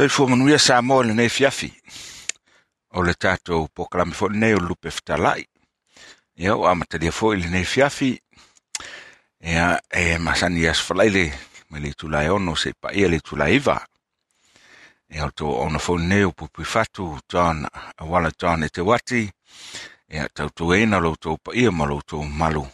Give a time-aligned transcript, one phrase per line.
[0.00, 1.68] Soifua manuia sa mo le nei fiafi.
[2.96, 5.44] O le tatou pokalame fo nei o lupe fitalai.
[6.40, 8.08] Ia o amatalia fo i le nei fiafi.
[9.44, 11.26] Ia e masani as falaile
[11.68, 13.76] me le tulai ono se pa ia le tulai iwa.
[15.12, 17.66] Ia o tō ona fo nei o pupi fatu John,
[18.00, 19.28] awala John e te wati.
[20.08, 22.64] Ia tau tu eina lo tō pa ia ma lo tō malu.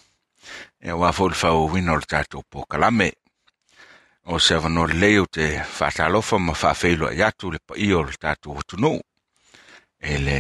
[0.79, 3.11] Ia wa fo le fau wino le tātou pokalame.
[4.29, 8.17] O se avano le leo te faatalofa ma whawhelo i atu le paia o le
[8.19, 9.01] tatou atunuu
[10.01, 10.39] E le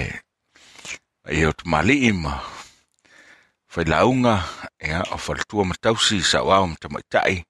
[1.23, 2.35] paia o te ma
[3.69, 4.35] failauga
[4.79, 7.45] e a o faletua ma tausi sa wao ma tamaitaʻi.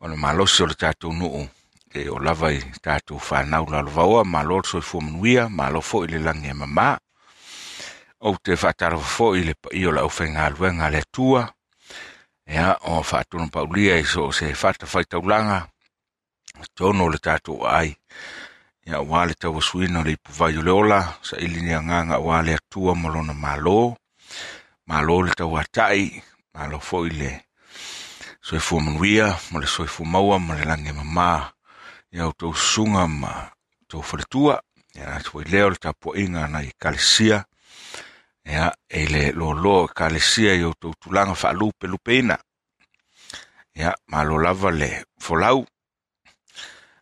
[0.00, 1.48] O le malosi o le tatou nuu
[1.94, 6.48] e o lava i tatou fanau lalovaoa malo le soifua manuia malo foʻi le lagi
[6.48, 6.98] e mamā.
[8.26, 10.46] Ou te faatalofa foʻi i le paia i o la uwhenga
[10.86, 11.48] a le tua
[12.48, 17.90] ia o faatunu paulia i so se faatafaitaulaga faitaulanga tono le tatou ai
[18.86, 22.54] ia auā le tauasuina o le ipuvai o le ola saʻili ni agaga ua le
[22.56, 23.96] atua ma lona malo
[24.88, 26.22] malo le tauataʻi
[26.54, 27.32] malo foʻi le.
[28.40, 31.28] Soifua manuia ma le soifua maua ma le lagi mamā
[32.16, 33.32] ia outou susuga ma.
[33.88, 34.56] Tou faletua
[34.96, 37.44] ia foi lea o le tapuaʻiga ana i kalesia
[38.48, 42.38] ia e le lolo kalesia i outou tulaga faalupe lupeina
[43.76, 45.66] ia malo lava le folau.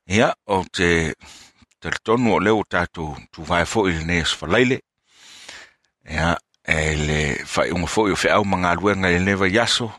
[0.07, 1.15] Ia o te
[1.81, 4.81] teletonu o leo tatou tuvae foʻi lenei asfalaile
[6.11, 7.21] ia e le
[7.53, 9.91] faaiʻuga foʻi o feʻau magaluega i lenei vaiaso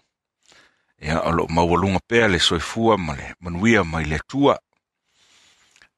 [0.99, 4.59] ia o loo maualuga pea le soifua ma manuia mai le atua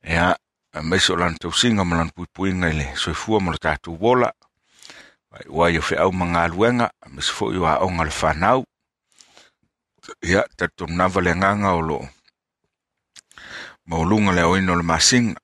[0.03, 0.35] ia
[0.83, 4.33] maisi o lana tausiga ma lana puipuiga i le soifua ma le tatou ola
[5.49, 8.59] ua i o feʻau magaluega masi foʻi o aʻoga le fanau
[10.25, 12.05] ia tatonava le agaga o loo.
[13.85, 15.37] Mauluga le aoina o le masiga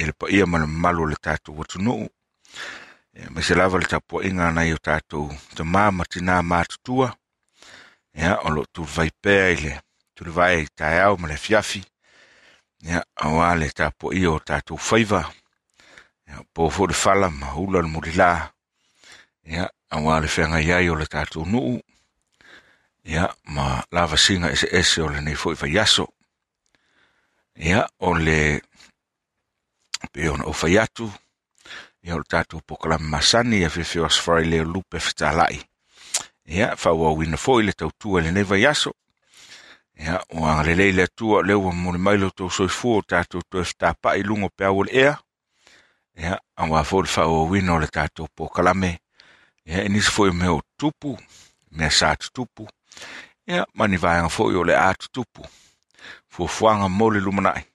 [0.00, 2.08] i le paia ma le mamalu o le tatou atunuu.
[3.12, 7.12] Ia ma se lava le tapuaʻiga anai o tatou tamā ma tinā matutua
[8.16, 9.72] ia o loo tuluvai pea i le
[10.16, 11.84] tulevae i taeao ma le afiafi
[12.88, 15.22] ia auā le tapuaʻia o tatou faiva
[16.28, 18.51] ia po foʻi le fala ma ula le mulilā
[19.44, 21.80] ia auā le feagaiai ai o le tatou nuu.
[23.04, 26.06] Ia ma lava singa ese ese o lenei nei foi vaiaso
[27.56, 28.62] ia o le
[30.12, 31.10] pe ona o fai atu
[32.02, 35.58] ia o le tatou pokalame masani ia fefeo asfarai leo lupe fetalai
[36.46, 38.92] ia fauauina foi le tautua i lenei vaiaso
[39.98, 43.42] ia ua agalelei le atua o le ua mole mai lo tou soifua o tatou
[43.50, 45.14] toe fetapaʻi luga o pe au o le ea.
[46.16, 49.01] Ia auā fo le fauauina o le tatou pokalame
[49.66, 51.18] ia e nisi foi mea o tupu
[51.70, 52.68] mea sa tutupu
[53.46, 55.42] ia mani vaenga foʻi o le a tutupu
[56.32, 57.72] fuafuaga mo le lumanaʻi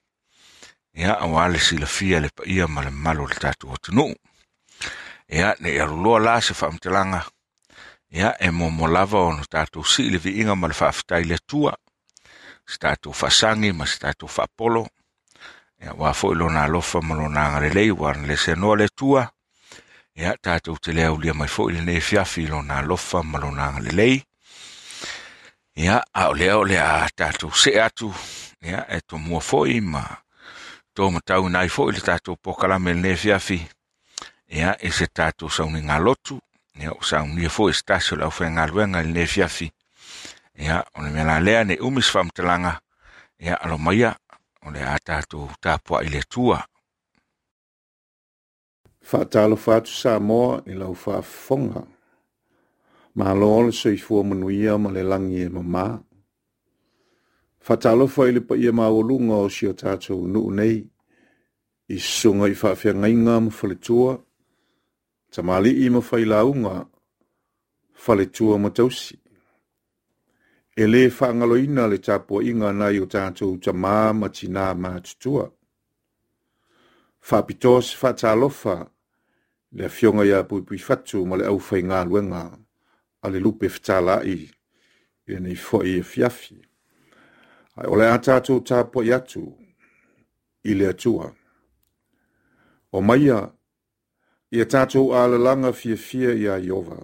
[0.98, 4.14] ia auā le silafia le paia ma le malo le tatou atunuu.
[5.30, 5.80] Ia ne i
[6.26, 7.22] la se faamatalaga
[8.12, 11.74] ia e momo lava ona tatou sii le viiga ma le faafetai le atua.
[12.66, 14.88] Se tatou faasagi ma se tatou faapolo
[15.82, 19.22] ia ua foʻi lona alofa ma ua na lese anoa le atua.
[19.22, 19.37] ia
[20.42, 24.24] tatou te lea ulia mai foʻi lenei fiafi lona alofa ma lona agalelei
[25.76, 28.10] ia a o lea o le a tatou see atu.
[28.62, 30.04] Ia e tomua foʻi ma
[30.96, 33.60] tomatau ina ai foʻi le tatou pokalame lenei fiafi
[34.50, 36.40] ia i se tatou sauniga lotu.
[36.82, 39.70] Ia o saunia foʻi se tasi o le aufaigaluega i lenei fiafi
[40.58, 42.80] ia o le mea lea ne umi se faamatalaga
[43.40, 44.16] ia alomaia
[44.66, 46.66] o le a tatou tapuaʻi le atua
[49.10, 51.84] faatalofa atu sa moa i lau faafofoga
[53.16, 55.88] malo le soifua manuia ma le lagi e mamā
[57.68, 60.78] faatalofa i le paia maualuga o sio tatou nuu nei.
[61.96, 64.14] I susuga i faafeagaiga ma faletua
[65.32, 66.76] tamalii ma failauga
[68.04, 69.16] faletua ma tausi.
[70.76, 75.46] E lē faagaloina le tapuaʻiga nai o tatou tamā ma tinā matutua
[77.28, 78.76] faapitoa se faatalofa
[79.72, 82.44] le afioga iā puipui fatu ma le ʻaufaigaluega
[83.24, 84.38] a le lupe fetalaʻi
[85.28, 85.56] ia nei
[86.12, 86.58] fiafi
[87.80, 89.44] ae o le a tatou tapuaʻi atu
[90.64, 91.28] i le atua.
[92.92, 93.40] O maia
[94.52, 97.00] ia tatou alalaga fiafia iā iova.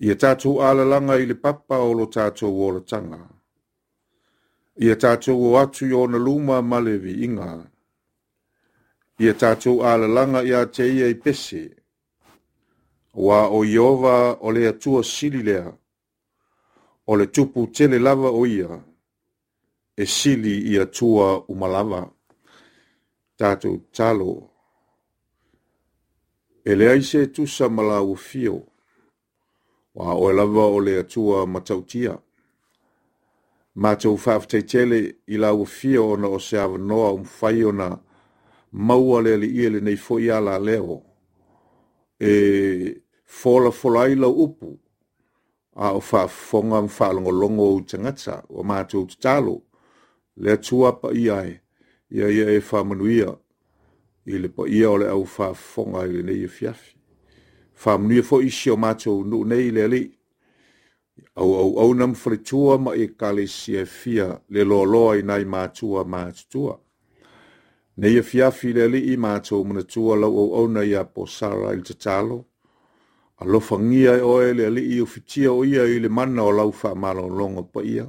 [0.00, 3.38] Ia tatou alalaga i le papa o lo tatou olataga
[4.78, 7.66] ia tatou o atu i ona luma ma le viiga
[9.18, 11.64] ia tatou alalaga iā te ia i pese
[13.18, 15.72] Wa o iova o le atua sili lea
[17.06, 18.78] o le tupu tele lava o ia
[19.96, 22.10] e sili i atua umalava
[23.36, 24.50] tatou talo.
[26.64, 28.66] E le se tusa ma lauafio
[29.94, 32.18] wa o e lava o le atua matautia.
[33.74, 37.98] Mātou faafetaitele i la fio o na o se avanoa umafai ona
[38.72, 41.02] maua le li ia le nei fo ia la leo.
[42.20, 44.78] E fola fola i la upu,
[45.76, 49.62] a o whaafonga mwhaalongo longo o tangata, o mātou talo,
[50.36, 51.60] le atua pa ia e,
[52.10, 53.36] ia ia e whaamanuia,
[54.26, 56.96] i le pa ia o le au whaafonga i le nei e fiafi.
[57.84, 60.04] Whaamanuia fo isi o mātou nu nei le li,
[61.38, 65.44] au au au nam fritua ma e kale sia fia le lo loa i nai
[65.44, 66.78] mātua mātua.
[68.00, 71.24] Nei e fiafi le li i mātou mana tua lau au au na ia po
[71.26, 72.36] sara il tatalo,
[73.42, 76.70] a lofa e oe le li i ufitia o ia i le mana o lau
[76.70, 78.06] wha malo longa pa ia.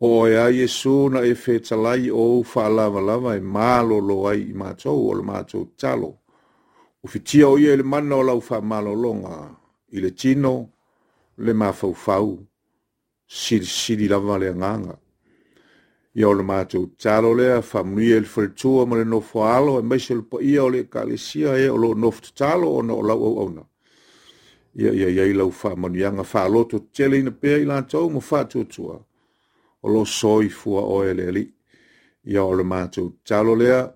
[0.00, 4.28] O e a Yesu na e fe talai o wha lava lava e malo lo
[4.28, 6.18] ai i mātou o le mātou talo.
[7.02, 9.56] Ufitia o ia i le mana o lau wha malo longa
[9.92, 10.68] i le tino,
[11.38, 12.36] le mafaufau
[13.26, 14.99] sili sili lava le nganga
[16.14, 19.82] ia o le matou talo lea faamunia i le faletua ma le nofo alo e
[19.82, 23.64] maise le paia o le ekalesia e o loo nofo tatalo ona o lau auauna
[24.74, 29.00] ia ia iai lau faamanuiaga faaloto tele ina pea i latou ma faatuatua
[29.82, 31.50] o loo soifua oe le alii
[32.24, 33.92] ia o le matou tatalo lea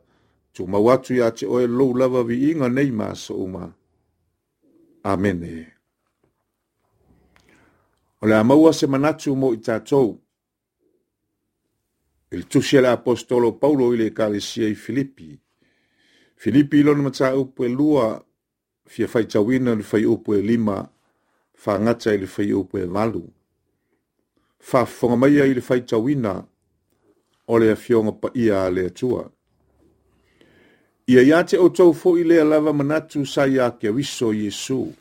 [0.54, 3.72] tumau atu iā te oe lou lava viiga nei masouma
[5.04, 5.66] amene.
[8.22, 10.14] O le amaua se manatu mo i tātou.
[12.30, 15.38] Il tusi le apostolo Paulo i le ekalesia i filipi
[16.36, 18.24] filipi i lona upu e lua
[18.86, 20.90] fia faitauina le faiupu e lima
[21.54, 23.24] fa ngata i le faiupu e valu.
[24.58, 26.46] faafofoga maia i le faitauina
[27.46, 29.30] o le afioga paia a le atua.
[31.06, 34.92] Ia iā te outou foʻi lea lava manatu sa iā ke wiso iesu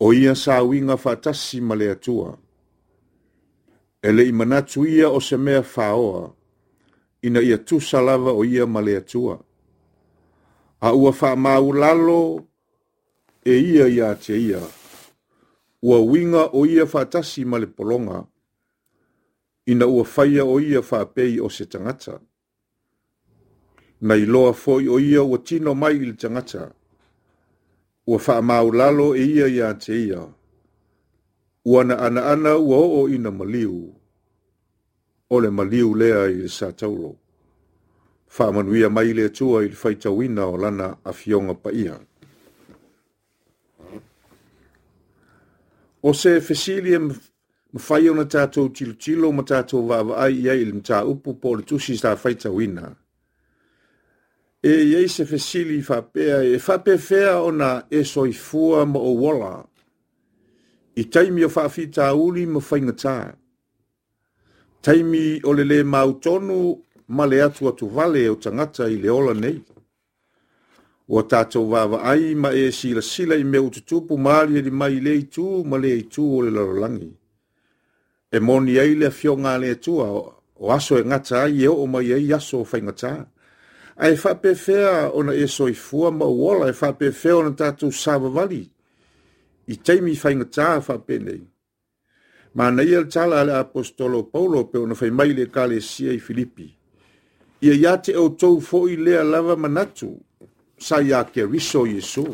[0.00, 0.60] o ia sa
[0.96, 2.43] faatasi ma le atua.
[4.04, 6.34] E le manatu ia o se mea whaoa,
[7.22, 9.36] ina ia tu salava o ia ma le atua.
[10.80, 12.44] A ua wha mau lalo
[13.44, 14.60] e ia ia te ia.
[15.82, 18.26] Ua winga o ia whaatasi ma le polonga,
[19.66, 22.20] ina ua whaia o ia whaapei pei o se tangata.
[24.00, 26.74] Na iloa foi o ia ua tino mai il tangata
[28.06, 30.28] ua wha mau lalo e ia ia te ia.
[31.64, 33.93] Ua na ana ana ua o ina maliu.
[35.34, 37.10] O le maliu lea i le sa taulo.
[38.38, 41.98] Whamanuia mai le atua i le whaitawina o lana a fionga pa ia.
[46.02, 50.68] O se fesilia ma whai ona tātou tilo tilo ma tātou vava ai ia i
[50.68, 52.94] le mta upu po le tusi sa whaitawina.
[54.64, 59.64] e iei se fesili whapea e whapefea ona e soifua ma o wala.
[60.96, 63.43] I taimi o whawhita uli ma whaingatā
[64.84, 66.58] taimi o le lē mautonu
[67.16, 69.58] ma le atu atu vale o tagata i le ola nei.
[71.08, 75.12] Ua tatou vaavaai ma e silasila i mea ua tutupu ma ali mai i lē
[75.24, 77.12] itu ma lea itu o le lalolagi
[78.34, 81.86] e moni ai le afioga a le atua o aso e gata ai e oo
[81.86, 83.12] mai ai aso o faigatā
[83.96, 88.62] ae faapeafea ona e soifua ma ua e faapeafea ona tatou savavali
[89.66, 91.42] i taimi faigatā faapenei
[92.54, 96.18] Ma na ia tala ale apostolo Paulo pe ona fai mai le kale sia i
[96.18, 96.70] Filipi.
[97.60, 100.20] Ia ia te au tau fo i lea lava manatu
[100.78, 102.24] sa ia ke riso Yesu.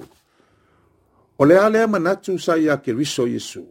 [1.39, 3.65] O lea lea manatu sa ia ke riso Yesu.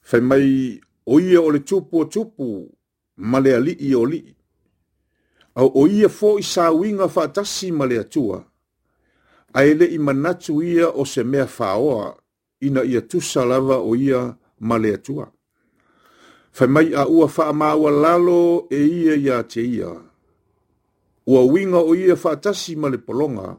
[0.00, 2.48] Fai mai o ia o le tupu o tupu
[3.16, 4.22] ma le alii o li.
[5.54, 8.44] Au o ia fo i sa winga fa atasi ma le atua.
[9.56, 12.25] ae i manatu ia o se mea faoa
[12.60, 15.32] ina ia tusa lava o ia ma le atua.
[16.52, 19.92] Fai mai a ua fa maua lalo e ia ia te ia.
[21.26, 23.58] Ua winga o ia fa tasi ma le polonga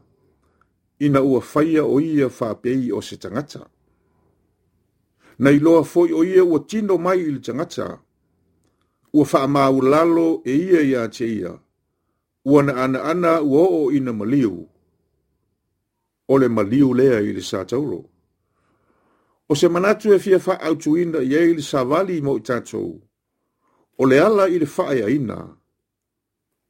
[0.98, 3.70] ina ua faia o ia fa pei o se tangata.
[5.38, 8.00] Na iloa foi o ia ua tino mai il tangata
[9.12, 11.58] ua wha lalo e ia ia te ia.
[12.44, 14.68] Ua na ana ana ua o ina maliu.
[16.28, 18.04] O le maliu lea i le sa tauro.
[19.48, 23.00] O se manatu e fia wha au tuina i e savali sa mo i tatou.
[23.98, 25.56] O le ala i le wha ina.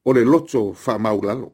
[0.04, 1.52] O le loto wha maulalo.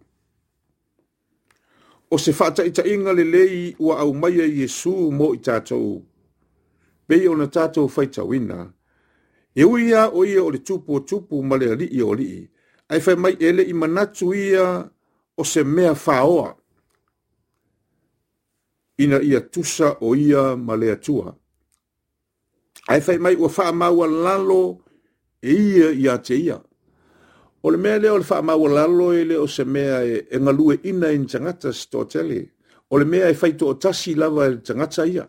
[2.10, 6.04] O se wha taita inga le lei ua au e Yesu mo i tatou.
[7.06, 8.72] Pei o na tatou whaita wina.
[9.54, 12.48] E uia o ia o le tupu o tupu ma le ali o li.
[12.88, 14.90] Ai fai mai ele i manatu ia
[15.36, 16.56] o se mea whaoa.
[18.98, 21.34] Ina ia tusa o ia ma le atua.
[22.88, 24.80] Ai fai mai ua wha maua lalo
[25.42, 26.62] e ia ia te ia.
[27.62, 30.38] O le mea leo le wha maua lalo e le o se mea e, e
[30.38, 32.50] ngalue ina in tangata sto tele.
[32.90, 33.78] O le mea e fai to o
[34.16, 35.28] lava e tangata ia.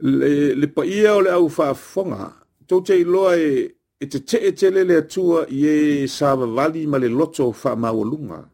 [0.00, 2.32] le le pa ia o le au fa fonga
[2.66, 6.86] to te iloa e e te te e tele le atua i e sa vali
[6.86, 8.49] ma le loto faamaualuga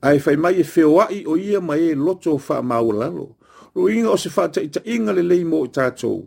[0.00, 3.38] ai fai mai e feoai o ia mai e loto fa maulalo
[3.74, 6.26] lo inga o se fa ta ita inga le lei mo i tātou.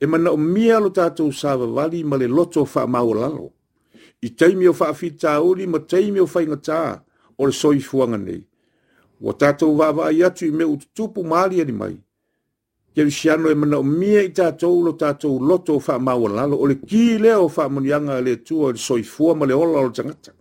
[0.00, 3.52] E mana o mia lo tātou sāwa wali ma le loto fa maulalo
[4.22, 7.02] i teimi o fa fita uli ma teimi o fai ngata
[7.36, 8.42] o le soi fuanga nei.
[9.20, 11.96] Wa tātou wāwa i atu i me ututupu maali ani mai.
[12.96, 16.66] Ke siano e mana o mia i tātou lo tātou loto o wha maua o
[16.66, 19.92] le ki leo o wha munianga le tua le soifua ma le ola o le
[19.92, 20.32] tangata.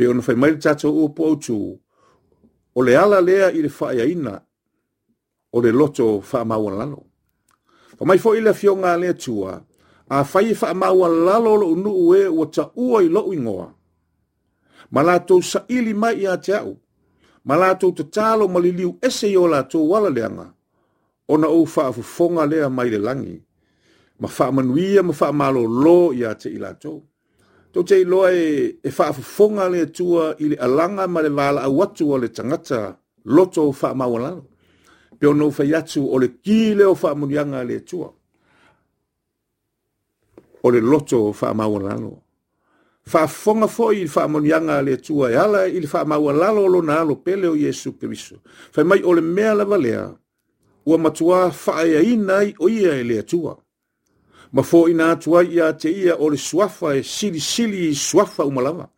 [0.00, 1.54] Pe ona fai mai tātou o po tu,
[2.72, 4.38] o le ala lea i le faaiaina
[5.52, 7.02] o le loto o wha maua lalo.
[7.98, 9.58] Pa mai fo i le fionga le tua,
[10.08, 13.68] a whai wha maua lalo lo unu e ua i lo ingoa.
[14.96, 16.72] Ma latou saʻili mai i a te au,
[17.44, 20.48] ma latou tatalo ma liliu ese i o latou ala wala leanga,
[21.28, 23.36] ona o faafofoga lea mai le langi
[24.20, 27.09] ma faamanuia ma faamālōlō iā lo ia te i to
[27.72, 29.14] to te iloa e e fa
[29.70, 34.42] le atua i le alanga ma le valaau atu o le tangata loto wala
[35.18, 38.12] pe ono fa yatu o le kile o fa le atua.
[40.62, 41.96] o le loto fa ma wala
[43.06, 47.04] fa fonga fo i fa le atua e ala i le faamaualalo o lo na
[47.04, 48.36] lo pele o yesu keriso
[48.72, 50.14] fai mai o le mea lava lea.
[50.86, 53.56] ua matua faaeaina ai i o ia e le tua.
[54.52, 58.44] Ma foʻina atu ai iā te ia o le suafa e sili sili i suafa
[58.44, 58.90] uma lava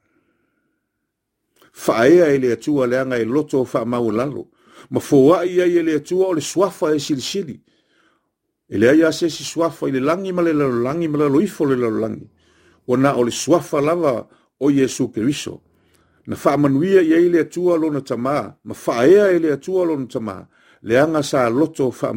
[1.73, 4.49] faaea e le atua leaga e loto o mau lalo.
[4.91, 7.61] Ma foaʻi ai e le atua o le suafa e sili sili.
[8.69, 11.77] E leai ia se si suafa i le lagi ma le lalolagi ma laloifo le
[11.77, 12.29] lalolagi
[12.87, 14.29] ua na o le suafa lava
[14.61, 15.61] o iesu Keriso.
[16.27, 20.47] Na faamanuia i ai le atua lona tamā Ma faaea e le atua lona tamā
[20.83, 22.13] leaga sa loto fa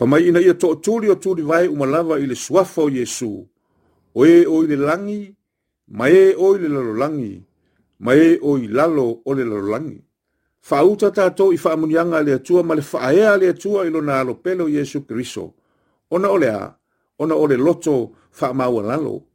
[0.00, 0.06] mawalalo.
[0.06, 3.46] Fa mai ina ia toʻatuli tuli o tuli vai umalava i le suafa o Yesu.
[4.14, 5.36] O e o i le langi,
[5.88, 7.44] ma e o i le lalo langi,
[7.98, 10.00] ma e o i lalo o le lalo langi.
[10.60, 13.90] Fa uta tato i fa a le atua ma le faaea a le atua i
[13.90, 15.54] lo na o pelo Yesu ona
[16.10, 16.74] Ona ole a,
[17.18, 19.26] ona ole loto fa lalo.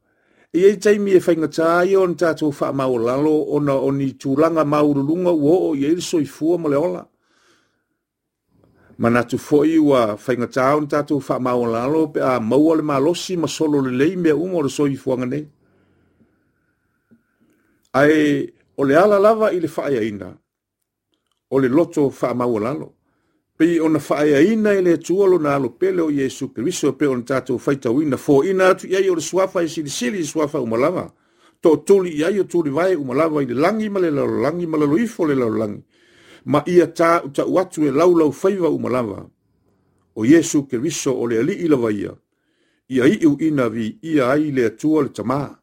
[0.53, 2.15] i e taimi e faigatā tā i on
[2.51, 6.69] faamaualalo ona o o ni tūlanga maurulunga uo o i ai le i fua mo
[6.69, 7.05] le ola.
[8.97, 9.77] Ma foʻi foi
[10.17, 14.59] faigatā tā on tātou wha pe a maua le malosi ma solo lelei mea uma
[14.59, 15.47] o le soifuaga nei.
[17.95, 20.27] ae o le ala lava i le faaeaina
[21.49, 22.91] o le loto faamaualalo
[23.57, 28.17] pei ona faaeaina e le atua lona alopele o iesu keriso pe ona tatou faitauina
[28.17, 31.05] foina atu i ai o le suafa e silisili i suafa uma lava
[31.63, 35.25] toʻatuli i ai o tulivae uma lava i le lagi ma le lalolagi ma laloifo
[35.25, 35.83] le la langi
[36.45, 39.29] ma ia ta ta watu e lau lau faiva umalava
[40.15, 42.13] o Yesu keriso o le ali ila vaia
[42.89, 45.59] ia i u ina vi ia ai le atua le tama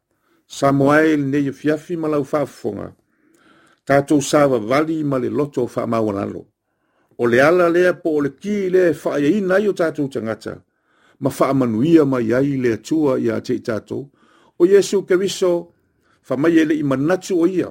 [0.47, 2.93] Samuel ne fiafi malau fafonga
[3.85, 6.45] tato sava vali male loto fa mawalalo
[7.17, 10.63] o le ala lea po o le ki le e i ai o tatou tangata,
[11.19, 14.09] ma faamanuia manuia mai ai le atua iā te te tatou
[14.57, 15.73] O Yesu Keriso,
[16.29, 17.67] ele i manatu o ia,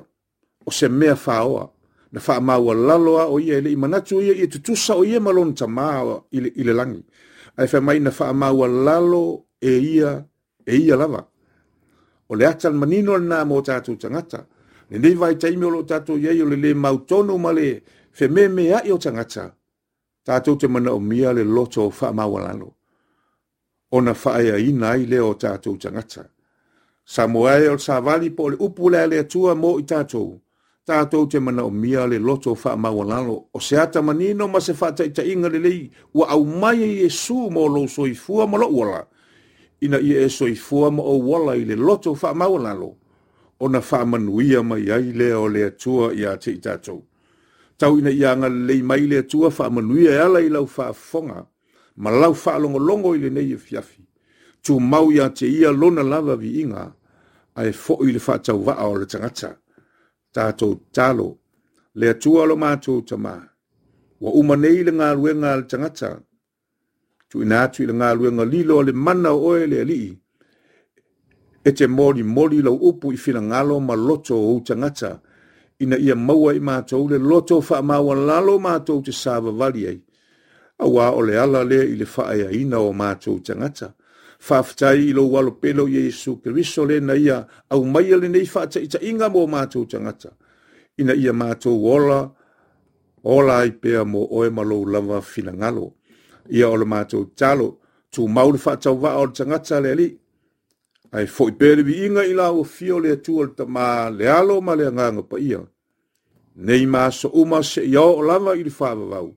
[0.67, 1.71] o se mea whaoa,
[2.13, 5.21] na wha maua laloa o ia i leʻi manatu o ia, i tutusa o ia
[5.21, 5.87] malon lona tamā
[6.31, 7.03] i le, lagi ae langi.
[7.57, 10.25] Ai fa mai na faamaualalo maua lalo e ia,
[10.67, 11.25] e ia lava.
[12.29, 14.47] O le atan manino na mo tatou tangata,
[14.91, 18.29] ne vaitaimi vai taimi o lo tatou iai o le le mautonu ma le, fe
[18.29, 19.55] me me a o tangata.
[20.25, 22.67] tatou te mana o mia le loto o wha mawalano.
[23.91, 26.29] O ona fa i ina ile o tātou tangata.
[27.05, 30.41] Sa moae o sa vali po le upu le le atua mo i tātou.
[30.87, 32.75] Tātou te manaʻomia le loto o wha.
[33.55, 35.91] O se ata manino ma se faataʻitaʻiga i ta inga le lei.
[36.15, 39.05] Ua aumai e iesu mo lou soifua ma loʻu lo.
[39.83, 42.97] Ina ia e soifua ma ou ala i le loto o wha mawalano.
[43.61, 47.03] O na wha manuia mai ai lea o le atua iā te i tatou
[47.83, 51.47] tau ina ia agalelei mai le atua faamanuia e ala i lau faafofoga
[51.97, 52.35] ma lau
[52.79, 54.03] longo i lenei e fiafi.
[54.63, 56.93] tumau iā te ia lona lava viiga
[57.57, 59.62] ae foʻi i le faatauvaa o le tangata.
[60.33, 61.29] Tātou talo,
[61.95, 63.37] le atua lo matou tamā
[64.23, 66.11] ua uma nei le galuega a le tagata
[67.29, 70.11] tuuina atu i le galuega lilo le mana o oe le alii.
[71.65, 75.21] E te mori lau upu i finagalo ma loto ou tagata
[75.83, 79.99] Ina ia maua i matou le loto faamaualalo matou te savavali ai.
[80.83, 83.93] auā o le ala lea i le faaeaina o matou tangata.
[84.43, 88.49] Whaftai i lou alopele o iesu Keriso lena ia aumaia lenei
[89.01, 90.33] inga mo matou tagata
[90.99, 92.31] Ina ia matou ola
[93.25, 95.95] ola ai pea mo oe ma lou lava finagalo.
[96.51, 97.79] Ia o le matou talo
[98.11, 100.19] tumau le faatauvaa o le tagata le alii
[101.13, 102.65] ae foʻi pea le viiga i la o
[103.01, 105.61] le atua le tamā le alo ma le agaga paia.
[106.57, 109.29] Nei maso uma seʻia ia o lava i le faavavau.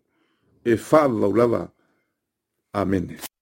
[0.66, 1.72] E faavavau lava.
[2.74, 3.35] Amen.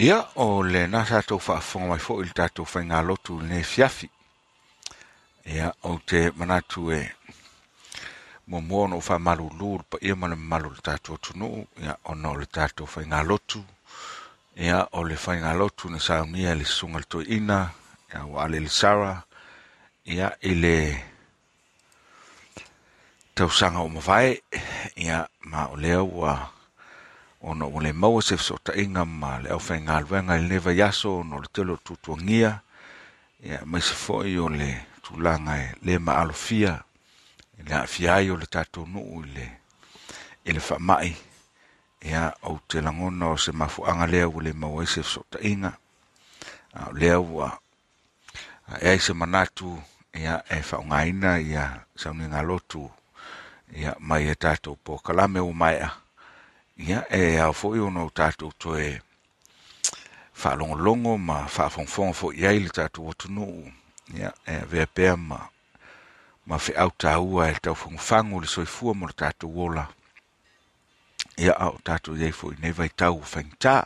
[0.00, 4.06] Ia o le na tātou whaafonga mai foʻi i le tatou faigalotu lotu ne fiafi.
[5.52, 7.00] Ia ou te manatu e
[8.48, 12.30] muamua ona ou faamalūlū le paia ma le mamalu malu le tatou atunuu Ia ona
[12.30, 13.64] o le tatou faigalotu lotu.
[14.56, 17.58] Ia o le faigalotu lotu na saunia le susuga le toeina.
[18.14, 19.12] Ia o ale le sara.
[20.06, 20.76] Ia i le
[23.34, 24.40] tausaga o mavae
[24.96, 26.59] Ia ma o lea ua
[27.40, 31.40] ona ua le maua se fesootaʻiga ma le ʻaufaigaluega i luenga i leva yaso no
[31.40, 32.60] le telo tutuagia
[33.42, 34.68] ia maise foʻi o le
[35.02, 36.84] tulaga e le ma alofia.
[37.58, 39.46] I le aafia ai o le tatou nuu i le
[40.44, 41.12] i le faamaʻi
[42.10, 45.72] ia ou te lagona o se mafuaga lea o le maua se fesootaʻiga
[46.74, 47.48] ao lea ua
[48.80, 49.80] e ai se manatu.
[50.10, 52.90] Ia e faaogāina ia saunigalotu
[53.78, 55.90] ia mai e tatou pokalame ua maeʻa
[56.80, 59.00] ia e ao foʻi ona o tatou to e
[60.40, 63.68] whaalongolongo ma faafogafoga fo ai le tatou atunuu.
[63.68, 65.38] Tunu ia e avea pea ma
[66.46, 69.88] ma feʻau au tā ua e tau whangu le soifua mo le tatou ola.
[71.36, 73.76] Ia au tatou iai fo i nei vaitau tau whaingtā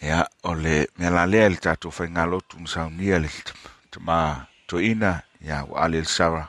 [0.00, 3.28] ia o le mea la i le tatou faigalotu lotu saunia le
[3.92, 6.48] tamā toina to ina ia ua ale le sara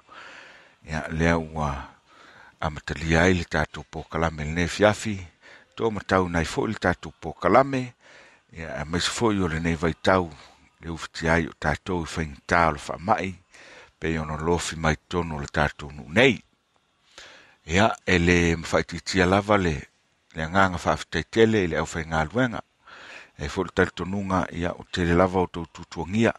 [0.88, 1.91] ia lea ua
[2.62, 5.16] a matalia ai le tatou pokalame lenei fiafi
[5.76, 7.82] to matau nai foʻi le tatou pokalame.
[8.54, 10.30] Ia maisi foʻi o lenei vaitau
[10.82, 13.32] le ufiti ai o tatou i faigatā o le faamaʻi
[14.00, 16.36] pei ona lofi mai tonu o le tatou nuu nei.
[17.66, 19.74] Ia e lē mafaitiitia lava le
[20.36, 22.62] le agaga faafetaitele i le ʻaufaigaluega
[23.42, 26.34] e foʻi le talitonuga ia o tele lava o tou tutuagia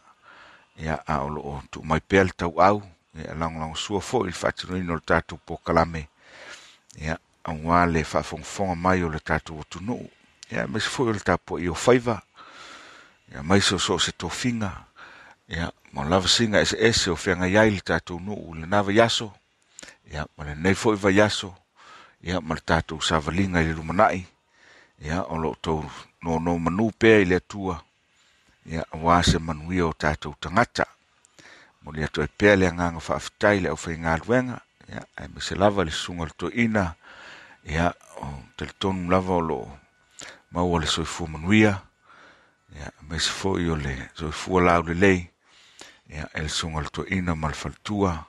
[0.79, 2.79] ia a o loo tuumai pea le tauau
[3.19, 6.07] ia lagolago sua foʻi le faatinoina o le tatou pokalame
[7.01, 10.09] ia auā le faafogafoga mai o le tatou atunuu.
[10.51, 12.21] Ia maisi foʻi o le tapuaʻi o faiva
[13.31, 14.71] ia maisi o so o se tofiga
[15.47, 19.31] ia ma lava siga eseese o feagai ai le tatou nuu lenā vaiaso
[20.11, 21.53] ia ma lenei foʻi vaiaso
[22.21, 24.23] ia ma le tatou savaliga i le lumanaʻi
[25.03, 25.83] ia o loo tou
[26.23, 27.81] nono manū pea i le atua.
[28.65, 30.85] Ia auā se manuia o tatou tagata
[31.83, 35.91] mo le atu ai pea le agaga faafetai le ʻaufaigaluega ia e me lava le
[35.91, 36.95] susuga le toina.
[37.65, 39.67] Ia o telefonu lava o loo
[40.51, 41.81] maua le soifua manuia.
[42.75, 45.29] Ia ma se foʻi o le soifua laulelei
[46.09, 48.25] ia e le suga le toina ma le faletua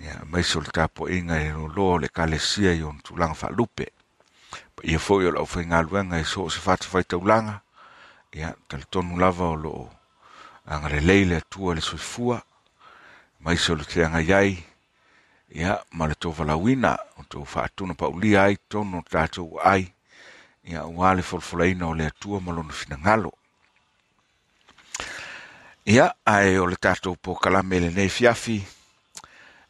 [0.00, 3.86] ia maisi o le tapuaʻiga i loloa o le ekalesia i ona tulaga faalupe.
[4.74, 7.60] Pa ia foʻi o le ʻaufaigaluega e so se fatafaitaulaga
[8.32, 9.88] ia talitonu lava o loo
[10.66, 12.42] agalelei le atua le soifua.
[13.40, 14.69] Maisi o le teagai ai
[15.50, 19.92] ia ma le tovalauina o tou faatuna paulia ai tonu o tatou aai
[20.64, 23.32] ia auā le folafolaina o le atua ma lona finagalo
[25.90, 28.60] ia ae o le tatou pokalame i lenei fiafi.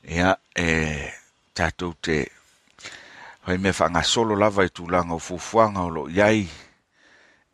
[0.04, 0.66] Ia e
[1.54, 2.26] tatou te
[3.44, 6.48] fai mea faagasolo lava i tulaga o fuafuaga o loo iai.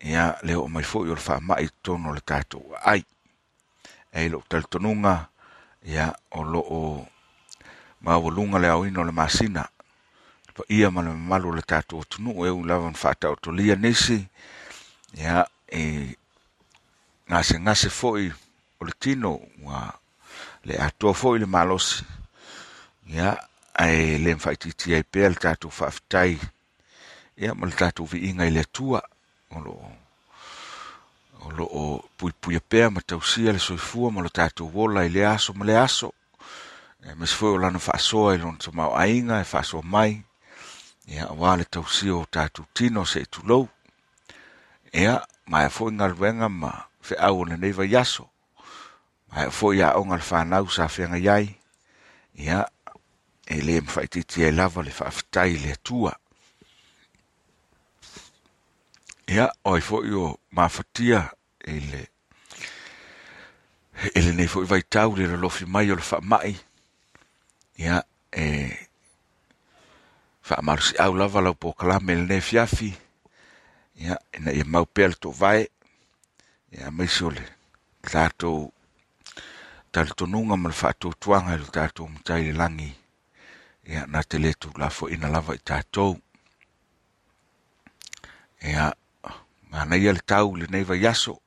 [0.03, 3.05] Ia le oo mai foʻi o le faamaʻi tonu o le tatou ai.
[4.13, 5.29] E loo talitonuga
[5.85, 7.07] ia o loo
[8.07, 9.67] ma lunga le aoina o le masina.
[10.55, 14.23] Pa ia ma le mamalu o le tatou atunuu e u lava na faataotolia nisi.
[15.19, 16.15] Ia e
[17.29, 18.31] gasegase foʻi
[18.79, 19.91] o le tino ua
[20.65, 22.05] le atoa foʻi le malosi.
[23.11, 23.35] Ia
[23.75, 26.39] ae le mafaitiiti ai pea le tatou faafetai
[27.37, 29.03] ia ma le tatou viiga i le atua
[29.51, 29.91] o loo
[31.43, 35.53] o loo puipuia pea ma tausia le soifua ma lo tatou ola i le aso
[35.59, 36.15] ma le aso
[37.07, 40.25] e mes foi o lana faasoa i lona tamaoaiga e faasoa mai.
[41.07, 43.69] Ia auā le tausio o tatou tino se i tulou.
[44.93, 46.73] Ia e foʻi galuega ma
[47.07, 48.27] feʻau o lenei vaiaso
[49.31, 51.47] ma e foʻi aʻoga le fanau sa feaga iai.
[52.43, 52.67] Ia
[53.47, 56.13] e lē mafaitiiti ai lava le faafetai le atua.
[59.31, 61.29] Ia o ai foʻi o mafatia
[61.71, 62.07] i le
[64.11, 66.66] e lenei foʻi vaitau le lolofi mai o le faamaʻi
[67.79, 68.45] ia e
[70.43, 72.91] faamalosiau lava lau pokalame i lenei fiafi
[73.97, 75.65] ia ina ia mau pea le toavae
[76.73, 77.45] ia maisi o le
[78.13, 78.73] tatou
[79.93, 82.91] talitonuga ma le faatuatuaga i le tatou matai le lagi
[83.87, 86.17] ia na te lē tulafoina lava i tatou
[88.63, 88.93] ia
[89.71, 91.41] manaia le tau lenei vaiaso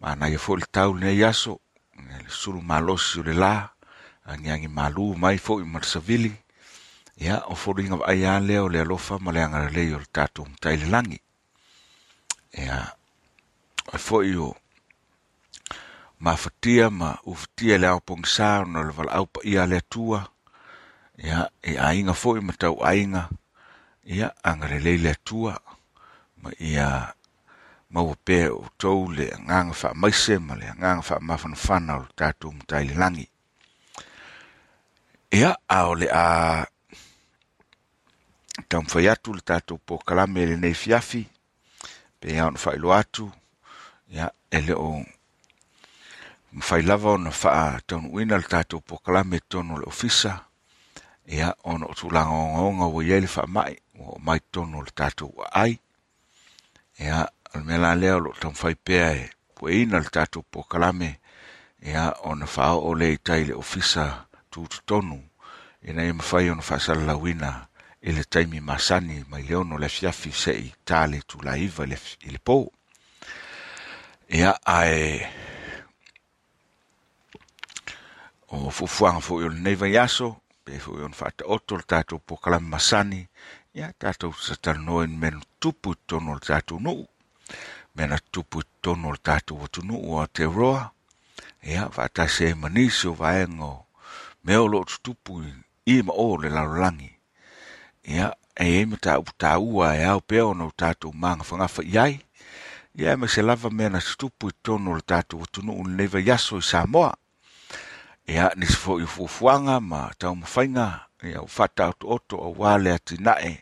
[0.00, 1.60] manaia foʻi le tau lenei aso.
[1.96, 3.54] Le sulu malosi o le lā
[4.26, 6.32] agiagi malu mai foʻi ma savili
[7.16, 10.46] ia o foliga vaai a lea o le alofa ma le agalelei o le tatou
[10.50, 11.18] matailelagi le lagi
[12.62, 12.78] ia
[14.42, 14.56] o
[16.18, 20.20] mafatia ma ufatia le aopogisā ona le valaau paia le atua
[21.18, 23.28] ia e aiga foʻi ma tau aiga
[24.04, 25.54] ia agalelei le atua
[26.42, 27.14] ma ia
[27.90, 33.28] maua pea outou le agaga faamaise ma le agaga faamafanafana o le tatou matailelagi
[35.30, 36.66] ia a o le a
[38.68, 41.26] taumafai atu le tatou pokalame i lenei fiafi.
[42.20, 43.32] Pe ia ona faailoa atu.
[44.08, 45.04] Ia e leo o
[46.52, 50.44] mafai lava ona faa taunuuina le tatou pokalame tonu le ofisa.
[51.26, 55.34] Ia ona o tulagaogaoga ua iai le faamaʻi ua o mai tonu o le tatou
[55.52, 55.78] aai
[56.98, 61.18] ia o le mea la lea o loo taumafai pea e pueina le tatou pokalame.
[61.82, 64.25] Ia ona faaoo le itai le ofisa
[64.64, 65.18] tutotonu
[65.82, 67.66] ina ia mafai ona faasalalauina
[68.00, 72.56] i le taimi masani mai le ono le afiafi seʻi tale tulaiva i le pō
[74.28, 75.28] ia ae
[78.48, 80.28] o fuafuaga foʻi o lenei vaiaso
[80.64, 83.20] pe foʻi ona faataoto le tatou pokalami masani
[83.74, 87.06] ia tatou satalanoa i na tupu i totonu o le tatou nuu.
[87.94, 90.90] Mea na tupu i totonu o le tatou atunuu o te roa
[91.62, 93.85] ia faatasi ai manisi o vaega o
[94.46, 95.42] mea o loo tutupu
[95.86, 97.10] i ma o le lalolagi
[98.14, 102.14] ia e ai ma taupu taua e ao pea ona o tatou magafagafa i ai
[102.94, 106.06] ia e ma se lava mea na tutupu i tonu o le tatou atunuu lenei
[106.06, 107.12] vaiaso i samoa.
[108.26, 110.86] Ia nisi foʻi o fuafuaga ma taumafaiga
[111.22, 113.52] ia ua faataotooto auā le atinaʻe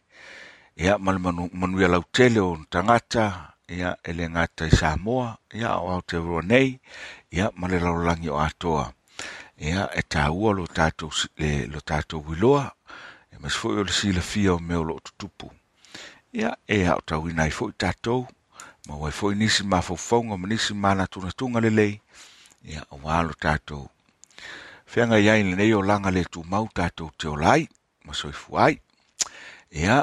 [0.84, 3.24] ia ma le manu, manuia lautele o na tagata
[3.68, 6.68] ia e le gata i samoa ia o aotearoa nei
[7.32, 8.92] ia ma le lalolagi o atoa
[9.58, 12.74] ia e tāua lo tatou e, lo tatou iloa
[13.30, 15.50] e mas foʻi o le silafia o mea o loo tutupu
[16.32, 18.26] ia e aʻotauina ai foʻi tatou
[18.88, 22.00] ma uai foʻi nisi mafaufauga ma nisi manatunatuga lelei
[22.64, 23.88] ia auā lo tatou
[24.86, 27.68] feaga iai lenei o laga le tumau tatou te ola ai
[28.04, 28.80] ma soifua ai
[29.70, 30.02] ia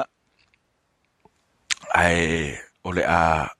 [1.92, 3.52] ae o le a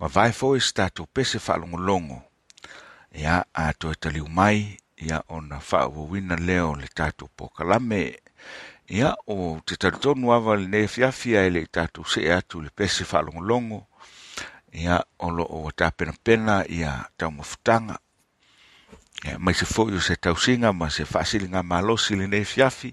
[0.00, 2.27] mavae foi se tatou pese faalogologo
[3.18, 8.18] ia a toe taliu mai ia ona faauauina lea o le tatou pokalame.
[8.88, 13.86] Ia o te talitonu ava lenei afiafi ae leʻi tatou see atu le pese faalogologo
[14.72, 17.98] ia o loo ua tapenapena ia taumafutaga
[19.24, 22.92] ia mai se foʻi o se tausiga ma se faasiliga malosi lenei afiafi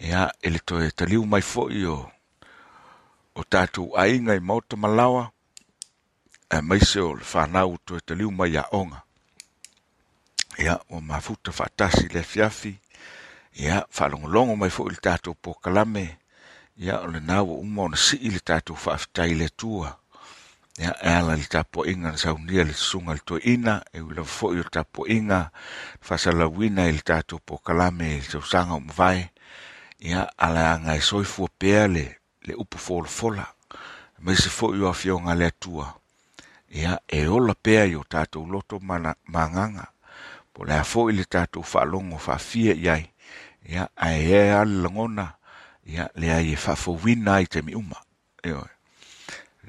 [0.00, 1.98] ia e le toe taliu mai foʻi o
[3.34, 5.32] o tatou aiga i maota malawa.
[6.50, 9.07] E maise o le fanau toe taliu mai aʻoga
[10.58, 12.78] ia ua mafuta faatasi le afiafi
[13.58, 16.18] ia faalogologo mai foʻi le tatou pokalame.
[16.78, 19.96] Ia o lenā ua uma ona sii le tatou faafetai le atua
[20.78, 24.58] ia e ala le tapuaʻiga na saunia le susuga le toeina e ui lava foʻi
[24.58, 25.38] o le tapuaʻiga
[26.06, 29.30] faasalauina i le tatou pokalame i le tausaga o mavae.
[29.98, 32.06] Ia ala aga e soifua pea le
[32.46, 33.46] le upu folafola
[34.22, 35.86] ma se foʻi o afioga le atua.
[36.70, 39.86] Ia e ola pea i o tatou loto mana magaga
[40.58, 43.04] po le a foʻi le tatou faalogo faafia i ai
[43.70, 45.26] ia ae e ale lagona
[45.86, 48.02] ia leai e faafouina ai te miuma
[48.42, 48.70] ioe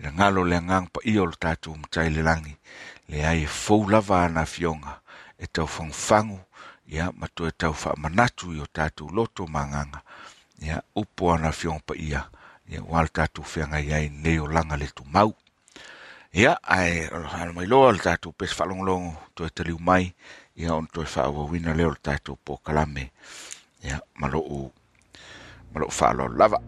[0.01, 2.55] le galo le agaga paia o le tatou matailelagi
[3.09, 4.97] leai e fou lava ana fioga
[5.37, 6.39] e taufagufagu
[6.87, 10.01] ia ma toe tau faamanatu i o tatou loto magaga
[10.57, 12.25] ia upo ana afioga paia
[12.69, 12.81] ia.
[12.89, 15.33] Ua le tatou feagai ai nei o laga le tumau
[16.33, 20.13] ia ae ala mai loa le tatou pese faalogologo toe taliu mai
[20.59, 23.03] ia ona toe faauauina lea o le tatou pokalame
[23.83, 24.71] ia ma loo
[25.71, 26.59] ma loo faaloalo lava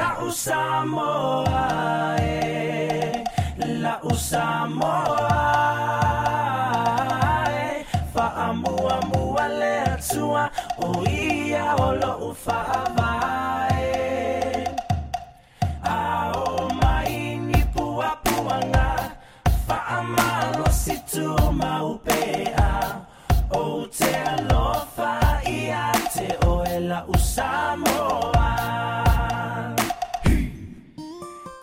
[0.00, 1.49] La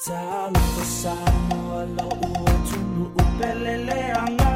[0.07, 4.46] Talo Samoa lo ua tunu upelele anga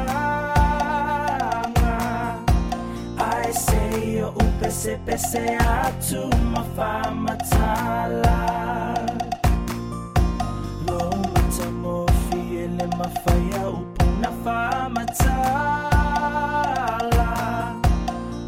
[4.72, 8.94] sei o upese pese atu mafama tala
[10.86, 15.32] Lo mata mo fiele ma mafaya upuna famatala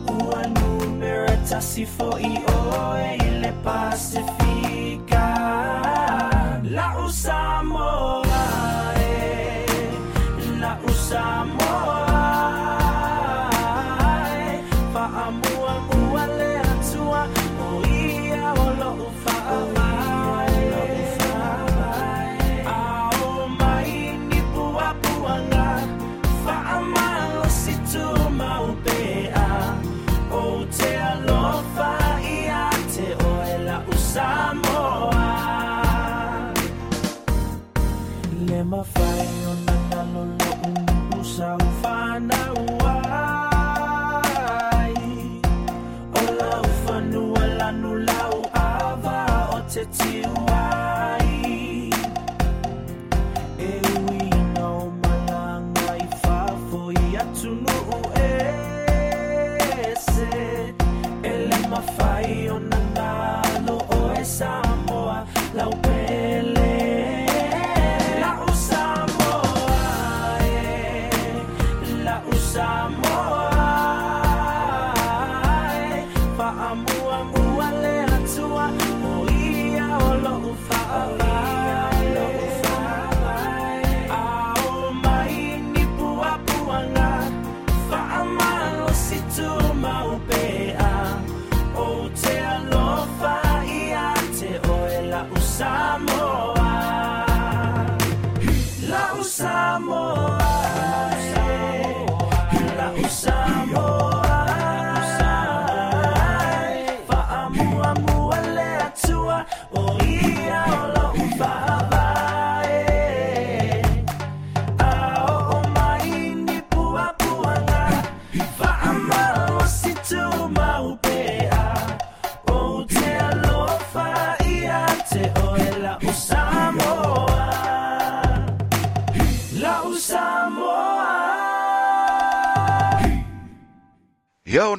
[0.09, 3.53] ua numera tasi fo'i oe i le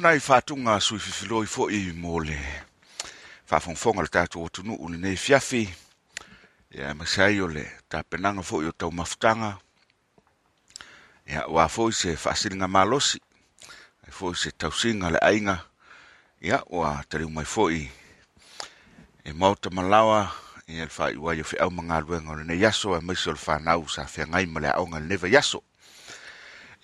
[0.06, 2.36] nai faatuga sui fifiloi fo i mō le
[3.50, 5.62] faafogafoga le tatou atunuu lenei fiafi.
[6.70, 9.50] Ia masai o le tapenaga foʻi o taumafutaga.
[11.26, 13.18] Ia wā foʻi se faasiliga malosi.
[14.06, 15.56] Ai foʻi se tausiga le aiga
[16.40, 17.82] Ia ua taliu mai foʻi
[19.24, 20.30] e maota malawa
[20.68, 23.88] ia le faaiʻu ai o feʻau magaluega o le aso e maiso o le fanau
[23.88, 25.64] sa feagai ma le aonga le neva yaso.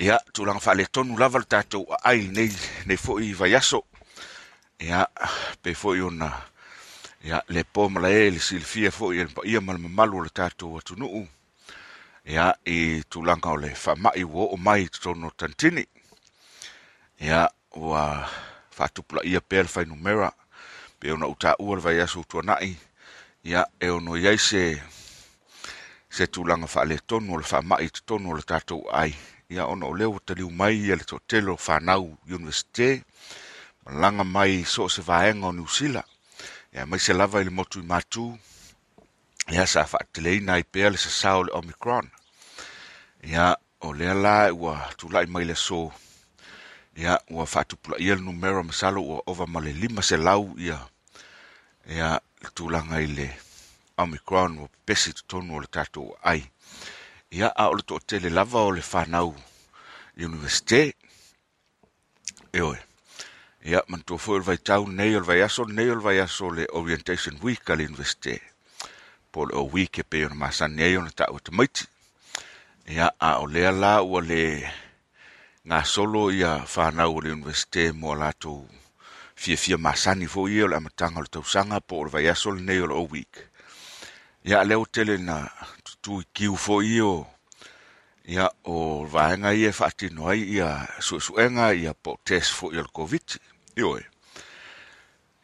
[0.02, 2.50] Ia, tulaga faaletonu lava le tatou aai nei,
[2.90, 3.78] nei foʻi i vaiaso.
[4.82, 5.04] Ia,
[5.62, 6.30] pe foʻi i ona,
[7.22, 10.80] ia, le pō malae le le foʻi e le paia ma le mamalu le tatou
[10.80, 11.22] atunuu.
[12.34, 13.70] Ia, i tulaga o le
[14.26, 15.86] wha mai totonu o tanitini.
[17.22, 17.46] Ia,
[17.78, 18.26] ua
[18.78, 20.32] whatupula pea le fainumera
[20.98, 22.74] pe ona ou taʻua le vaiaso utuanaʻi.
[23.44, 24.82] Ia, e ono iai se,
[26.10, 29.14] se tulaga faaletonu o le faamaʻi totonu tonu o le tatou ai
[29.52, 33.04] ia ona o leo taliu mai ia le toʻatele o fanau universite,
[33.84, 36.02] malanga mai so o se vaega o Niusila,
[36.74, 38.24] ia mai se lava i le motu i matū
[39.52, 42.08] ia sa faateleina ai pea le sasā o le Omicron,
[43.28, 45.90] ia o lea la ua tulaʻi mai le so,
[46.96, 50.78] ia ua faatupulaʻia ia le numero masalo ua ova ma le lima se lau ia,
[51.86, 52.20] ia
[52.54, 53.28] tulaga i le
[53.98, 56.40] Omicron ua pepesi totonu o le tatou ai,
[57.32, 59.32] ia a o le toʻatele lava o le fanau
[60.16, 60.92] universite.
[62.52, 62.76] E oe.
[63.64, 66.66] Ia, manatua foi o le vaitau nei o le vaiaso nei o le vaiaso le
[66.76, 68.36] orientation week al universite.
[69.32, 71.88] Po le o week e pei ona masani ai ona taʻu e tamaiti.
[72.92, 74.42] Ia, a o lea la ua le
[75.64, 78.66] gasolo ia fanau o le universite mo a latou
[79.36, 82.82] fiafia masani foʻi ia o le amataga o le tausaga po o le vaiaso lenei
[82.84, 83.48] o le o week.
[84.44, 85.48] Ia, leo tele na
[86.02, 87.26] tu kiu fo ia o
[88.24, 93.38] ia o vaenga ia whaatino ai ia suʻesuʻega ia po test fo o le COVID.
[93.76, 94.02] Ioe.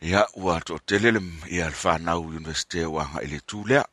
[0.03, 3.85] Ia ua to telele ia le whanau universite wanga ili tūlea.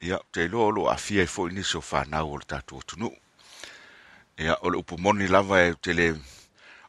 [0.00, 3.10] Ia te lo lo a fia i fo nisi o whanau o le tatou atunuu
[3.10, 3.16] tunu.
[4.38, 6.14] Ia o le upumoni lava e tele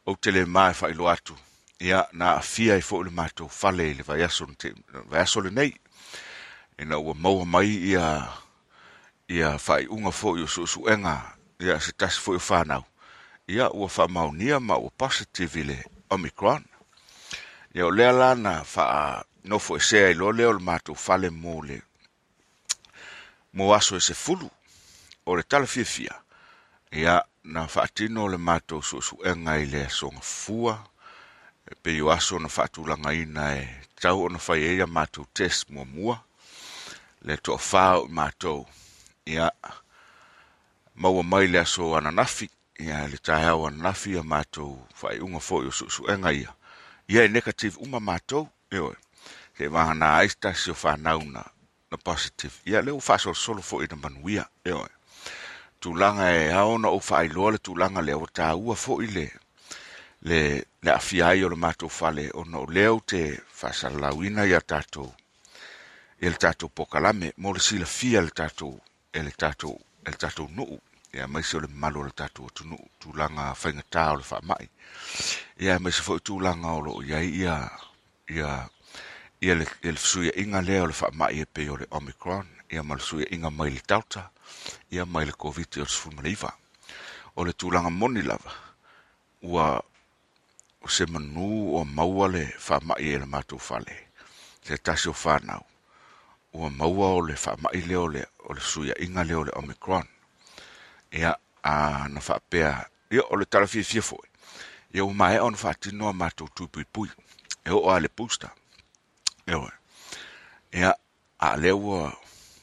[0.06, 1.36] o tele mai wha ilo atu.
[1.80, 5.74] Ia na afia fia i fo le mato fale le vaiaso lenei le nei.
[6.78, 8.28] Ina ua maua mai ia
[9.28, 12.84] ia yo su su enga ia se tasi fo o fanau
[13.48, 16.64] Ia ua wha maunia ma ua positive le Omicron.
[17.74, 19.78] Ia o lea lana fa no fo
[20.14, 21.82] loa lea o lo le matou fale fa le
[23.52, 24.50] mo aso e se fulu.
[25.26, 26.14] o le talafiafia
[26.92, 30.74] ia na faatino o le matou suʻesuʻega i le asogafua
[31.70, 33.66] e pei o aso na faatulagaina e
[34.00, 36.16] tau ona fai ai a matou test muamua
[37.26, 38.66] le toʻafā o i matou
[39.26, 39.50] ia
[40.94, 46.30] maua mai le aso ananafi ia le taeao ananafi a matou faaiʻuga foʻi o suʻesuʻega
[46.40, 46.50] ia
[47.08, 48.96] ia e negative uma matou e oe
[49.58, 51.42] le mahana ai tasi o fanau na,
[51.90, 52.52] na positive.
[52.66, 54.44] Ia le ou faasolosolo foʻi na manuia.
[54.64, 54.90] E oe.
[55.80, 59.26] tulaga e aona ou faailoa le tulaga le aua tāua foʻi le
[60.28, 60.40] le
[60.82, 63.20] le afia ai o le matou fale ona o lea ou te
[63.58, 65.12] faasalalauina ia tatou
[66.18, 68.80] e le tatou pokalame mo le silafia le tātou
[69.16, 70.76] e le tatou e le tātou nuu.
[71.16, 74.66] Ia mai se o le malo le tatou atunuu tulaga faigatā o le faamaʻi
[75.64, 77.54] ia mai se foʻi tulaga o loo iai ia
[78.28, 78.50] ia
[79.40, 82.98] ia le le fesuiaʻiga lea o le faamaʻi e pei o le Omicron, ia ma
[82.98, 84.30] le suiaʻiga mai le tauta
[84.92, 86.50] ia mai le COVID o le sfumaliva.
[87.36, 88.52] O le tulaga moni lava,
[89.42, 89.80] ua
[90.84, 91.48] o se manū
[91.78, 93.96] o maua le faamaʻi e le matou fale
[94.66, 95.62] se tasi o whanau,
[96.52, 100.06] ua maua o le faamaʻi lea le, o le suiaʻiga lea o le Omicron,
[101.12, 104.28] ia a na faapea ia o le talafiafia foʻi
[104.94, 107.10] ia ua mai ona faatinoa matou tuipuipui pui,
[107.64, 108.50] e oo a le booster,
[109.46, 109.72] Ewa.
[110.72, 110.94] Ia,
[111.38, 112.12] a ua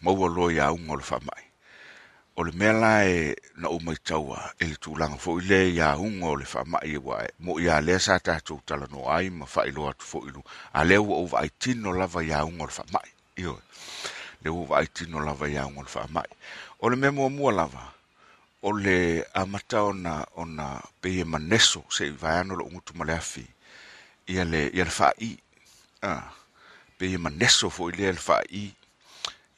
[0.01, 1.43] maua lo ia o le faamaʻi
[2.35, 5.59] O le mea la e na ou mai taua e le tulaga foʻi i le
[5.69, 7.27] ia o le faamaʻi ua.
[7.39, 10.41] Mo ia lea sa tatou talanoa ai ma faailoa atu foʻi lu.
[10.73, 13.09] A lea ua ou vaaitino lava iauga o le whamai.
[13.37, 13.61] Ioi.
[14.43, 16.33] le ua vai tino lava iauga o le faamaʻi
[16.79, 17.93] O le memo muamua lava.
[18.61, 23.45] O le amata ona ona o na maneso se i vai ano lo ungutu maleafi.
[24.27, 25.37] Ia le, ia le whai.
[26.01, 26.33] Ah
[27.03, 28.63] pe maneso foʻi fo le el fa i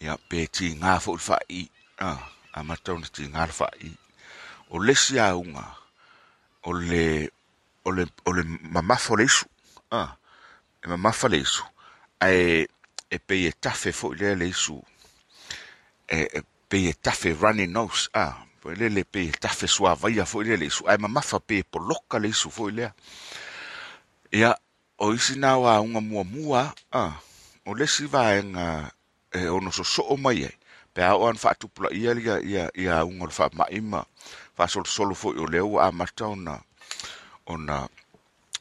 [0.01, 1.61] ya pe ti nga fo fa i
[2.01, 2.17] ah
[2.57, 3.91] a ma ton ti nga fa i
[4.73, 5.65] o le sia unga
[6.65, 7.30] o le
[7.86, 8.43] o le o le
[9.05, 9.45] fo le isu
[9.91, 10.15] ah
[10.82, 11.63] e mama le su
[12.26, 12.65] e
[13.16, 14.78] e pei e tafe fo ile le isu
[16.07, 18.26] e e pei e tafe runny nose a
[18.61, 22.20] po le le e tafe sua vai fo ile le isu ai mamafa pe poloka
[22.20, 22.91] le isu fo lea
[24.32, 24.51] ia
[24.97, 26.61] o isi na wa unga mua mua
[26.91, 27.13] ah
[27.66, 28.91] o le si vaenga
[29.32, 30.55] e ono so so o mai ai.
[30.95, 33.66] Pe a oan fa tu pula ia ia ia ia unga fa ma
[34.55, 36.55] faasolosolo foʻi o leo a mata ona
[37.45, 37.88] ona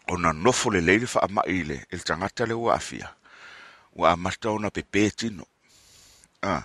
[0.09, 3.15] ona nofo le leile i le ile el tangata le wa afia
[3.95, 5.45] wa amata ona pepe tino.
[6.43, 6.63] Ah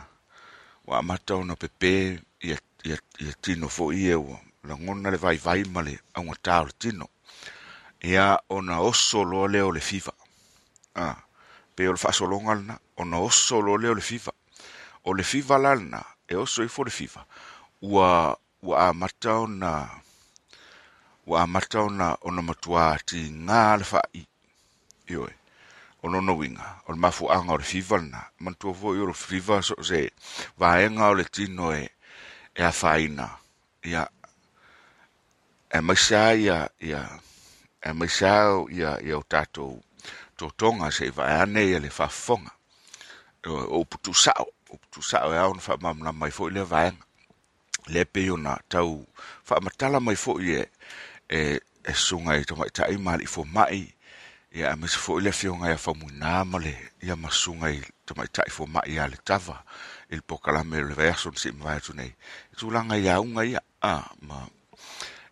[0.87, 4.39] wa amata ona pepe ia ia ia tino fo e wa.
[4.63, 7.09] La ngona le vai vai male augatā o le tino.
[8.03, 10.13] Ia ona oso lo leo le fifa.
[10.95, 11.17] Ah
[11.75, 14.31] pe o le faasologa lana, ona oso oso lo leo le fifa.
[15.03, 17.25] O le fifa lana, e oso i fo le fifa,
[17.81, 19.89] ua, ua amata ona o na,
[21.29, 24.23] ua a mata o na, o matua ti ngā le wha i,
[25.13, 25.29] ioe,
[26.01, 29.61] o lona uiga o le mafuaga o le fiva lana, manatua foi o le fiva
[29.61, 30.11] so se,
[30.57, 31.89] vaega o le tino e,
[32.55, 33.29] e afāina
[33.83, 34.07] ia,
[35.71, 37.03] e maisa ia, ia,
[37.83, 39.79] e maisa ia, ia o tatou
[40.39, 42.51] totoga seʻi va ane ia le faafofoga
[43.47, 44.47] o putu sao.
[44.69, 47.03] O putu sao e on fa mamna mai fo lea vaega
[47.87, 49.05] le pei ona tau.
[49.43, 50.65] Faamatala mai foʻi
[51.29, 52.65] e e suga i toma
[52.99, 53.93] ma alii fo mai
[54.51, 58.49] ia mas mis fo le fionga ia fa muna male ia masunga i toma tai
[58.49, 59.63] fo ma ya le tava.
[60.09, 62.15] Il pokala me le verso si mai tu nei.
[62.57, 64.47] Tu langa ya unga ia a ma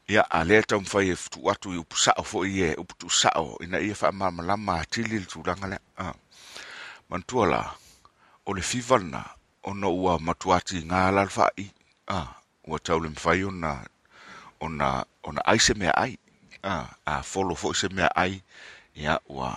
[0.07, 3.29] ia a ta um fa e tu atu i sa fo ye e upu sa
[3.35, 6.13] o ina ia wha ma lama a tili le nga le a.
[7.09, 7.75] Mantua la
[8.45, 9.25] o le fivalna
[9.63, 11.71] o na ua nga la fa i
[12.07, 12.37] a.
[12.67, 13.81] Ua tau le fa yo na
[14.59, 16.19] ona ona o na aise mea ai
[16.61, 16.85] a.
[17.05, 18.43] A folo fo se mea ai
[18.97, 19.51] ia ua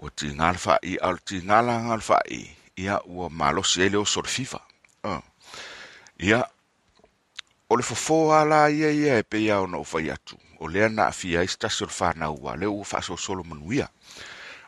[0.00, 2.42] ua tigala ngā lalfa le tigala lalfa i
[2.76, 4.60] ia ua malosi ele o le fifa
[5.04, 5.20] a
[6.18, 6.42] ia
[7.70, 10.38] o le fofo ala ia ia e peia ona o fai atu.
[10.60, 13.88] O lea na afia se tasi o le fanau wa, lea ua faasolosolo manuia.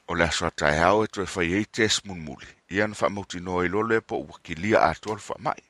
[0.08, 2.46] O le aso ataeao e toe fai ai tes mulimuli.
[2.70, 5.62] Ia na faamautino ai lole po ua kilia atoa o le faamaʻi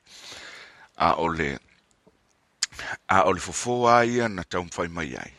[0.97, 1.57] A o le,
[3.07, 5.33] a o le fofō a ia na taumafai mai ai.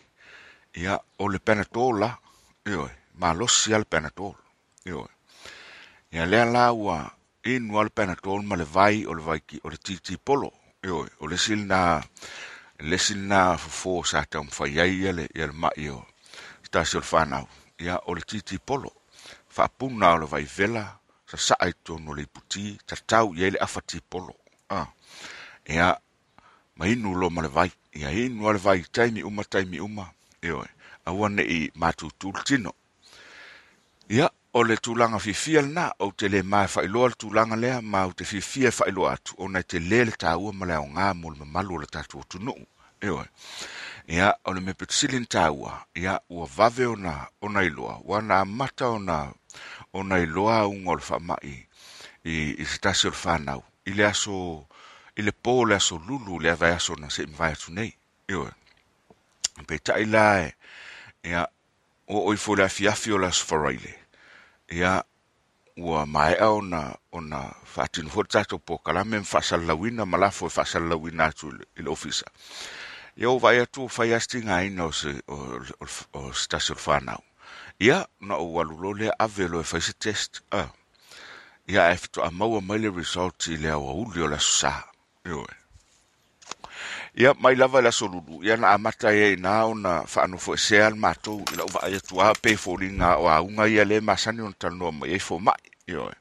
[0.74, 2.18] Ia o le penatola,
[2.64, 4.36] ioe, ma losi al penatol,
[4.84, 5.10] ioe.
[6.12, 6.98] Ia lea la ua
[7.44, 10.52] inu al penatol ma le vai o le vai ki, o le titi polo,
[10.82, 12.02] yo o le sil na
[12.78, 16.06] le sil na fo sa ta um ai ia ia le ia ma io
[16.66, 17.38] sta le fa na
[17.78, 18.90] ia o le titi polo.
[19.48, 20.84] Fa puna o le vai vela
[21.26, 24.34] sa sa ai tono le puti ta tau ia le afati polo.
[24.68, 24.86] Ah
[25.66, 25.98] ia
[26.76, 27.70] ma inu lo ma le vai.
[27.94, 30.12] Ia inu al vai taimi uma taimi uma.
[30.42, 30.64] Io
[31.07, 32.72] aua neʻi i tino
[34.09, 38.12] ia o le tulaga fifia lana ou te lē mafailoa le tulaga lea ma ou
[38.12, 41.38] te fifia e faailoa atu ona te lē le tāua ma le aogā mo le
[41.38, 42.66] mamalu o le tatou atunuu
[43.03, 43.26] ioe
[44.09, 45.72] ia o le mea petusili na tāua.
[45.94, 49.32] Ia ua vave ona ona iloa ua na amata ona
[49.92, 51.55] ona iloa auga o le faamaʻi
[52.24, 54.66] i i se tasi o le fanau i le aso
[55.16, 57.92] i le pō le aso lulu le avae aso na seʻi mavae atu nei.
[58.28, 58.50] Ioe
[59.66, 60.53] pe tai la e
[61.24, 61.46] ia
[62.06, 63.94] o oi fo le afiafi o le aso faraile
[64.70, 65.02] ia
[65.76, 66.80] ua maeʻa ona
[67.12, 67.40] ona
[68.28, 72.26] tatou pokalame ma faasalalauina ma lafo e faasalalauina atu i le ofisa.
[73.16, 75.36] Ia ua vai atu fai astinga ina o se o,
[75.80, 77.22] o, o stasio fanau
[77.80, 80.42] ia na ou alu lo lea ave lo e fai se test
[81.66, 84.72] ia e fito maua mai le result i le awa uli o le aso
[85.24, 85.61] ioe
[87.14, 88.42] ia mai lava la solulu.
[88.44, 92.56] Ia na amata ia ina ona faanofo fo le matou i lau vaai atuā pe
[92.56, 95.12] fo linga o auga ia le masani ona talanoa mai.
[95.12, 96.14] Ai fo mai ioe.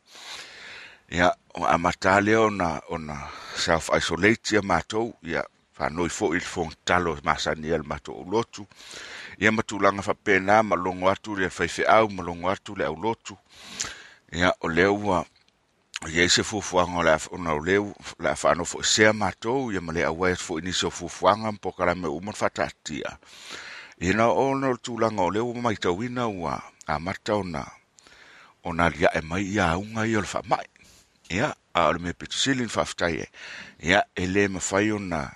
[1.11, 6.41] Ia o amata le ona ona self isolate ia matou ia faano i fo il
[6.41, 8.67] fo talo masani ia matou lotu.
[9.39, 13.37] Ia matulaga fa pena malongo atu le faifeʻau ma logo atu le aulotu
[14.31, 15.25] ia o lea ua
[16.09, 20.35] ia se fuafuaga le ona o leu la fano fo se matou ia male awa
[20.35, 23.17] fo nisi o fuafuaga po kala me le fatatia
[23.99, 27.65] ina ona o tulanga o leu maitauina ua a mata ona
[28.63, 30.65] ona aliaʻe e mai ia auga i o le fa mai
[31.29, 32.13] ia a o le me
[32.67, 33.27] faafetai e.
[33.83, 35.31] Ia e lē mafai ona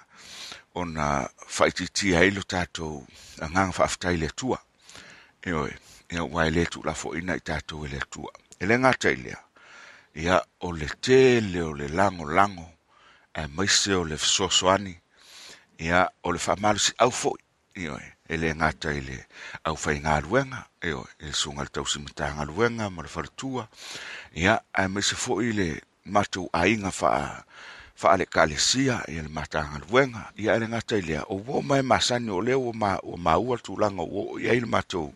[0.73, 3.05] ona whaititi ai lo tatou
[3.39, 4.59] agaga faafetai le tua.
[5.45, 5.77] Ioe
[6.11, 8.31] ia ua le tu la fo ina i tatou e le tua.
[8.59, 9.44] E le gata i lea
[10.15, 12.67] ia o le tele o le lagolago
[13.35, 14.95] e maise o le fesoasoani
[15.79, 17.39] ia o le faamalosiau foʻi
[17.83, 19.17] ioe e le gata i le
[19.67, 23.67] aufaigaluega ioe i le suga le tau simita ngā ruenga ma le falatua
[24.33, 25.67] ia ae maise foi le
[26.05, 27.43] matou aiga faa
[27.95, 32.57] faalekalesia ia le matagaluega ia ia le gata i lea ouō mae masani o lea
[32.57, 35.11] ua maua le tulaga o ia le matou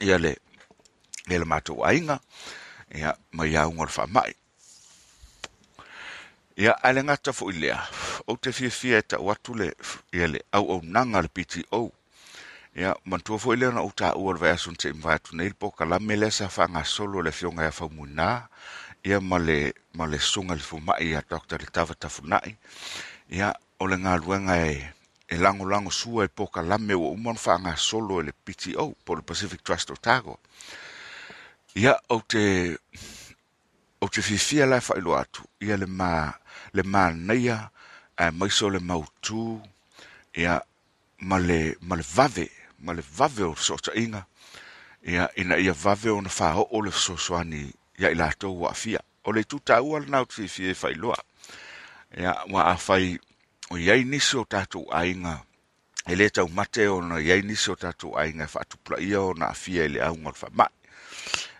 [0.00, 2.20] ia le matou ainga
[2.94, 4.34] ia mai auga le faamaʻi
[6.58, 7.78] ia ae le gata foʻi lea.
[8.26, 9.68] Ou te fiafia e taʻu atu le
[10.12, 11.92] ia le au au le PTO
[12.74, 16.16] ia mantua fo lea na ou taʻua ua le vaesun te atu nei le pokalame
[16.16, 18.48] le sa faagasolo le afioga ia faumuinā
[19.04, 21.58] ia ma le ma le sunga le fumaʻi ia Dr.
[21.58, 22.56] le tava tafunai.
[23.30, 24.82] Ia o le galuega e
[25.28, 29.62] e lango sua e pokalame ua uma ona faagasolo e le PTO po le Pacific
[29.62, 30.40] Trust Otago
[31.74, 32.76] ia ou te
[34.00, 35.42] ou te fifia lai whailo atu.
[35.60, 36.32] Ia le ma
[36.72, 37.58] le ma ae
[38.18, 39.60] e maiso le mautū
[40.36, 40.60] ia
[41.20, 42.48] ma le ma le vave
[42.78, 44.26] ma le vave o sota inga
[45.02, 49.00] ia ina ia vave ona faoo le fesoasoani ia i latou wa afia.
[49.24, 51.16] O le lanā nau te fifia e faailoa
[52.16, 53.18] Ia ua afai fai
[53.70, 55.44] o iai nisi o tatou aiga
[56.06, 60.00] E lē taumate ona iai nisi o tatou aiga e faatupulaia ona afia i le
[60.00, 60.77] auga o le whamai.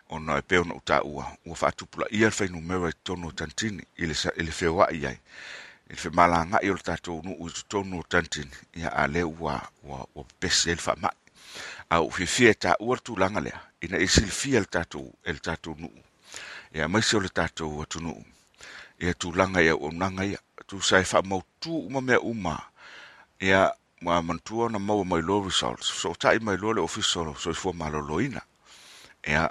[0.09, 1.27] O na e peo ona ou ua.
[1.47, 5.19] Ua faatupulaia le fainumera i tono o I le, i le wa iai.
[5.89, 9.61] I le femalagaʻi o le tatou nuu i u tono tanitini Ia a le ua,
[9.83, 11.17] ua, ua ai le faamaʻi
[11.91, 13.61] Au uu fiafia ta taʻua tu langa lea.
[13.83, 16.03] Ina isi le fia le tātou, le tatou nuu.
[16.75, 18.25] Ia mai se o le tatou atunuu
[19.01, 20.39] ia tulaga ia ua unaga ia.
[20.59, 22.59] E faamautū uma mea uma.
[23.41, 27.73] Ia ma mantua ona maua mai lo results so taʻi mai lo le official soifua
[27.73, 28.41] malōlōina
[29.27, 29.51] ia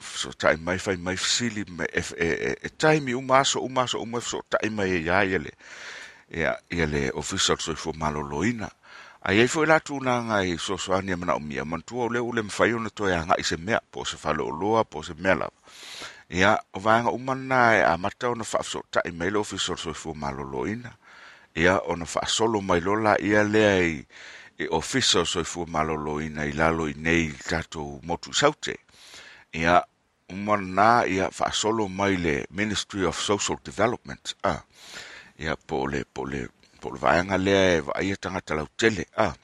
[0.00, 3.82] so tai mai fai mai fesili me e, e, e, e taimi uma aso uma
[3.82, 5.40] aso uma so tai mai ya ia
[6.70, 8.70] ya le official so fo malōlōina
[9.22, 12.42] ai ai foi la tu na ngai so so manaʻomia mana o lea ua le
[12.42, 15.58] mafai ona toe agaʻi se mea po se falooloa po se mea lava.
[16.30, 20.90] Ia o vaega uma na e mata ona faafesoʻataʻi mai lo official soifua malōlōina
[21.54, 24.06] ia ona faasolo mai lo laia lea i
[24.56, 28.76] e official soifua malōlōina i lalo i nei tatou motu saute.
[29.52, 29.82] Ia
[30.30, 34.54] uma na ia faasolo mai le ministry of social development a.
[35.38, 36.48] Ia po le po le
[36.80, 39.34] po le vaega lea e vaaia tagata lautele a.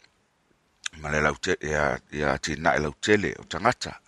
[1.01, 4.01] Ma le lautele ia ia tinaʻe lautele o tagata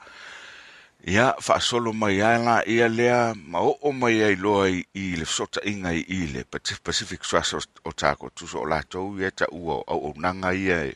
[1.07, 4.85] ia faasolo mai a laia lea ma oo mai ai loa i,
[5.17, 6.45] le fesotaʻiga i le
[6.85, 7.55] pacific trust
[7.85, 10.95] o tako tuso o latou ia taʻua o auaunaga ia e,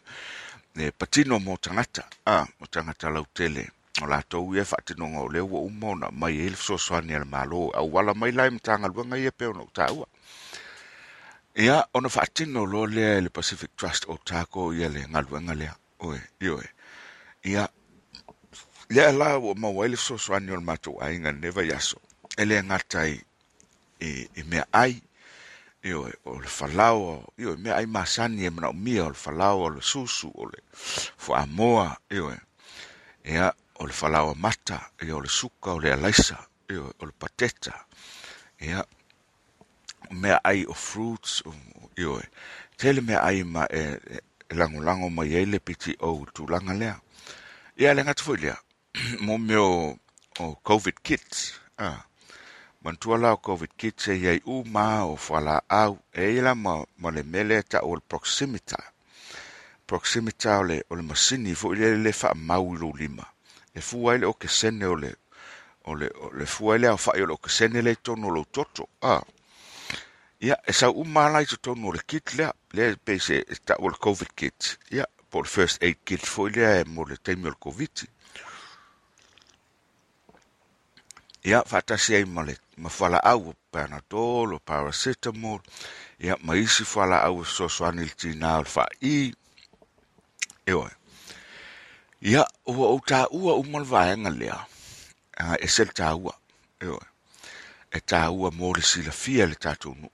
[0.77, 3.71] e patino mo tagata a mo tagata lautele
[4.03, 7.25] o latou ia faatinoga o lea ua uma ona mai ai le fesoasoani a le
[7.25, 10.07] malo auala mai lae ma tagaluega ia pe ona ou taʻua
[11.55, 15.75] ia ona faatino lo lea i le pacific trust o tako ia le galuega lea
[16.03, 16.69] oe ioe.
[17.45, 17.69] Ia
[18.89, 22.01] lea la ua mau ai le fesoasoani o le matou aiga neva iaso
[22.37, 23.21] e le agata i
[24.01, 25.01] i, i mea ai
[25.85, 29.83] ioe o le falao ioe mea ai masani e manaʻomia o le falao o le
[29.83, 30.59] susu o le
[31.19, 32.39] faamoa ioe.
[33.25, 33.53] Ia
[33.83, 36.39] o le falaoa mata ia o le suka o le alaisa
[36.71, 37.75] ia o le pateta.
[38.61, 38.85] Ia
[40.11, 41.43] mea ai o fruits
[41.99, 42.23] ioe
[42.77, 43.83] tele mea ai ma e,
[44.15, 44.21] e,
[44.55, 46.97] lagolago lango mai ai le piti o tulaga lea.
[47.77, 48.57] Ia le gata foi lea.
[49.25, 49.99] Mo me o,
[50.39, 52.05] o covid kits ah.
[52.85, 57.11] mantua la o covid kits e iai uma o falaau au e ila ma, ma
[57.11, 58.79] le mele ta o le proximita.
[59.87, 63.32] Proximita o le, le masini foʻi lea le faamau mau lo lima
[63.75, 65.15] e fua ai le o kesene o le
[65.85, 68.31] o le, o le fua ai le o fa o le o kesene le tono
[68.31, 69.21] lo toto a
[70.43, 73.89] Ia, e sau umala i o le kit lea, lea pe se e ta o
[73.89, 74.77] le COVID kit.
[74.91, 78.03] Ia, po le first aid kit foi lea e mo le taimi o le COVID.
[81.47, 85.63] Ia, fatasi ai ma le, ma fala au o Panadol, o paracetamol,
[86.19, 89.31] ia, ma isi fala au o sosoani le tinā o le fa i.
[90.67, 90.91] Ewa.
[92.23, 94.59] Ia, ua ou tāua uma le vaega lea.
[95.59, 96.35] E sel ta ua.
[96.79, 97.03] Ewa.
[97.91, 100.13] E tāua mo le silafia le tatou nuu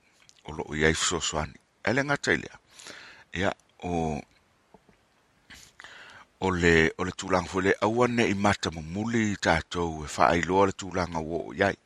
[0.49, 2.57] o loo iai fesoasoani e le gata i lea.
[3.37, 3.53] Ia
[3.85, 4.17] o
[6.41, 10.73] o le o le tulaga foi le aua neʻi matamumuli i tatou e faailoa le
[10.73, 11.77] tulaga ua o iai.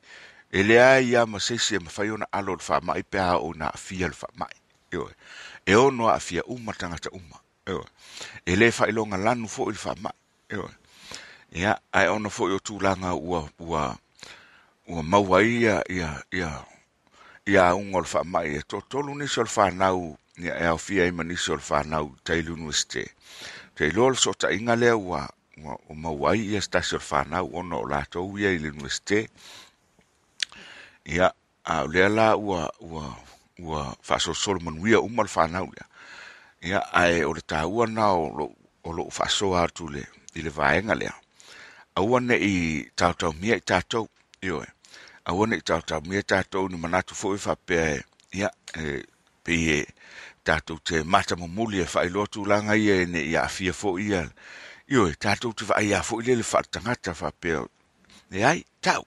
[0.52, 3.74] E lea ia ma seisi e mafai ona alo o le faamaʻi pea o ina
[3.76, 4.64] afia le faamaʻi
[4.94, 5.14] ioe
[5.66, 7.86] e ono aafia uma tagata uma ioe
[8.46, 10.14] e lē faailoga lanu foʻi le faamaʻi
[10.56, 10.72] ioe
[11.62, 13.84] ia ae ona foʻi o tulaga ua ua
[14.88, 16.52] ua maua ia ia ia
[17.46, 21.04] ia unga o le faamaʻi e to tolu nisi o le fanau ia e aofia
[21.04, 23.06] fia ima nisi o le whanau Taylor University.
[23.76, 25.30] Te iloa le sota inga lea ua
[25.90, 29.28] o mauai ia tasi o le fanau ono o latou ia i le university.
[31.06, 31.32] Ia
[31.64, 33.16] a lea la ua ua
[33.60, 35.86] ua whaso Solomon wia uma le fanau ia.
[36.64, 40.04] Ia ae o le tāua na o lo faasoa atu le
[40.36, 41.14] i le vaega lea.
[42.00, 44.08] Aua neʻi i tautau i tatou
[44.42, 44.68] ioe.
[45.26, 48.04] Aua neʻi tātou i tatou ni manatu foʻi faapea e
[48.40, 48.50] ia
[48.80, 49.04] e
[49.44, 49.86] pei e
[50.44, 54.24] tatou te matamumuli e faailoa tulaga ia e neʻi aafia foʻi ia.
[54.88, 57.66] Ioe tatou te whai foʻi lea le whaatangata faapea
[58.32, 59.06] e ai tau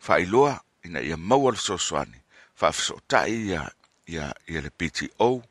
[0.00, 2.20] faailoa ina ia maua le soasoani
[2.60, 3.70] whaafiso tai ia
[4.06, 5.42] ia ia le PTO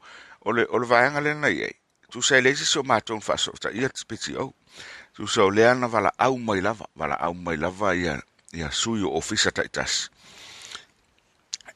[0.50, 1.50] o le o le vaenga le na
[2.12, 4.50] tu sai le so mātou whaaso ta ia te PTO
[5.14, 8.18] tu se o leana wala au mai lava wala au mai lava ia
[8.54, 10.10] ia sui o ofisa ta itas.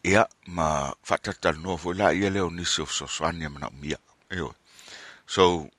[0.04, 3.98] Ia ma whatatal no fo la ia leo nisi o soswani mana umia.
[4.30, 4.56] Eo.
[5.28, 5.70] So,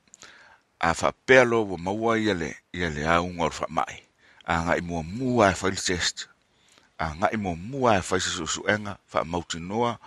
[0.79, 4.03] a wha pelo wa maua ia le, ia le au ngor wha mai.
[4.45, 6.27] A nga i mua mua e whail test.
[6.97, 9.99] A nga i mua mua e whail susu enga, wha mauti noa,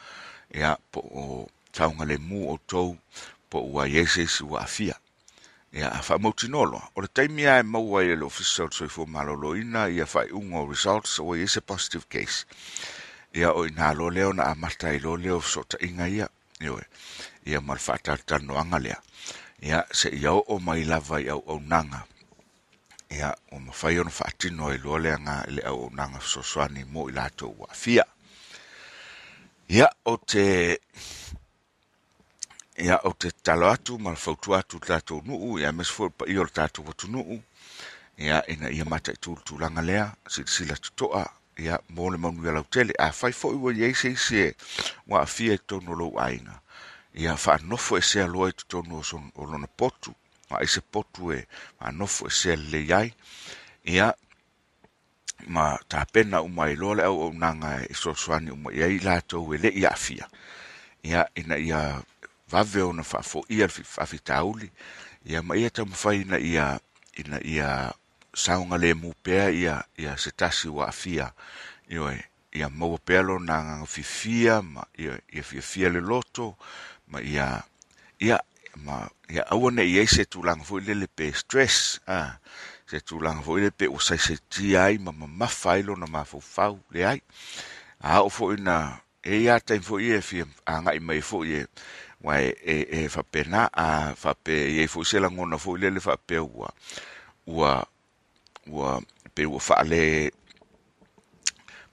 [0.55, 1.23] ia po o
[1.79, 2.97] taunga le mu o tou,
[3.51, 4.97] po ua yeses ua afia
[5.73, 9.57] ia a faamautinolo O le taimi ai maua i le ofisa o le soifua malolo
[9.57, 12.47] ina ia faaiʻuga ungo results o i a positive case.
[13.35, 15.17] Ia o ina lo lea ona amata i lo
[15.69, 16.29] ta inga ia.
[16.61, 16.83] Ioe,
[17.47, 18.97] ia ma le tano anga lea.
[19.63, 22.05] Ia se oo o mai lava i au au nanga.
[23.11, 26.43] Ia o mafai ono faatino i lo lea nga i le au au nanga so
[26.43, 28.05] swani mo i lato ua fia.
[29.69, 30.79] Ia o te
[32.79, 36.25] ia o te talo atu ma le fautu atu tatou nuu ia mes fo pa
[36.25, 37.43] o le tatou watu nuu.
[38.19, 41.25] Ia ina ia mata i tūru tūlanga lea silasila tutoa.
[41.59, 44.55] Ia mo le maunu ia lautele afai foʻi ua i seisi isi e
[45.07, 46.61] wa afia i totonu o lou aiga
[47.15, 49.03] ia faanofo e sea loa i totonu
[49.35, 50.15] o lona potu.
[50.51, 51.47] Ma i se potu e
[51.81, 53.15] ma nofo e sea le iai
[53.85, 54.15] ia
[55.47, 59.87] ma tapena uma i loa le au nanga e soasoani uma iai latou e leʻi
[59.87, 60.27] aafia
[61.03, 62.03] ia ina ia
[62.51, 64.71] vave ona fa'afo'ia le fa'afitauli
[65.27, 66.81] ia ma ia tamafaina ia
[67.17, 67.93] ina ia
[68.35, 71.33] saoga lemu pea ia ia se tasi ua afia.
[71.91, 76.57] Ioe ia maua pea lona agagafifia ma ia ia fiafia le loto
[77.09, 77.63] ma ia
[78.21, 78.41] ia
[78.85, 82.39] ma ia aua ne'i ai se tulaga fo'i lele pe stress a
[82.89, 87.21] se tulaga fo'i le pe ua saisaitia ai ma mamafa ai lona mafaufau leai
[88.01, 91.67] a o fo'i na e ia taimi fo'i e fia aga'i mai fo'i e
[92.23, 95.91] wa e e fa pena a fa pe e fo se la ngona fo le
[95.91, 96.69] le fa pe ua
[97.47, 97.85] ua
[98.67, 99.01] ua
[99.35, 100.31] pe ua fa le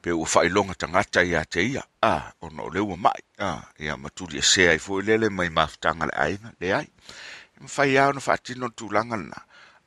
[0.06, 1.82] pe ua failonga tangata ia te ia.
[2.02, 6.06] A ona o leua mai a ia maturi e sea i foi lele mai mafutanga
[6.06, 6.88] le ainga le ai.
[7.62, 9.40] Ma fai au na faatino tulaga lana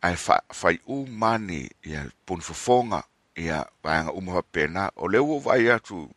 [0.03, 0.17] ae
[0.61, 3.03] fai u mani ia puni fofoga
[3.37, 6.11] ia vaega uma faapena o le ua vai atu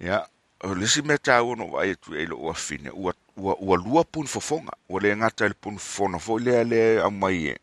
[0.00, 0.26] ia
[0.66, 4.04] o lesi mea tau no vai atu e lo ua fine ua ua ua lua
[4.04, 4.72] pun fofonga.
[4.88, 7.56] Ua le ngata le pun fofona fo le le au mai e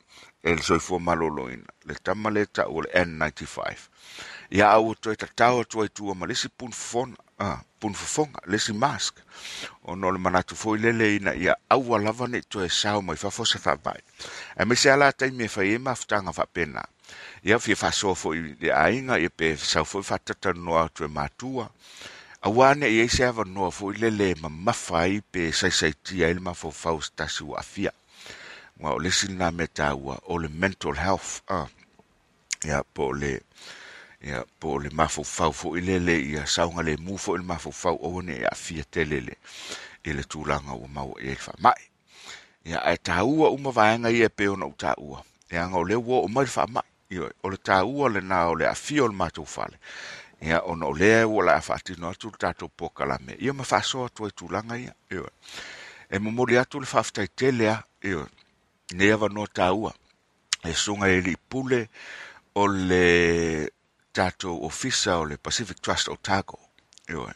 [0.43, 3.75] e le soifua malōlōina le tama le ta ua le N95
[4.51, 8.41] ia au to ta tau aitua i tua ma lesi pun fofona ah pun fofonga.
[8.45, 9.19] Lesi mask.
[9.83, 11.33] O no le manatu fo le le ina.
[11.35, 13.99] Ia au wa lava ne to e sao mai fa fosa fa vai.
[14.57, 16.83] E me se ala tai me fa e ma ftanga fa pena.
[17.43, 20.77] Ia fi fa so fo i le ainga ia pe sa fo fa tata no
[20.77, 21.69] atu e matua
[22.41, 27.01] awane e se ava foʻi fo le le mamafa ai pe saisaitia ai le mafaufau
[27.01, 27.91] se tasi ua afia
[28.79, 31.67] ua o lesi lenā mea tāua o le mental health ah
[32.63, 33.41] ya po le
[34.21, 37.57] ia po le mafaufau foʻi lele ia sauga le foʻi le mafaufau fo il ma
[37.57, 39.37] fo fau o ne ya fia telele
[40.03, 41.89] i tulanga o ma o e fa mai
[42.65, 46.21] ya ai ta uma vaega ia pe ona ou tāua e aga o le ua
[46.21, 49.77] oo mai le faamaʻi o le tāua lenā o le aafia o le matou fale
[50.41, 54.25] ia ona o lea ua la faatino atu le tatou pokalame ia ma faasoa atu
[54.25, 54.93] ai tulaga ia?
[55.11, 55.29] Ioe
[56.09, 58.27] e momoli atu le faafetaitele a ioe
[58.93, 59.93] nei avanoa tāua
[60.63, 61.87] e suga e lii pule
[62.55, 63.69] o le
[64.13, 66.59] tatou ofisa o le pacific trust otago.
[67.09, 67.33] Ioe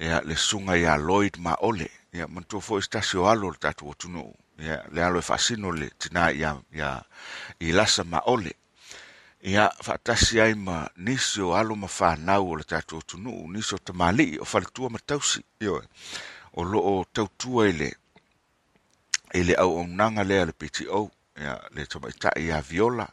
[0.00, 3.92] ia le suga iā lloyd ma ole ia manatua foʻi stasi o alo le tatou
[3.92, 4.32] atunuu.
[4.60, 6.98] Ia le alo e faasino le tinā ia ia
[7.60, 8.52] i lasa ma ole
[9.42, 13.78] ia faatasi ai ma nisi o alo ma fanau o le tatou tunuu nisi o
[13.78, 15.82] tamālii o faletua ma tausi ioe
[16.54, 17.90] o lo'o tautua i le
[19.34, 23.08] i le auaunaga lea le pto ia le tamaitaʻi iā viola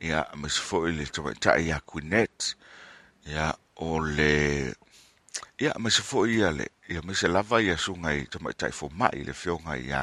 [0.00, 2.54] ia ma isi foʻi le tamaitaʻi iā quinet
[3.30, 4.74] ia o le
[5.60, 9.26] ia ma isi foʻi ia le ia ma se lava ia suga i tamaita'i fomaʻi
[9.28, 10.02] le feoga iā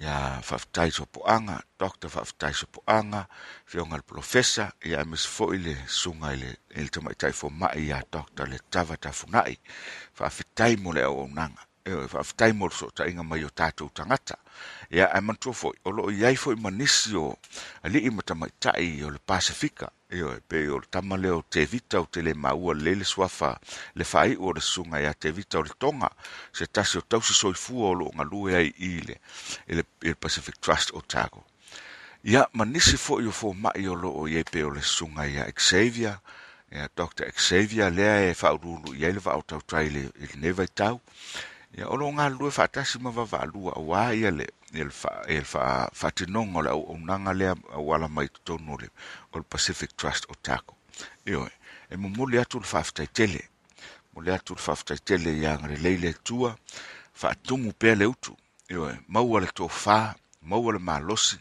[0.00, 3.26] ia faafetaisopo'aga doctor faafetaisopo'aga
[3.66, 8.48] fioga le profesa ia e mase foʻi le suga i le tamaita'i foma'i iā doctor
[8.48, 9.56] le tava tafunaʻi
[10.14, 14.36] faafetai mo le auaunaga e faafetai mo le so'ota'iga mai o tatou tagata
[14.90, 17.32] ia ae manatua foʻi o lo'o iai fo'i manisi o
[17.82, 22.06] ali'i ma tamaitaʻi o le pasifika io pe o le tama leo te vita o
[22.06, 23.58] te le maua lele le suafa
[23.94, 26.10] le fai o le sunga ia te vita o le tonga
[26.52, 29.18] se tasi o tausi soifua o lo ngalue ai i le
[29.66, 31.42] i le Pacific Trust o Tago.
[32.22, 35.26] Ia manisi fo i o fo mai o lo o ye pe o le sunga
[35.26, 36.18] ia Xavier
[36.70, 37.32] ia Dr.
[37.32, 41.00] Xavier lea e whaurulu i ele whao tau trai le le neva i tau.
[41.76, 44.30] Ia o lo ngā lue whaatasi ma wawa alua a wā ia
[44.76, 48.90] le il fa el fa fatinongo la o nanga le wala mai tonu le
[49.32, 50.76] o Pacific Trust o Taco.
[51.24, 51.48] yo
[51.90, 53.48] e mo muli atu le fafta tele.
[54.12, 56.56] Mo le atu le fafta tele ya le leile tua
[57.12, 58.36] fa tumu pe le utu.
[58.68, 61.38] yo e wala le to fa, mau le malosi.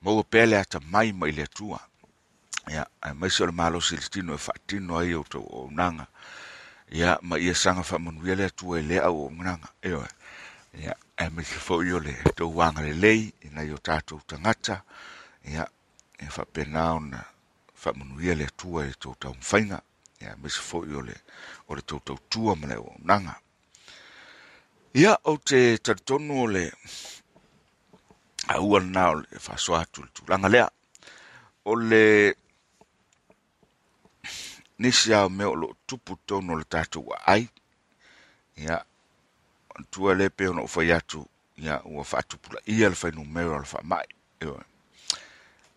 [0.00, 1.80] Mau pe le ata mai mai le tua.
[2.68, 5.70] Ya, ai mai so le malosi le tino e fatino ai o to o.
[6.88, 9.68] Ya, ma ia sanga fa le atua e le au o nanga.
[10.76, 14.82] E ia e me foʻi o le tou agalelei le o tatou tagata
[15.48, 15.64] ia
[16.20, 17.20] e fa pena ona
[17.74, 19.80] fa manuia le atua e tou taumafaiga
[20.20, 21.16] ia maise foʻi o le
[21.68, 23.34] o le tou tautua ma le o nanga.
[24.96, 26.64] Ia ou te talitonu o le
[28.52, 30.68] aua lanā o le faasoa so atu le tulaga lea.
[31.64, 32.34] O le
[34.78, 37.48] nisi ao me o loo tupu tonu o le tatou aai
[38.56, 38.76] ia
[39.90, 44.08] tua le pe ona ufai atu ia ua faatupulaia le fainumera o le faamaʻi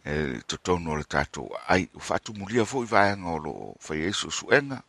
[0.05, 4.81] e totonu o le tatou ai ua faatumulia foʻi vaega o loo fai ai suʻesuʻega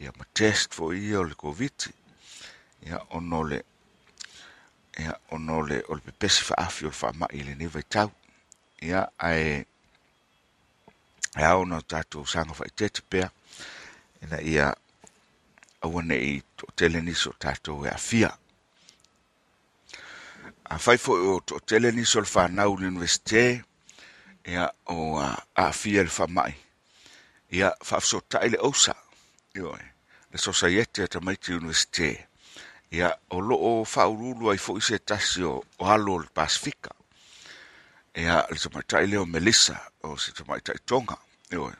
[0.00, 1.88] ia ma test foʻi ia o le covid.
[2.86, 3.62] Ia ono le
[5.00, 8.12] ia ona o le o le pepesi faafi o le faamaʻi i lenei vaitau
[8.82, 9.64] ia ae
[11.36, 13.30] e aona o tatou saga faitete pea.
[14.22, 14.74] Ina ia
[15.86, 18.30] aua neʻi toʻatele nisi o tatou e afia
[20.76, 23.64] afai foʻi o toʻatele nisi o le fanau le universite
[24.44, 26.54] ia o aafia le faamaʻi
[27.58, 28.94] ia faafesotaʻi le ousa
[29.56, 29.96] ioe
[30.36, 32.28] le sosaiete e tamaiti universite.
[32.92, 36.90] Ia o loo faaululu ai foʻi se tasi o alo o le pasifika.
[38.14, 41.16] Ia le tamaitaʻi lea o melisa o se tamaʻitaʻitoga
[41.52, 41.72] ioe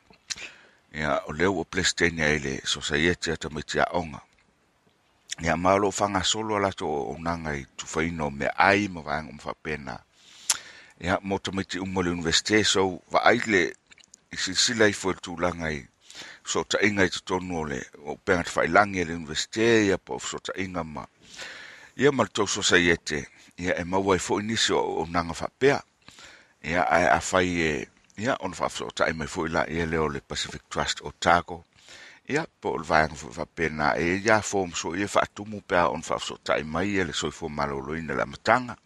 [0.97, 4.21] ia o leu o plesteni ai le sosaiete ata mai tia onga.
[5.45, 9.31] Ia malo fanga solo ala to o nanga i tufaina o mea ai ma vanga
[9.33, 10.01] umfa pena.
[11.05, 13.63] Ia mota mai ti umole universite so va le
[14.33, 15.85] i silsila i fo tu langa i
[16.45, 20.53] so i tonu le o penga te whailangi e le universite ia po so ta
[20.85, 21.07] ma
[21.97, 22.97] ia ma tau so ia
[23.57, 25.83] e maua i fo inisi o, nanga whapea
[26.63, 27.89] ia ai a whai e
[28.19, 31.13] ia ona faafesootaʻi so ta mai foʻi laia ia le o le Pacific Trust o
[31.21, 31.65] Tago.
[32.29, 34.17] Ia po o le vaega foʻi faapena na e.
[34.25, 37.49] Ia fo so ia wha atumu pea ona faafesootaʻi so ta mai ia le soifua
[37.49, 38.77] malōlōina le amataga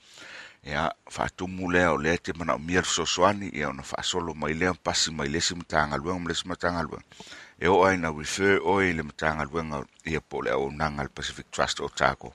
[0.64, 4.74] ia faatumu lea o lea te manaʻomia le mia sosoani ia ona faasolo mai lea
[4.74, 7.04] pasi mai lesi matagaluega ma lesi matagaluega
[7.58, 11.50] e o ai na refer oe i le matagaluega ia po le auaunaga le pacific
[11.50, 12.34] trust o tago.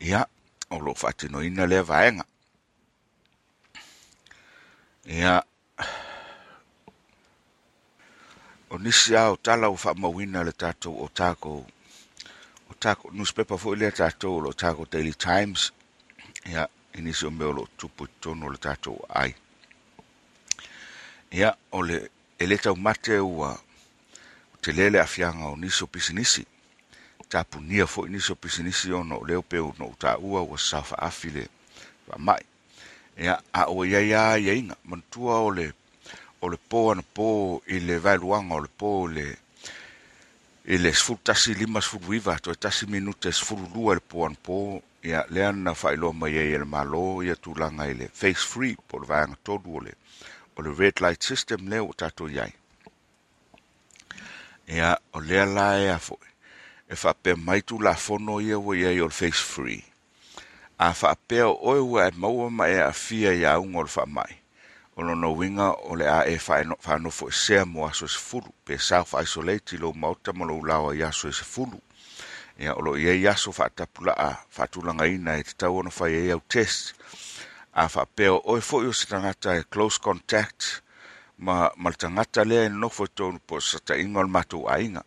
[0.00, 0.26] Ia
[0.70, 2.24] o loo faatinoina lea vaega
[5.06, 5.42] ia
[8.70, 11.66] o nisi a o tala o faamauina le tatou o tago
[12.66, 15.72] o newspaper foʻi lea tatou o loo tago daily times.
[16.46, 19.34] Ia i nisi o mea o loo tupu i tonu o le tatou aai
[21.30, 23.54] ia o le e lē taumate ua
[24.54, 26.46] o te lele afiaga o nisi o pisinisi
[27.28, 31.48] tapunia foʻi nisi o pisinisi ona o leo pe ona ou taʻua ua sasafaafi le
[32.08, 32.55] faamaʻi
[33.16, 35.72] ia a ua iai a iaiga manatua o le
[36.40, 38.90] o le pō ana pō i le vaeluaga o le pō
[40.66, 44.26] i le sfulu tasi lima sfulu iva toe tasi minute sfulu lua i le pō
[44.26, 44.82] ana pō.
[45.06, 48.76] Ia lea na faailoa mai ai e le malo ia tulaga i le face free
[48.88, 49.92] po le vaeaga tolu o le
[50.56, 52.52] o red light system lea o tatou iai.
[54.68, 56.18] Ia o lea la ea foʻi fo
[56.90, 59.84] e faapea mai tu la fono ia ua iai o le face free
[60.78, 64.34] a faapea o oe ua e maua ma e afia fia ia o le faamaʻi
[64.96, 68.52] o lona uiga o le a e faanofo fo e mo aso e sefulu.
[68.64, 71.80] Pe self-isolate lou maota ma lou ulawa i aso e sefulu.
[72.58, 76.94] Ia o loo iai aso faatapula'a faatulagaina e tatau ona fai ai au test.
[77.72, 80.82] A faapea o oe foʻi o se tagata e close contact
[81.38, 84.68] ma ma le tagata lea e nonofo e tonu po sa taʻiga o le matou
[84.68, 85.04] aiga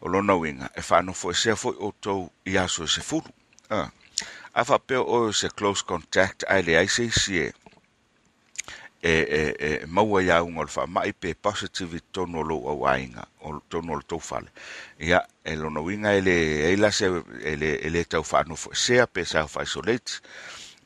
[0.00, 3.30] o lona uiga e fa'anofo esea foʻi outou i aso e se fulu
[4.54, 7.52] a pe o o se close contact ae leai se isi e
[9.02, 13.60] e e e maua ia unga le whaamai pe positive tono lo au ainga o
[13.68, 14.50] tono lo tofale fale
[15.08, 16.36] ia e lona winga ele
[16.72, 17.06] e la se
[17.42, 20.20] ele ele tau whaano fo sea pe sa fa isolate.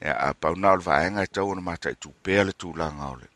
[0.00, 3.06] A pau na o vaenga e tau ona mata i tu pe le tu langa
[3.14, 3.28] ole.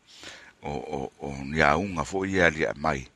[0.63, 3.07] O o o ia unga fo ia li mai.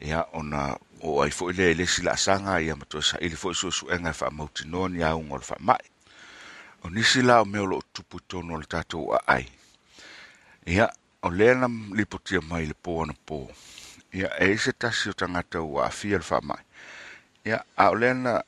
[0.00, 3.70] Ia ona o ai fo ile ele sila sanga ia mato sa ile fo su
[3.70, 5.93] su enga fa mauti non ia unga le whaamai
[6.84, 9.46] o nisi la o meo lo tupu tono le tatou aai ai
[10.66, 10.88] ia
[11.24, 13.48] o lea na lipotia mai le pō ana pō.
[14.12, 16.62] Ia e ise tasi o tagata ua afia le whamai.
[17.44, 18.42] Ia a o lea na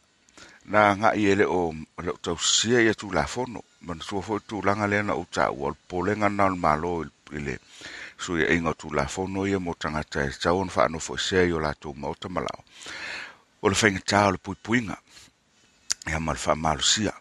[0.67, 1.73] na ngā i ele o
[2.05, 3.65] le o tau sia ia tū la fono.
[3.81, 6.53] Man sua fo tū langa lea na o tā ua le pō lenga na
[6.85, 7.59] o i le
[8.19, 9.09] so ia inga tū la
[9.49, 12.65] ia mo tangata e tau on whaano fo sea i o la tū mauta malao.
[13.63, 14.97] O le whainga tā o le pui puinga.
[16.09, 17.13] Ia ma le whamalo sia.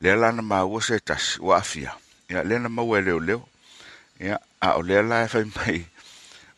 [0.00, 1.94] Lea na maua se tasi ua afia.
[2.28, 3.48] Ia lea na maua e leo leo.
[4.20, 5.86] Ia a o lea la e fai mai.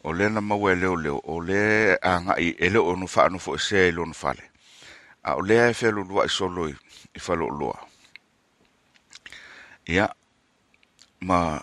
[0.05, 1.21] O lea na maua e leo leo.
[1.25, 4.43] O le agaʻi e leo ona o nu e sea i lona fale
[5.23, 6.75] a o lea e fai lua i solo i
[7.15, 7.21] i
[9.93, 10.07] ia
[11.21, 11.61] ma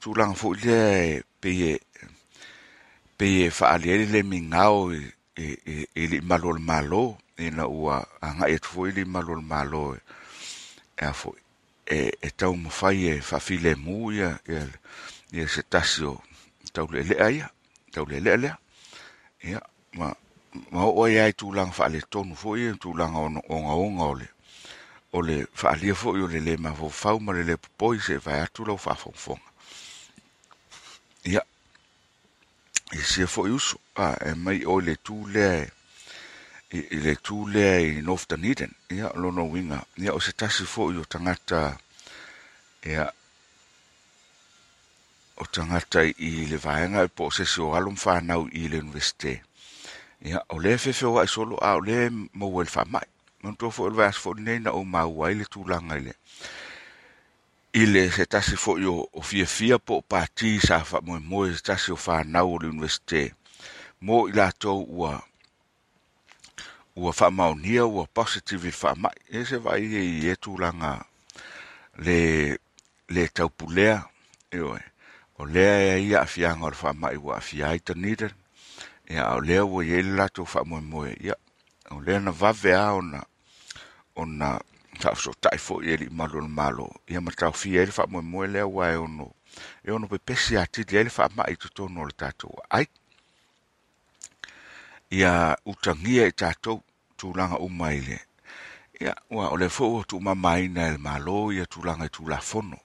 [0.00, 1.80] tulaga foʻi lea e peie
[3.18, 8.88] peie faaaliai ali le migao i lii malo le malo ina ua agaʻi atu foʻi
[8.88, 10.00] tufu i li malo le malo e
[11.04, 11.34] a fo
[11.86, 14.66] e e tau mawhai e whawhile mu ia ia
[15.32, 16.20] ia se tasi o
[16.72, 17.50] tau le lea ia,
[17.92, 18.58] tau le lea.
[19.44, 19.60] Ia,
[19.92, 20.12] ma,
[20.70, 24.14] ma o ai i tūlanga wha le tonu fo ia, tūlanga o onga onga o
[24.20, 24.28] le,
[25.12, 27.56] o le wha lia fo i o le le ma fo fau ma le le
[27.56, 29.40] pupoi se vai atu lau fonga.
[31.24, 31.42] Ia,
[32.92, 33.56] i sia fo i
[33.96, 35.66] a, e mai o le tu lea
[36.72, 40.32] i, i le tū lea i North Dunedin, ia, o lona winga, ia, o se
[40.32, 41.64] tasi fo i o tangata,
[42.88, 43.06] ia,
[45.36, 49.40] o tangata i le vaenga i po se o alum whanau i le universite.
[50.24, 53.08] Ia, o le fefe o solo a o le maua le whamai.
[53.42, 56.14] Man tō fo le vaeaso fo nei na o maua ai le tūlanga i le.
[57.74, 61.26] I le se tasi fo i o, o fia fia po o pāti sa faamoemoe
[61.26, 63.32] moe moe se tasi o whanau o le universite.
[64.00, 65.16] Mo i latou ua
[66.96, 69.16] ua faamaonia ua positive i whamai.
[69.30, 71.04] E se vai i e tulaga
[71.98, 72.58] le
[73.08, 74.04] le taupulea.
[74.50, 78.28] E o lea ia afiaga o le faamaʻi ua afia ai i tanida.
[79.08, 81.16] Ia o lea ua iai le latou wha moe moe.
[81.20, 81.34] Ia
[81.90, 83.24] o lea na vave a ona na
[84.14, 84.60] o na
[85.00, 85.80] tau so tai fo
[86.48, 86.92] malo.
[87.08, 89.32] Ia mataofia ai le ele wha moe moe lea ua e ono.
[89.84, 92.86] E ono pepesi atili ai le faamaʻi wha mai tu le tatou Ai.
[95.12, 96.82] Ia utangia i tatou
[97.16, 98.18] tulaga uma i le.
[99.00, 102.78] Ia, ua, o le fo o tu i e le malo ia tulaga i tulafono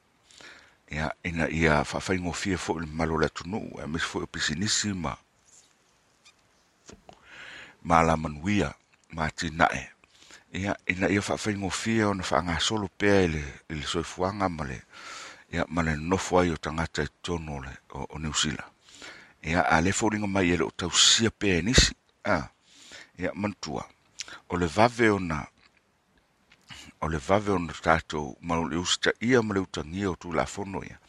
[0.91, 4.93] Ia, ina ia faafaigofia foʻi fo le malo le atunuu e mis fo o pisinisi
[4.93, 5.17] ma
[7.84, 8.73] ma la manuia,
[9.11, 9.30] ma.
[10.53, 14.82] Ia, ina ia faafaigofia ona faagasolo pea i le, i le soifuaga ma le,
[15.51, 18.63] ia, ma le nofo ai o tagata i tono le, o, niusila
[19.43, 21.93] Ia, a le foliga mai e loo tausia pea e nisi,
[22.36, 22.49] a,
[23.17, 23.86] ia, mantua.
[24.49, 25.47] O le vave ona na,
[27.01, 30.99] o le vave ona tatou ma le usta ia ma le utagia o tulafono ia.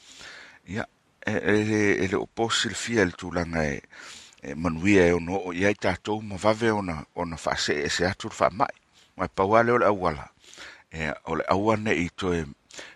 [0.68, 0.86] Ia,
[1.26, 3.82] e, e, le, e le oposi le fia le tulaga e,
[4.42, 8.36] e manuia e ono o iai tatou ma vave ona ona faasee ese atu le
[8.40, 8.74] faamaʻi
[9.18, 10.30] atu paua le o le auala
[10.90, 12.46] E, o le aua neʻi toe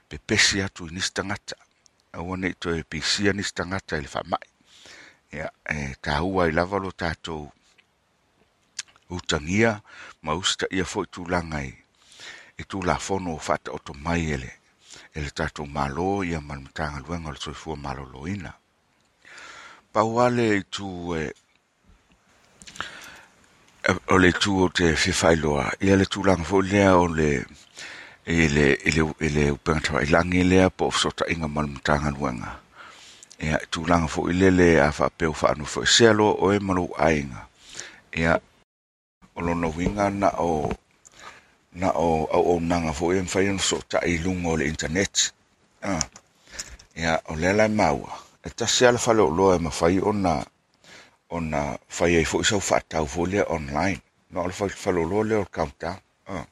[0.09, 1.57] pepesi atu i nisi tagata
[2.17, 4.49] aua neʻi toe pisia nisi tagata i le faamaʻi.
[5.37, 7.51] Ia, e, tāua i lava lo tātou
[9.13, 9.81] utangia
[10.23, 11.73] ma usta ia foi tulaga i
[12.59, 14.53] i tulafono o faataoto mai ele
[15.15, 18.53] le tatou malo ia luenga o le soifua malōlōina loina.
[19.93, 21.33] Pauale itu e
[24.09, 27.45] o le itu o te fefailoa ia le tulaga foi lea o le
[28.25, 32.61] ele ele ele upenga tawa ilangi lea po sota inga malmatanga luenga.
[33.41, 37.49] Ia tulaga fo lele a wha peo wha anu fo selo o e malu ainga.
[38.17, 38.41] Ia
[39.35, 40.73] o lona uiga na o
[41.73, 45.33] na o au o nanga fo e mwhai so ta i lunga o le internet.
[45.83, 46.03] Ah.
[46.97, 48.13] Ia o le lai maua.
[48.45, 50.45] E ta se ala whale o e mawhai ona
[51.31, 54.01] ona fai na whai e fo i sau faatau fo lea online.
[54.31, 55.99] Na o le whale o loa lea o countdown.
[56.29, 56.47] Ah.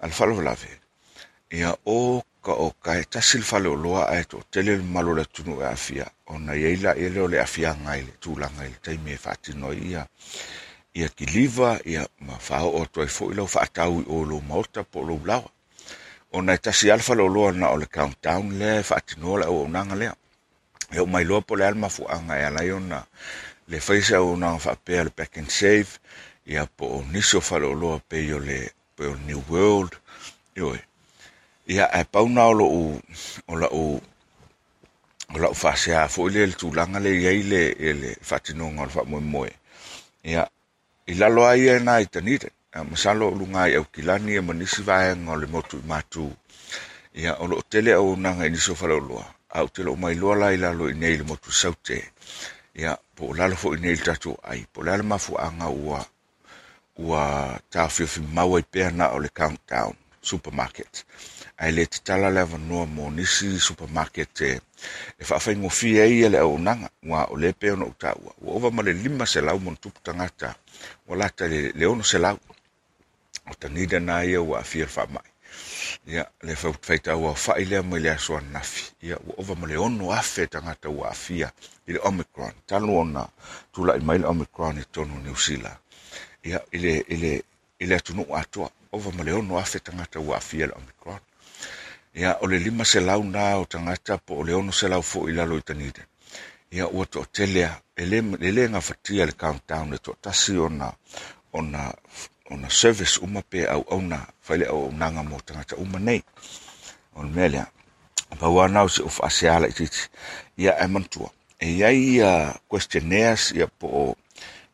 [0.00, 0.72] Ala whale o lave.
[1.52, 4.82] Ia o ka o ka e tasil whale o loa a e to tele le
[4.82, 6.08] malo le tunu e afia.
[6.28, 9.18] ona iai ieila e le o le afia ngai le tulaga i le taimi e
[9.24, 10.02] whatino ia
[10.98, 12.34] ia kiliva ia ma
[12.82, 15.50] atu ai foʻi lau faatau i o lou maota po lo lawa
[16.32, 19.94] ona e tasi alfa lo lo na o le countdown lea e faatinoa le auaunaga
[19.94, 20.14] lea.
[20.92, 23.06] E o mai lo po le alma fu anga e alai ona.
[23.68, 25.98] Le faisa o na fa le back and save
[26.46, 29.96] ia po o nisi o lo pei o le pe o new world.
[30.56, 30.80] Ioe
[31.66, 33.02] ia e pauna o loʻu
[33.48, 34.00] o laʻu
[35.34, 39.04] o laʻu faasea foʻi se le tulaga le ia le le fa tino ngol fa
[39.04, 39.46] mo mo
[40.24, 40.48] ia
[41.08, 42.50] i lalo ai e na i tanire.
[42.72, 46.28] A masalo o lunga i au kilani e manisi vaenga o le motu i mātū.
[47.14, 49.24] Ia o lo tele au nanga i niso whara loa.
[49.48, 52.02] A o tele o mai loa lai lalo i nei le motu saute.
[52.76, 54.66] Ia po lalo fo i nei le tatu ai.
[54.72, 56.04] Po lalo mafu anga ua
[56.98, 61.06] ua tāwhio fi maua i pēr na o le countdown supermarket.
[61.56, 64.52] Ai le tatala le lewa noa mo nisi supermarket e
[65.18, 66.90] e faafaigofia ngofi e le au nanga.
[67.08, 68.36] Ua o le pea ona ou tā ua.
[68.44, 70.52] Ova ma le lima selau mona tupu tangata
[71.08, 72.38] o lata le, le ono se lau.
[73.50, 75.30] O tanida na ia ua afia le faamaʻi
[76.06, 79.76] Ia, le faitau ua faʻi lea mai le aso ananafi Ia, ua ova ma le
[79.76, 81.52] ono afe tagata ua afia
[81.86, 82.52] i le Omicron.
[82.66, 83.28] talu ona
[83.72, 85.78] tulaʻi mai le Omicron i tonu Zealand.
[86.44, 87.04] Ia, ile,
[87.80, 91.20] i le atunuu atoa Ova ma le ono afe tagata ua afia le Omicron.
[92.14, 95.56] Ia, o le lima selau na o tagata po o le ono selau foʻi lalo
[95.56, 96.02] i tanida
[96.70, 98.80] ia ua toʻatelea telea ele ele nga
[99.26, 100.92] le countdown le toʻatasi tasi ona
[101.52, 101.92] ona
[102.50, 106.22] ona service uma pe au ona fale au nanga mo tanga uma nei.
[107.14, 107.66] On melia
[108.38, 109.88] pa wana o se of asiala iti
[110.56, 111.30] ia e mantua.
[111.60, 114.16] E iai ia questionnaires ia po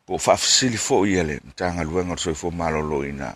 [0.05, 3.35] po fa fasili fo ia le tanga luenga so fo malo loina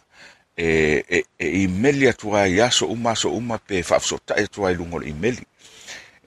[0.58, 4.72] e e e email tua ia aso uma aso uma pe fa so ta tua
[4.72, 5.40] lungo email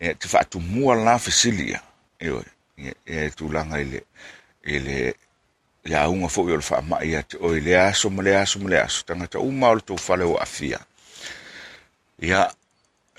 [0.01, 1.92] e te faatumua tu mua la
[2.23, 2.43] io
[3.07, 4.03] e tu langa ile
[4.65, 5.15] ile
[5.85, 8.71] ya unga fo yo fa ma ia te o ile aso ma le aso ma
[8.71, 10.79] le uma o to fale o afia.
[12.21, 12.51] Ia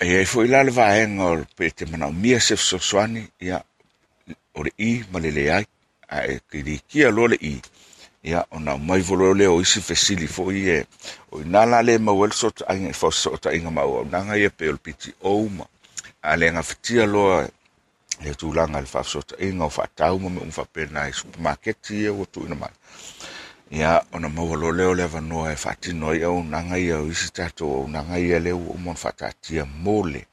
[0.00, 0.88] e fo ila le va
[1.20, 3.62] o pe te mana mia se so swani ia
[4.54, 5.66] o le i ma le le ai
[6.08, 7.60] a e ki di ki a lo le i.
[8.24, 10.86] Ia ona mai volo le o isi fesili fo i e
[11.30, 14.04] o ina la le ma wel so ta inga fo so ta inga ma o
[14.04, 15.64] nanga ia pe o piti o ma
[16.22, 17.44] a le nga fitia lo
[18.24, 22.14] le tūlanga le whafsota e ngau whatau ma me un whapena i supermarket ia e
[22.14, 22.72] o tūina mai.
[23.74, 27.68] Ia, ona mawalo leo le wanoa e whatino i au nanga i au isi tato
[27.76, 30.26] au nanga i a leo o mon whatatia mole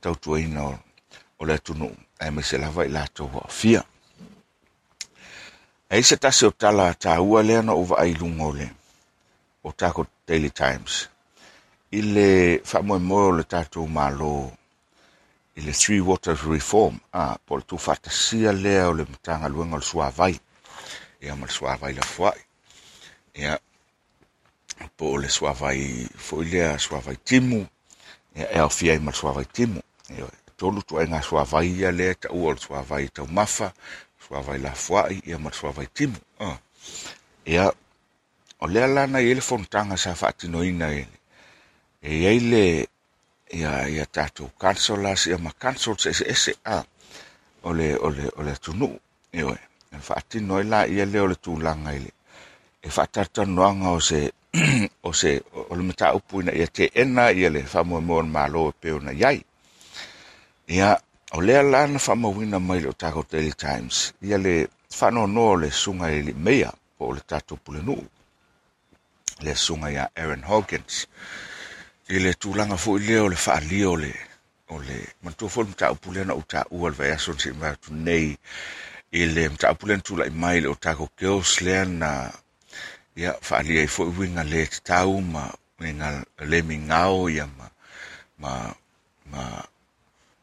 [0.00, 0.78] tau tua ina o,
[1.38, 1.90] o le tunu
[2.20, 3.82] e me se lava i lato wa fia.
[5.90, 8.70] E se tasi o tala ta ua lea na uva ai lunga o le
[9.62, 11.08] o tako Daily Times.
[11.92, 14.52] I le faamoemoe moe o le tato malo
[15.56, 19.86] i le Three Waters Reform, a po le tufatasia lea o le matagaluega o le
[19.86, 20.38] suāvai
[21.20, 22.40] ia ma le suavai lafoaʻi
[23.42, 23.58] ia
[24.96, 27.60] po o le suavai foʻi lea suavai timu.
[28.36, 29.82] Ia e aofia ai ma le suavai timu.
[30.16, 33.72] Ia tolu tuaiga suavai ia lea ta o le suavai taumafa
[34.26, 34.72] suavai la
[35.26, 36.16] ia ma le suavai timu.
[37.46, 37.72] Ia
[38.60, 41.06] o lea lana i le fonotaga sa faatinoina e
[42.00, 42.88] iai le
[43.52, 46.84] ia ia tatou councillors ia ma councils ese ese a
[47.62, 48.98] o le o le o le tunuu
[49.32, 52.10] e ai la ia le o le tulaga i le.
[52.82, 54.32] E faatatanoaga o se
[55.08, 58.72] o se o le mataupu ina ia te ena ia le faamoemoa o malo e
[58.80, 59.44] pe ona iai.
[60.68, 60.96] Ia
[61.32, 64.14] o lea lana faamauina mai le o takou daily times.
[64.22, 64.68] Ia le
[64.98, 68.04] faanoanoa o le suga i le meia po o le tatou pulenuu.
[69.42, 71.06] Le suga iā aaron hawkins
[72.10, 74.10] i le tulaga foʻi lea o le faaalia o le
[74.74, 78.28] o le matua foi le mataupu lea na ou taʻua le vaeaso le siʻi matunei
[79.14, 82.10] i le mataupu lea na tulaʻi mai le o takou keos lea na
[83.14, 85.46] ia faaalia ai foʻi uiga lē tatau ma
[85.86, 86.08] iga
[86.50, 87.66] le migao ia ma
[88.42, 88.52] ma
[89.30, 89.42] ma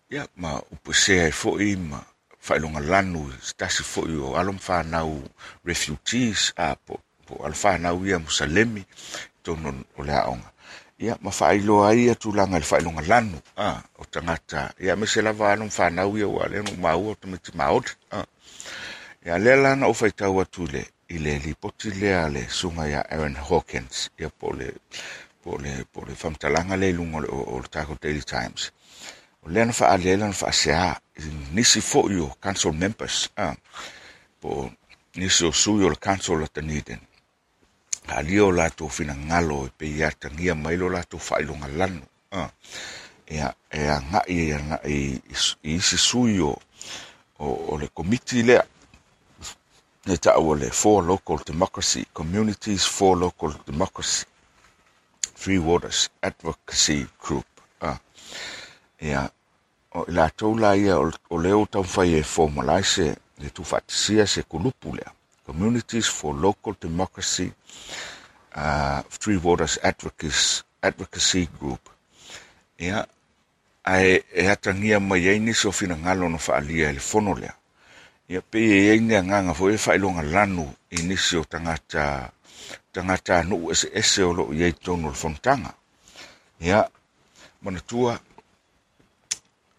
[0.09, 1.99] ia ma upesea ai foʻi ma
[2.39, 3.27] faailoga lanu
[3.59, 5.19] tasi foʻi o alo mafanau
[5.67, 6.95] refugees a po
[7.27, 8.87] po alo fanau ia musalemi
[9.43, 10.56] tonu o le aʻoga
[10.99, 13.39] ia ma faailoa ai atulaga i le faailoga lanu.
[13.57, 17.15] A o tagata ia me se lava alo mafanau ia ua lea nu maua o
[17.15, 17.91] tamiti maota
[19.25, 23.35] ia lea lana ou faitau atu le i le lipoti lea le suga ia aaron
[23.35, 24.09] hawkins.
[24.19, 24.73] Ia po le
[25.43, 28.71] po le po le faamatalaga le iluga o, le takou daily times.
[29.45, 30.95] O lea na faaaliai lana faaseā
[31.53, 33.29] nisi foʻi o council members.
[33.37, 33.53] A
[34.41, 34.71] po
[35.15, 37.06] nisi o sui o le council o taniden
[38.07, 42.05] alia o latou finagalo e peia tagia mai lo latou faailoga lano
[43.29, 44.97] ia e agaʻi e agaʻi
[45.63, 48.63] i isi sui o le komiti lea
[50.05, 54.25] e taʻu o le for local democracy communities for local democracy
[55.37, 57.45] free Waters Advocacy Group.
[57.81, 57.99] Ah.
[59.01, 59.29] Ia,
[59.93, 65.16] i latou la ia o, le ou tau e formalise le tu se kulupu lea.
[65.47, 67.47] Communities for Local Democracy
[68.51, 71.79] uh, Three Waters Advocacy, Advocacy Group.
[72.79, 73.07] Ia,
[73.87, 77.55] ai e atangia mai ai nisi o fina ngalo no whaalia le fono lea.
[78.27, 82.29] Ia pe e ai nea nganga fo e whailonga lanu i nisi o tangata
[82.91, 85.73] tangata no ese ese o lo ye tono fontanga
[86.59, 86.89] ya
[87.61, 88.19] mana tua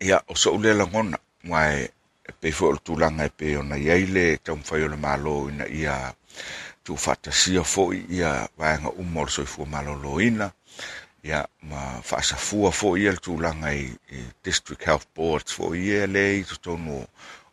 [0.01, 1.91] ya o so le la ngona mai
[2.29, 5.67] e foʻi o le tulaga e pe ona iai le taumafai o le malo ina
[5.67, 5.97] ia
[6.85, 10.51] tuufaatasia foʻi ia vaega uma o fo soifua malōlōina
[11.25, 16.25] ia ma faasafua foʻi ia le tulaga i, i district health boards foʻi ia lē
[16.41, 17.03] i totonu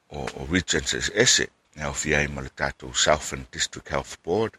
[0.10, 4.54] o, regions ese na ai ma le tatou southern district health board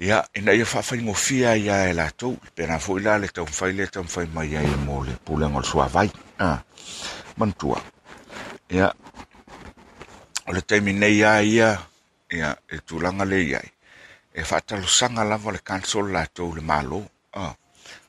[0.00, 4.26] Ia, ina ia faafaigofia ia e la tau, pena foʻi la le taumafai le taumafai
[4.34, 6.10] mai ai mo le pulega o le suavai.
[6.38, 6.58] Ah,
[7.36, 7.93] mantua.
[8.70, 8.88] Ia,
[10.48, 11.68] o le taimi nei ia ia,
[12.32, 13.68] ia, e tulaga le iai.
[14.32, 17.04] E faatalosaga lava le kansol latou le malo.
[17.36, 17.52] Ah,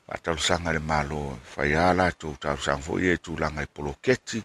[0.08, 4.42] whātalo le malo, faia a la tau tau sang fo ia e tulaga i poloketi.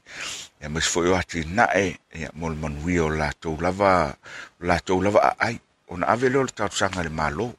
[0.61, 1.17] Ia, ma fo i o
[1.47, 4.13] nae, ia, mo le manuia o latou lava,
[4.59, 7.55] o latou lava aai ona ave leo le tausaga le malo.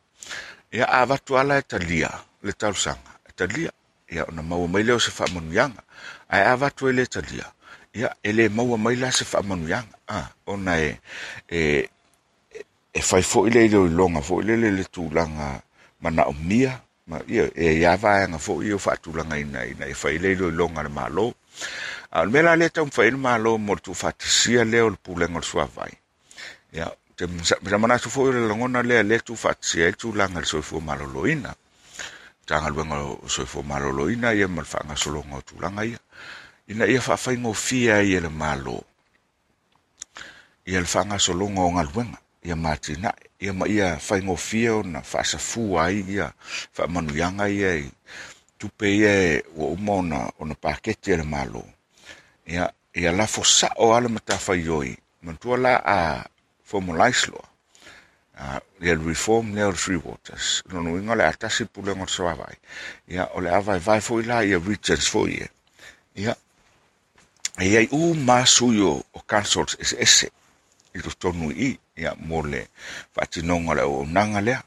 [0.72, 2.10] Ia avatu ala e talia
[2.42, 3.72] le tausaga e talia.
[4.10, 5.82] Ia ona maua mai lea o se faamanuiaga
[6.28, 7.48] ae avatu ai le talia
[7.94, 10.96] ia e lē maua mai la se faamanuiaga a ona e
[11.48, 11.88] e
[12.92, 15.60] e fai foʻi le iloiloga foʻi lele le tulaga
[16.02, 16.72] manaʻomia
[17.06, 21.34] ma ia e ia vaeaga foʻi o faatulagaina ina e fai le iloiloga le malo
[22.10, 24.96] a o le mea la le taumafai le malo mo le tufaatisia lea o le
[24.96, 25.92] pulega o le suavai
[26.72, 30.12] ia te msa mana tu fo le ngona le le tu fat si e tu
[30.12, 31.54] langa so fo maloloina
[32.46, 32.96] tanga luenga
[33.28, 35.98] so fo maloloina ia mal fanga so longa tu langa ia
[36.72, 38.80] ina ia faafaigofia ai e le malo
[40.66, 45.24] ia le faagasologa so o galuega ia matinaʻe ia ma ia faigofia ona na fa
[45.24, 46.32] sa fu ai ia
[46.72, 47.90] faamanuiaga ia i
[48.58, 49.92] tupe ia e ua uma
[50.38, 51.62] ona pakete le malo
[52.46, 53.42] ia ia la fo
[53.94, 56.24] a le matafaioi mantua la a
[56.64, 57.52] formalize loa
[58.80, 60.62] ia reform lea o le Three Waters.
[60.72, 62.56] Nono o le a tasi pulega o le sawawai.
[63.08, 65.48] Ia o le avaevae foʻi la ia regions foʻi e.
[66.16, 66.34] Ia
[67.60, 70.30] ia i u masuio o, councils ese.
[70.94, 72.68] I totonu i ia mo le
[73.14, 74.04] faatinoga le o
[74.40, 74.62] lea.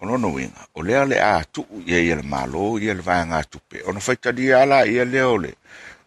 [0.00, 3.44] O nono uiga O lea le a tuu ia ia le malo ia le vaega
[3.44, 3.82] tupe.
[3.86, 5.54] ona faitalia ala ia lea o le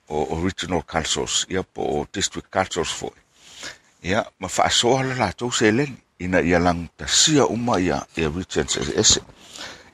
[0.10, 3.12] o, regional councils ia po o district councils fo
[4.04, 9.22] ia ma faasoa la latou seleni ina ia lagutasia uma ia ia Richards ese ese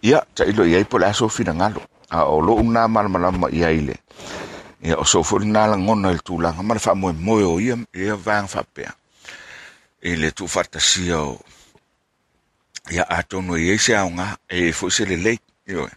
[0.02, 3.96] ia taʻilo i ai po le aso finagalo a o loʻu na malamalama ia ile
[4.84, 7.60] ia o so lenā na i le tulaga ma le faamoemoe fa mo mo o
[7.60, 8.94] ia ia vaga faapea
[10.04, 11.40] i le tuufaatasia o
[12.92, 15.90] ia atonu ia se aoga e foʻi se lelei ioe io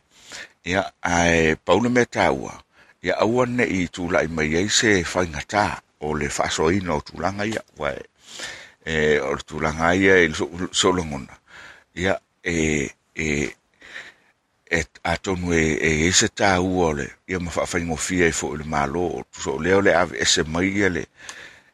[0.65, 2.55] ia ae paula mea tāua
[3.03, 5.67] ia aua neʻi i tulaʻi mai ai se faigatā
[6.01, 7.91] o le faasoaina o tulaga ia ua
[8.87, 11.21] e o le tulaga ia i le lo
[11.95, 13.51] ia e e
[14.71, 18.55] e atonu e e ese tā ua le ia ma whawhai ngo fia e fo
[18.57, 21.07] le malo o tu so leo le ave ese mai le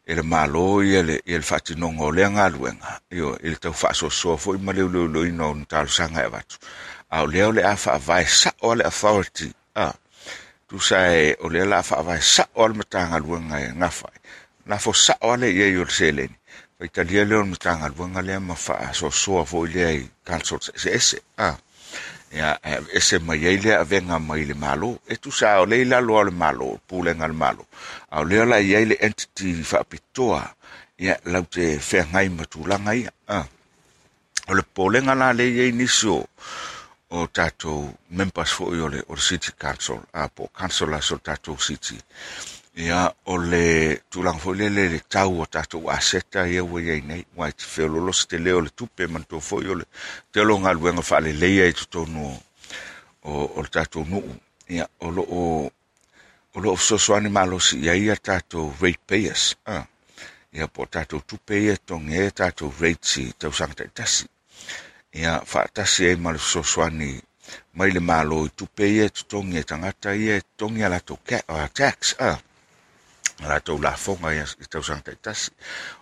[0.04, 3.56] e le malo ia le ia le whati nongo le ngā luenga io i le
[3.56, 6.58] tau whaso so fo ma le ino ni sanga e watu.
[7.10, 9.92] A o leo le a whaavai sa o le authority a
[10.68, 14.18] tu sa e o leo la a whaavai sa o le matanga luenga e ngawhai
[14.66, 16.36] na fo sa o le ia i o le seleni.
[16.78, 20.90] Pai talia leo le matanga luenga le ma wha so so fo i council se
[20.90, 21.56] ese a
[22.32, 22.58] ya
[22.92, 24.98] ese mai ai lea avenga mai le malo.
[25.06, 27.66] E tu sa o le la lo le malo pulenga le malo.
[28.10, 30.42] A le la ia le entity fa pitoa
[30.98, 33.12] ya la te fe ngai matulanga ia.
[34.48, 36.26] O le polenga la le ia iniso
[37.12, 41.56] o tato members fo i o le o city council a po council so tato
[41.56, 42.00] city
[42.74, 47.48] ia o le tulaga foʻi le tau o tatou aseta ia ua iai nei ua
[47.48, 49.84] e fe lo lo te leo le tupe manatou foʻi o le
[50.32, 52.00] te lo nga luenga fa le le ia i to
[53.22, 54.36] o o le tatou nuu.
[54.68, 55.70] Ia o loo
[56.54, 59.56] o loo fesoasoani so so ani malo si ia ia tatou rate payers
[60.52, 63.84] ia po tatou tupe ia tonge tato rate si tau sang te
[65.12, 66.80] ia faatasi ai ma le so so
[67.74, 71.18] mai le malo i tupe ia totogi e tagata ia e totogi a latou
[71.74, 72.51] tax la
[73.64, 75.50] tau la fonga ia i tau sang tai tasi.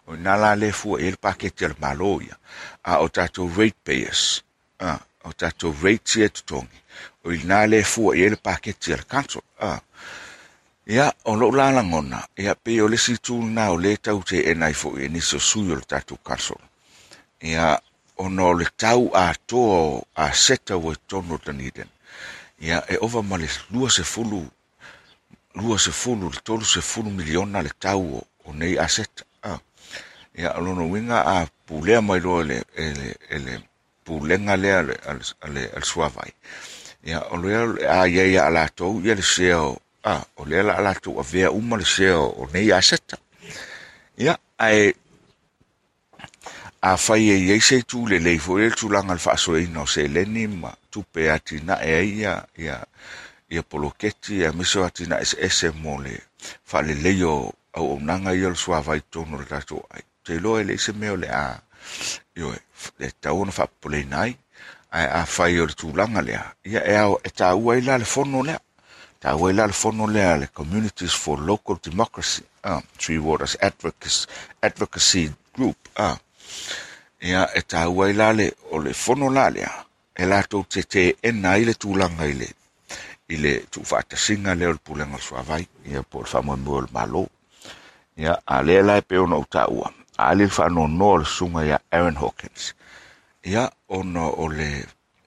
[0.07, 2.37] O nā la le fua e le paketi al malo ia.
[2.85, 4.43] A o tātou rate payers.
[4.81, 6.81] A, o tātou rate tia tutongi.
[7.25, 9.45] O i nā le fua e le paketi al council.
[9.61, 9.79] A,
[10.87, 12.25] ia o lo la la ngona.
[12.37, 15.09] Ia pe o le si tū nā o le tau te e nai fo e
[15.09, 16.61] niso sui o le tātou council.
[17.41, 17.77] Ia
[18.21, 20.97] o no le tau a toa a seta o e
[21.45, 21.89] taniden.
[22.61, 24.45] Ia e ova ma le lua se fulu
[25.55, 29.59] lua sefulu le tolu sefulu miliona le tau o, o nei aseta ah.
[30.35, 33.63] ia lona uiga a pulea mai loa le ele ele
[34.51, 34.97] a le
[35.41, 36.33] ale al suavai
[37.05, 40.63] ia o le a ia ia ala tou ia le sea o a o lea
[40.63, 43.17] la a vea uma le sea o nei aseta
[44.19, 44.95] ia ae
[46.81, 51.29] afai fai e iei se foʻi le tulaga e le faasoeina o seleni ma tupe
[51.29, 52.87] atinaʻe ai e ia ia
[53.51, 56.15] ia poloketi a miso ati na ese ese mo le
[56.65, 60.03] faalelei o auaunaga au au ia le suavai tonu le tatou ai.
[60.25, 61.59] Te iloa e leʻi se o le a.
[62.37, 62.61] Io e
[62.99, 64.37] le tau ona faapopoleina ai
[64.91, 66.45] ae afai o le tulaga lea.
[66.65, 68.61] Ia e ao e tāua ai la le fono lea.
[69.21, 74.27] Tāua ai la le fono lea le Communities for Local Democracy uh, Three Waters Advocacy,
[74.63, 76.17] Advocacy Group uh,
[77.21, 79.75] ia e tāua ai la le o le fono la lea.
[80.15, 80.67] E latou
[81.51, 82.55] ai le tulaga i le
[83.31, 86.89] i le i le tu whaatasinga leo le pulenga suavai, ia po le mua le
[86.93, 87.29] malo.
[88.17, 91.79] Ia, a lea lai pe ona ou taʻua aali le whano no le sunga iā
[91.93, 92.75] Aaron Hawkins.
[93.45, 94.69] Ia, ona o le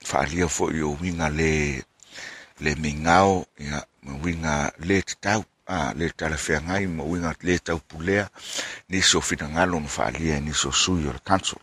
[0.06, 1.82] faaalia fo i o winga le
[2.64, 7.58] le mingao, ia, ma winga le tatau a le tala whea ngai, ma winga le
[7.60, 8.30] tau pulea,
[8.90, 11.62] ni so fina ngalo na whaalia, ni so sui o le council.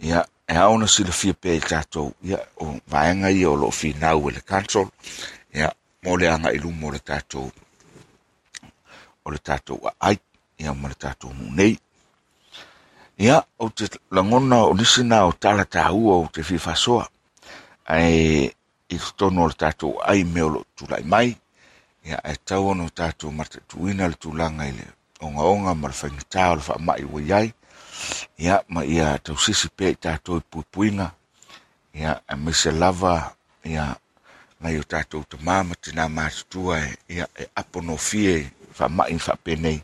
[0.00, 4.28] Ia, e aona ona silafia pe i tatou ia, o vaega ia o loo finau
[4.28, 4.90] e le council,
[5.54, 5.72] ia,
[6.02, 7.48] mo le anga ilu mo le tatou
[9.24, 10.18] o le tatou aai ai,
[10.58, 11.78] ia ma le tatou munei.
[13.18, 17.08] Ia, ou te lagona o nisina o tala tāua ou o te fifasoa
[17.88, 18.52] ae
[18.92, 21.32] i totono o le tatou ai me o loo tulaʻi mai,
[22.04, 23.32] ia, e tau ona o tatou
[23.68, 24.84] tuina le tulaga i le
[25.22, 27.54] ogaoga ma le faigatā o le faamaʻi wa iai,
[28.38, 31.12] ia ma ia tausisi pea pe i tatou i puipuiga
[31.94, 33.34] ia e mise lava
[33.64, 33.96] ia
[34.60, 39.34] mai o tatou tamā ma tinā matutua e ia e aponofie faamaʻi fa mai fa
[39.44, 39.78] penei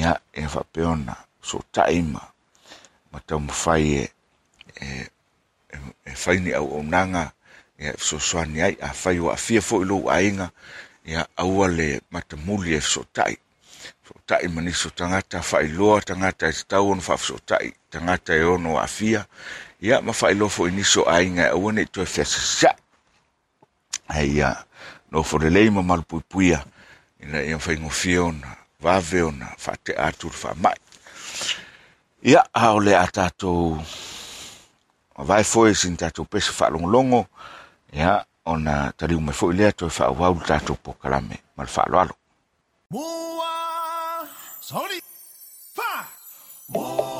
[0.00, 2.22] ia e fa peona so taima
[3.12, 4.04] ma tau taumafai e
[4.80, 4.86] e
[6.04, 7.32] e whaini au o nanga
[7.78, 10.50] ia e fesoasoani ai afai ua afia foʻi lou aiga
[11.04, 13.04] ia aua le matamuli e so
[14.26, 18.86] tai ma niso tagata whai loa e tatau ona faafesootaʻi tagata e ono a
[19.80, 22.74] ia ma faailoa foʻi niso aiga e aua nei toe fesa
[24.08, 24.64] aia
[25.10, 26.64] nofo lelei ma fo le leima malu pui puia
[27.20, 30.80] ina ia faigofia ona vave ona whate atu le faamaʻi
[32.22, 33.78] ia a o le a tatou
[35.16, 37.26] avae foi sin tatou pese fa'alogologo
[37.92, 42.14] ia ona taliu mai fo'i lea toe fa'auau le tatou pokalame ma le fa'aloalo
[44.70, 45.00] Mua, sorry,
[45.74, 47.17] fa.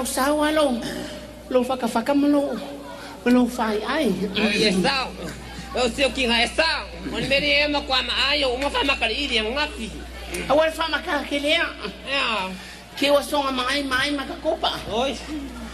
[0.00, 0.80] Masau sau alo.
[1.52, 2.56] Lo faka faka malo.
[3.24, 4.08] Malo fai ai.
[4.32, 5.12] Ai sao.
[5.76, 6.88] Eu sei o que é sao.
[7.12, 9.90] Oni meri e ma kwa ma ayo uma fa ma kali iri ngapi.
[10.48, 11.68] Awal fa maka ke lea.
[12.08, 12.48] Ya.
[12.96, 14.72] Ki wa songa mai mai maka kopa.
[14.88, 15.12] Oi.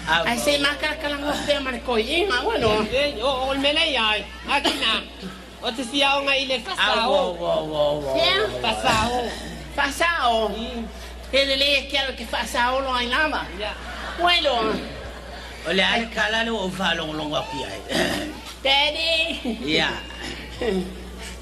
[0.08, 2.82] Ai se maka kalanga pe mar ko inga wano.
[2.90, 4.24] Eh, o o mele ai.
[4.50, 5.06] Akina.
[5.62, 7.10] O te sia o ngai le Au, fasao.
[7.10, 8.14] wo, wo, wo, wo.
[8.58, 9.22] Fasao.
[9.76, 10.50] Fasao.
[11.32, 13.46] Ele le quero que fasao lo ai lava.
[13.58, 13.70] Ya.
[14.18, 14.74] Bueno,
[15.68, 17.80] O le ai kala le o fa long long aki ai.
[18.62, 19.59] Daddy.
[19.66, 19.90] Ia.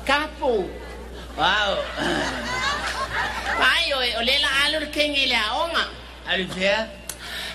[0.04, 0.64] Capo.
[1.36, 1.76] Wow.
[3.60, 5.84] Ai, o, o le la alu ke ngi le aonga.
[6.26, 6.88] Ali fea.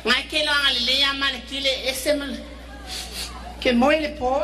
[0.05, 2.33] Ngai ke lo ngali le ya mal kile ese mal.
[3.61, 4.41] Ke moi le po.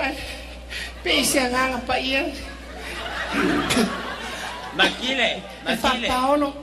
[1.03, 2.23] Pe se nganga pa ia.
[4.75, 5.29] Makile.
[5.67, 6.07] E fa Makile.
[6.07, 6.53] paolo.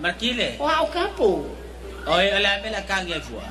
[0.00, 0.56] Makile.
[0.58, 1.30] Wow, capo.
[1.46, 1.57] Oi,
[2.08, 3.48] o le amela kange fua.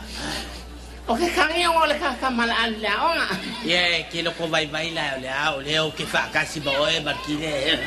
[1.08, 3.28] O ke kangi o le ka ka mal alu le aonga.
[3.64, 6.28] Ye, ke lo ko vai vai la o le a o le o ke fa
[6.34, 7.80] kasi ba oi makile.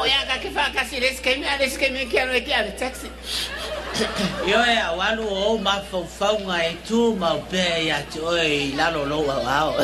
[0.00, 2.52] O ya ka ke fa ka si res ke me res ke me quero que
[2.52, 3.08] ave taxi.
[4.46, 8.00] Yo e a walu o ma fau fau nga e tu ma o pe ya
[8.10, 9.74] te oi la lo lo wa wa.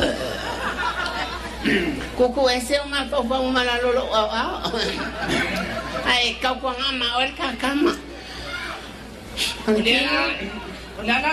[2.17, 4.81] Kuku ese o ma fa fa ma la lo lo au au.
[6.09, 8.08] Ai ka ko ngama o le ka kama.
[9.69, 11.33] Olha lá.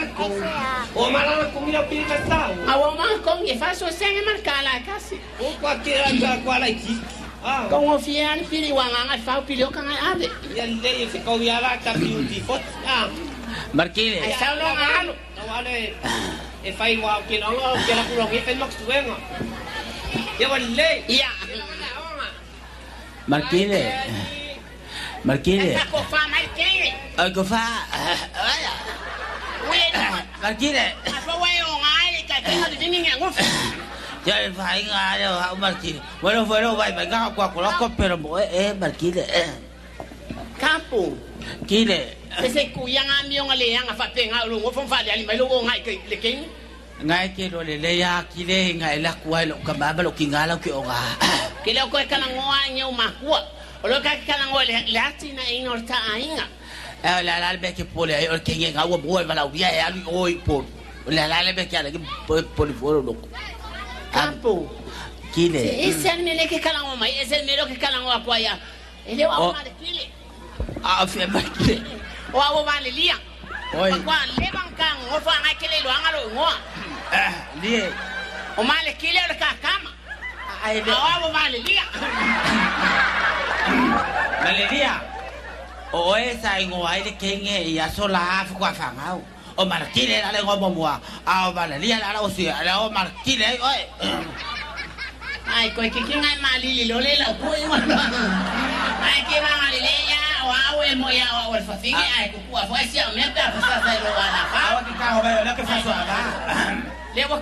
[0.94, 2.52] O mala comida o pili fasao.
[2.68, 5.20] Awa ma kong e fa so senge mar kala kasi.
[5.40, 7.00] O kwa kira ka kwa la ki.
[7.44, 7.68] Ah.
[7.70, 10.30] Kong o fian pili wanga ngai fa pili o ka ngai ave.
[10.54, 12.62] Ya le se ko ya la ta beauty fot.
[12.86, 13.08] Ah.
[13.74, 14.22] Makile.
[14.22, 15.14] Ai sa lo ngalo.
[15.36, 15.44] No
[17.56, 18.60] lo ke la kulo ke fen.
[20.40, 21.04] Ya wale.
[21.08, 21.30] Ya.
[25.26, 25.74] Makile.
[25.74, 26.94] Esa ko fa mai kenge.
[27.18, 27.58] Ai ko fa.
[28.38, 28.74] Aya.
[29.66, 29.82] We.
[30.38, 30.86] Makile.
[31.10, 33.34] Afa we o ngai ka ke ha dini ngai ngof.
[34.22, 35.98] Ya le fa inga le ha Makile.
[36.22, 39.26] Bueno, bueno, vai vai ga kwa ko ko pero mo e Makile.
[40.62, 41.18] Kapo.
[41.66, 42.14] Kile.
[42.38, 45.26] Se se ku yanga mi o ngale yanga fa pe nga lo ngofo fa ali
[45.26, 46.46] mai lo ngai ke le kenge.
[47.02, 50.54] Ngai ke lo le le ya kile ngai la kwa lo ka ba lo kingala
[50.62, 51.18] ke o ga.
[51.66, 53.42] Ke le ko ka ngoa nyau makua.
[53.42, 56.46] O lo ka ka ngoa le le atina inor ta ainga.
[57.04, 59.48] Eh la la be ke pole ai o ke ngai ga wo bo ba la
[59.48, 60.64] dia ya li oi po.
[61.08, 63.14] La la le be ke ala ke po po foro lo.
[64.14, 64.70] Kapo.
[65.34, 65.60] Kile.
[65.88, 68.58] Ese al mele que calan mai, ese el melo que calan o akwaya.
[69.06, 69.54] Ele wa Oh.
[69.54, 70.06] ma de kile.
[70.84, 71.82] Ah, fe Makile.
[72.34, 73.16] O awo ba le lia.
[73.74, 73.92] Oi.
[74.04, 76.48] Kwa le ban kan o fa ngai kile lo angalo ngo.
[77.12, 77.32] Eh,
[77.62, 77.84] li.
[78.58, 79.52] O ma le kile o le ka
[80.66, 80.74] kama.
[80.74, 81.84] Ai O awo ba le lia.
[84.44, 85.02] Valeria.
[85.94, 89.22] O e sa ingo ai le kenge ia sola af kwa fangau.
[89.58, 91.00] O markile la le ngomo mua.
[91.26, 93.82] A o Valeria la o si ala o markile oi.
[95.48, 97.78] Ai ko ke kinga ma li li lo le la ko i ma.
[99.06, 102.06] Ai ke ma ma le le ya o awo e mo ya o fa finge
[102.18, 104.60] ai ku ku fa sia me pa fa sa lo wa na fa.
[104.70, 106.20] Awa ki ka o ba la ke fa so aba.
[107.16, 107.38] Le wa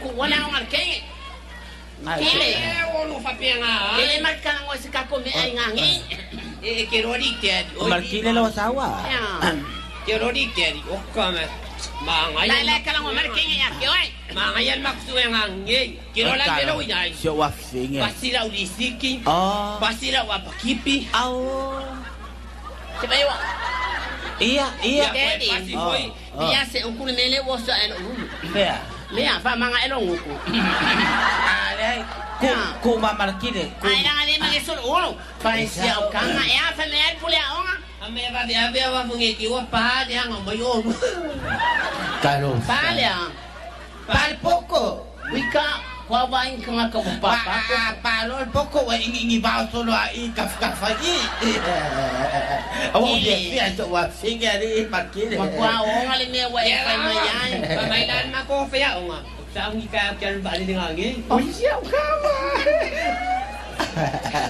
[2.03, 2.25] ku wona o mar ke.
[2.25, 2.49] Kile.
[2.51, 3.71] E o no fapenga.
[3.99, 5.91] Ele mai kana ngoi se kako me ai ngangi.
[6.63, 7.65] E ke rori te.
[7.79, 9.03] O markile lo sawa.
[9.07, 9.51] Ya.
[10.05, 10.73] Ke rori te.
[10.91, 11.47] O kame.
[12.05, 12.47] Ma ngai.
[12.47, 14.07] Lai lai kana ngoi mar kinga ya ke oi.
[14.35, 15.79] Ma ngai al maksu e ngangi.
[16.13, 16.97] Ke ro la te lo ina.
[17.15, 17.99] Sio wa finge.
[17.99, 19.21] Pasira ulisiki.
[19.25, 19.77] Oh.
[19.79, 21.07] Pasira wa pakipi.
[21.13, 21.79] Au.
[23.01, 23.37] Se vai wa.
[24.43, 25.07] Iya, iya.
[25.13, 25.47] Daddy.
[25.47, 25.87] Pasi Oh.
[25.87, 26.03] foi.
[26.35, 26.49] Oh.
[26.51, 27.95] Ya se ukule mele wo sa eno.
[29.13, 29.23] Bea.
[29.23, 30.33] Lea fa manga eno nguku.
[31.45, 32.05] Ale.
[32.41, 32.49] Ku
[32.81, 33.71] ku ma markile.
[33.79, 33.87] Ku.
[33.87, 35.09] Ai nga le mage solo olo.
[35.41, 37.75] Pa isi au kanga ya fa me ai pule aonga.
[38.03, 40.83] Ame va de ave va funge ki wa pa de anga mo yo.
[42.21, 42.57] Kalo.
[42.67, 43.29] Pale a.
[44.07, 45.07] Pal poco.
[45.31, 47.33] Wika kwa wa in kanga ka pa pa.
[47.63, 51.15] Pa palo el poco we ingi ngi ba solo ai kaf kaf ai.
[52.91, 55.39] Awo dia dia to wa finge ari markile.
[55.39, 57.51] Ma kwa aonga le me wa e fa me ai.
[57.75, 59.23] Pa mai dan ma ko fe ya onga.
[59.55, 61.09] Sa ngi ka kan ba de ngangi.
[61.23, 62.35] Pa isi au kanga.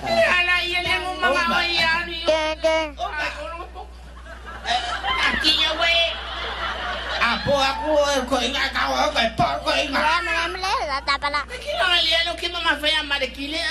[0.10, 2.26] Ala ia le mo manga o ia ni.
[5.24, 5.94] Aquí ya we.
[7.24, 7.96] Apo aku
[8.28, 9.96] ko inga ka wa ko po ko inga.
[11.56, 13.64] Kila le lo ke mama fa ya mare kile.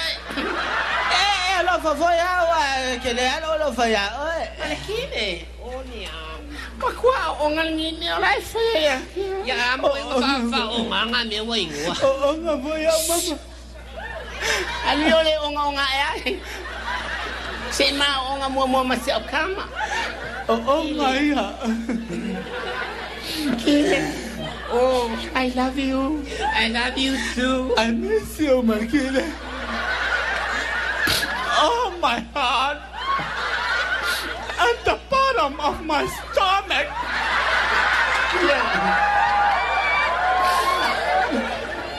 [1.12, 2.60] Eh, lo fo fo ya wa
[2.96, 4.08] ke le lo lo fo ya.
[4.24, 4.42] Oi.
[4.56, 5.44] Mare kile.
[5.60, 6.40] O ni am.
[6.80, 8.96] Ma kwa aonga ni ni ola fa ya.
[9.44, 11.92] Ya am mo fa fa onga nga me wa ingwa.
[12.00, 13.36] Oh, nga fo ya mama.
[14.88, 16.08] Ali ole onga onga ya.
[17.68, 19.68] Se ma onga mo mo ma se kama.
[20.48, 20.88] Oh, oh
[23.46, 24.02] nga ya.
[24.72, 26.24] Oh, I love you.
[26.40, 27.74] I love you too.
[27.76, 29.24] I miss you, Markile.
[31.60, 32.80] Oh, my heart.
[34.56, 36.88] At the bottom of my stomach.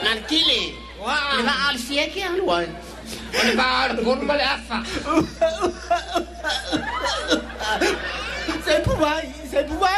[0.04, 0.74] Markile.
[1.00, 1.16] Wa.
[1.36, 2.68] Le va al sia ke alwan.
[3.38, 4.78] Oni ba ko ba le afa.
[8.64, 9.16] C'est pour moi,
[9.50, 9.88] c'est pour moi.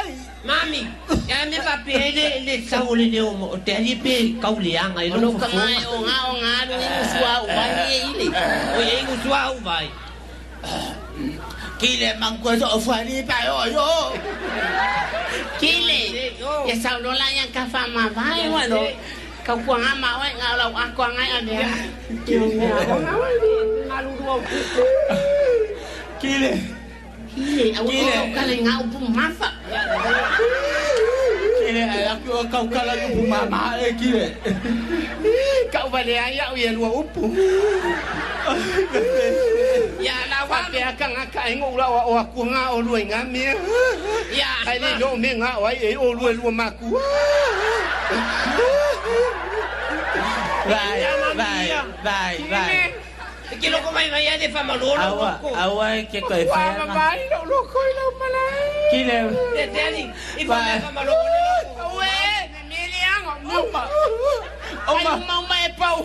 [0.46, 0.86] Mami,
[1.26, 4.50] ya me pa pele le le sa o le o mo te ali pe ka
[4.54, 7.96] u le anga i Lo ka mai o nga lu ni swa u ba ni
[8.10, 8.26] ile.
[8.78, 9.90] O ye ngu swa u vai.
[11.80, 14.14] Kile mangko so fani pa yo yo.
[15.58, 16.00] Kile.
[16.68, 18.86] Ya sa lo la yang ka fa ma vai wa no.
[19.42, 21.54] Ka kwa nga ma wa nga lo a kwa nga ro.
[26.22, 26.52] Kile.
[26.52, 26.75] Kile,
[27.78, 29.48] au ka le nga u pu mafa.
[31.66, 31.82] Kile
[32.12, 34.26] aku kau kala ku mama eh kile.
[35.72, 37.22] Ka u ba le ya u ye lo upu.
[40.00, 42.80] Ya la wa Wa pe ka nga ka ngo la wa wa ku nga o
[42.80, 43.44] lu nga me.
[44.32, 44.50] ya.
[44.64, 46.96] Ai le lo me nga wa e o lu lu ma ku.
[50.66, 50.98] Vai,
[51.38, 51.68] vai,
[52.02, 53.05] vai, vai.
[53.46, 55.48] Ki lo ko mai mai de fa malo Awa, lo ko.
[55.54, 56.64] awa ke ko Wa fa.
[56.82, 58.90] ma mai lo lo ko la malai.
[58.90, 59.18] Kile.
[59.56, 60.04] Te te ali.
[60.40, 61.86] I fa me fa malo lo.
[61.98, 62.10] We,
[62.68, 63.32] me le ango.
[63.62, 63.82] Oma.
[64.92, 65.12] Oma.
[65.14, 65.98] Ai mau mai pau.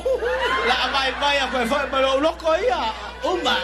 [0.69, 2.81] La vai vai a ko fa malo lo ko ia.
[3.25, 3.55] Uma.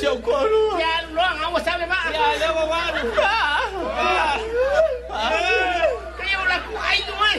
[0.00, 0.64] Se o koru.
[0.78, 1.98] Ya lo nga wa sabe ba.
[2.12, 2.80] Ya le wa wa.
[6.18, 7.38] Kaya la ku ai no ai.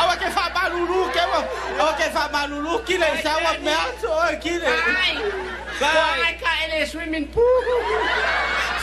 [0.00, 1.40] Awa ke fa malulu ke wa.
[1.80, 4.10] Awa ke fa malulu kile sa wa me aso
[4.40, 4.66] kile.
[4.70, 5.16] Ai.
[5.80, 7.64] Ai ka ele swimming pool.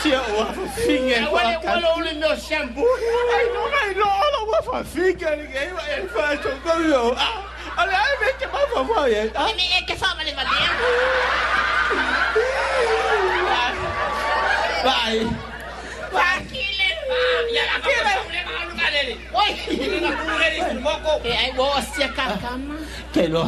[0.02, 0.46] Se o wa
[0.76, 1.32] finge Ya ko.
[1.34, 2.84] wale wale ole no shampoo.
[2.84, 6.72] Ai no mai no lo wa fa finge ni ke wa e fa to ko
[6.80, 7.02] yo.
[7.78, 9.30] Ala ai me ke ma fa fa ye.
[9.34, 9.48] Ah.
[9.48, 10.70] Ini e ke fa male va dia.
[14.84, 15.18] Vai.
[16.12, 16.88] Wa kile.
[17.54, 17.88] Ya la ka
[19.06, 19.38] le ka lu ka le.
[19.38, 19.50] Oi.
[19.78, 21.12] Ni ka ku le ni mo ko.
[21.24, 22.76] E ai wo sia ka kama.
[23.12, 23.44] Que lo.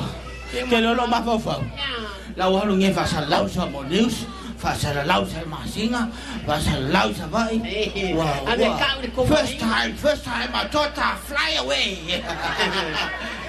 [0.52, 1.54] Que lo lo ma fa fa.
[1.76, 1.90] Ya.
[2.36, 4.26] La wa lu nge fa sa lau sa mo news.
[4.60, 6.08] Fa sa lau sa ma singa.
[6.46, 7.56] Fa sa lau sa vai.
[7.64, 8.44] Eh, Wow.
[8.46, 8.76] ame wow.
[8.78, 11.96] ka uri ko First time, first time I thought I fly away.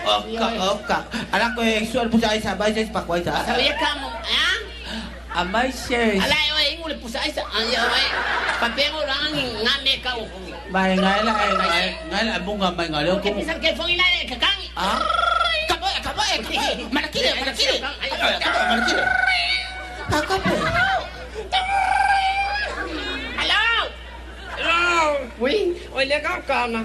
[0.01, 0.97] Oka, oka.
[1.29, 3.45] Ala ko e sual pusa isa ba isa pa kwai ta.
[3.45, 4.09] Sabe ka mo.
[4.25, 4.47] Ya.
[5.45, 6.17] Amai se.
[6.17, 7.45] Ala yo e ngule pusa isa.
[7.53, 8.07] Ai ai.
[8.57, 10.25] Pa pengo rangi ngame ka o.
[10.71, 13.37] Mai ngai la ngai ngai la bunga mai ngai lo Ke ko.
[13.39, 14.67] pisan ke fongi na ke kangi.
[14.75, 14.99] Ah.
[15.69, 16.23] Kapo kapo kapo.
[16.95, 17.75] Manakile manakile.
[18.43, 19.03] Kapo manakile.
[20.11, 20.33] Kapo.
[23.39, 23.67] Hello.
[24.55, 24.81] Hello.
[25.43, 25.55] Oui.
[25.95, 26.81] Oi le ka ka na.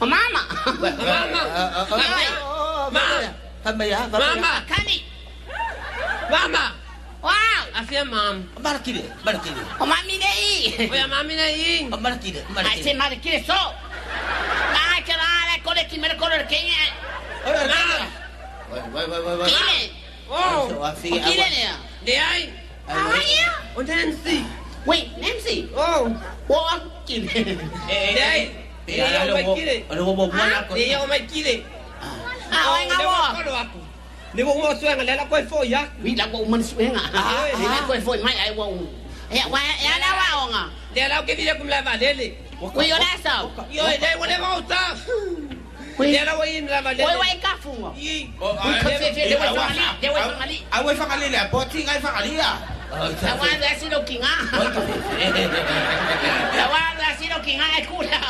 [0.00, 0.42] Oh, mama.
[0.66, 0.90] Mama.
[1.02, 1.42] Mama.
[3.64, 4.00] Mama ya.
[4.12, 4.52] Mama.
[4.70, 4.96] Kani.
[6.30, 6.64] Mama.
[7.26, 7.62] Wow.
[7.74, 8.46] Afia mam.
[8.62, 9.60] Manakile manakile.
[9.82, 10.86] Oh, mami nei.
[10.90, 11.90] Oya mami na ing.
[11.90, 12.82] Manakile Ai manakile.
[12.86, 13.58] se mare kire so.
[14.74, 16.74] Na ke na le kole ki mere kole ke ni.
[17.46, 17.78] Oya Na.
[18.70, 19.48] Vai, vai, vai, vai.
[19.50, 19.78] Kile.
[20.30, 21.50] Oh, So, ah, sige, Kile awan.
[21.54, 21.74] niya.
[22.06, 22.42] di ay.
[22.90, 23.30] Ay,
[23.76, 24.42] O Nancy.
[24.86, 25.66] Wait, Nancy.
[25.74, 26.10] Oh,
[26.50, 27.30] Wag kile.
[27.90, 28.40] Eh, di ay.
[28.42, 28.46] eh,
[28.86, 29.76] Di ay ano may mo, kile.
[29.90, 30.72] ano mo, buwan ako.
[30.74, 31.54] Di ay may kile.
[32.50, 33.85] Ah, ay nga
[34.36, 34.52] Di mo.
[34.52, 34.76] ko ako.
[34.76, 35.88] Di mo mo suwang lela ko fo yak.
[36.04, 37.02] Wait lang ko man suwenga.
[37.16, 38.84] Ah, hindi ko foi mai ai wong.
[39.32, 40.64] Eh, wa ya na wa nga.
[40.92, 42.36] Di ala ke dia kum lava lele.
[42.76, 43.42] Wei yo na sa.
[43.72, 44.94] Yo, di mo le mo ta.
[45.96, 47.04] Wei Di ala wa in lava lele.
[47.08, 47.90] wei wei ka fu nga.
[47.96, 48.30] Yi.
[48.38, 50.22] Oh, Wei ah, ka eh, fe fe eh, de wei awan, fa ali, de wei
[50.22, 50.56] fa ali.
[50.76, 52.50] Away fa kalila, poti ngay fa kalila.
[52.86, 54.34] Oh, La wa da si do kinga.
[56.54, 58.20] La wa da si do kinga ai kula.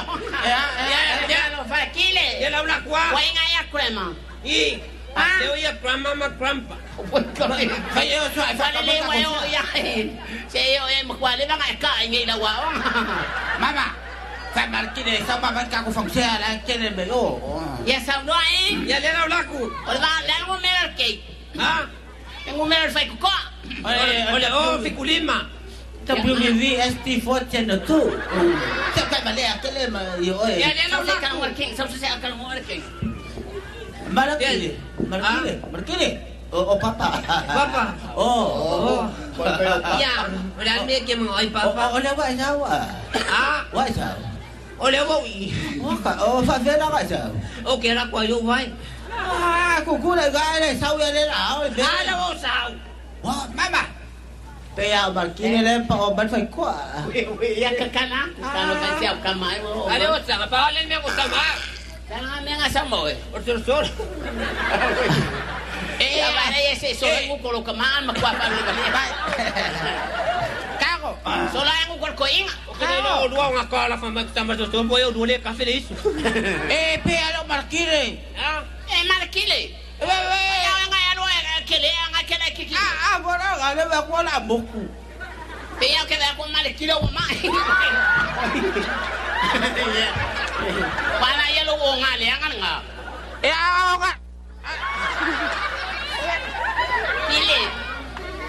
[0.47, 2.27] Ya, ya, ya no fa Di kile.
[2.47, 3.13] ala la kwa.
[3.13, 4.07] Wei nga ya krema.
[4.47, 4.81] Yi.
[5.27, 5.41] Ah.
[5.41, 6.77] Di ya grandma ma grandpa.
[7.09, 7.65] Wei ka fe.
[7.97, 9.65] Kaya yun, so, ay fa Fa le le wei yo ya.
[10.53, 12.53] Se yo e makwale ba nga ka ngai la wa.
[13.57, 13.97] Mama,
[14.53, 17.41] sa markine, sa maman ka ko fang siya, lang kene me, oh.
[17.89, 18.77] Ya sa no ai.
[18.85, 19.73] Ya le la ku.
[19.73, 21.25] O ba la mo mer ke.
[21.57, 21.89] Ha?
[22.45, 23.37] Tengo mer fa ko.
[23.89, 24.05] Ole,
[24.37, 25.49] ole, oh, fikulima.
[26.07, 28.01] WVST 4 tu.
[28.95, 30.61] Sa kay mali, akele ma, yo, eh.
[30.61, 31.73] Ya le la ka mo ke.
[31.73, 32.53] Sa sa ka mo
[34.07, 34.13] ke.
[34.15, 34.71] Markine,
[35.09, 36.09] markine, markine.
[36.53, 37.19] Oh, oh, papa.
[37.27, 37.85] Papa.
[38.17, 39.03] Oh, oh.
[40.01, 40.25] Ya.
[40.57, 41.91] Ole, me ke mo ai Oh, papa.
[41.93, 42.75] oh, ole, wa sawa.
[43.29, 44.29] Ah, Wa sawa.
[44.79, 45.51] ole wo wi.
[45.83, 47.35] Oh, ka, oh, fa vera ka sawa.
[47.67, 48.71] Okay, la kwa yo wai.
[49.11, 52.71] Ah, kukule gale, sawa le la, oh, Ala wo sao.
[53.27, 53.83] Wah, mama.
[54.77, 56.73] Kaya markine le pa o ban fai kwa.
[57.43, 58.31] Ya ka kana.
[58.39, 59.91] Kana ka siap ka mai mo.
[59.91, 61.43] Ale wo sa pa ole me ko sama.
[62.09, 63.03] Kana me nga sa mo.
[63.35, 63.85] O ter sor.
[65.97, 68.61] Eh, ya ba ya se so ngu ko ka man ma kwa pa ni
[68.95, 69.03] ba.
[70.79, 71.11] Kako.
[71.51, 72.55] So la ngu ko ko inga.
[72.79, 75.73] Kene no o duwa nga kala fa mak tamba to bo yo dole ka fele
[75.83, 75.95] isu.
[76.71, 78.21] Eh, pe alo markine.
[78.39, 79.75] Ah, Eh, mar kile.
[79.99, 82.75] Ya nga ya lo ya kile ya nga kile kiki.
[82.77, 84.83] Ah, ah, bora gale ba ko la moku.
[85.77, 87.25] Pe ya ke ba ko mar kile wo ma.
[91.21, 92.75] Para ya lo wo nga le nga nga.
[93.45, 94.13] Eh, ah, ka.
[97.29, 97.61] Kile.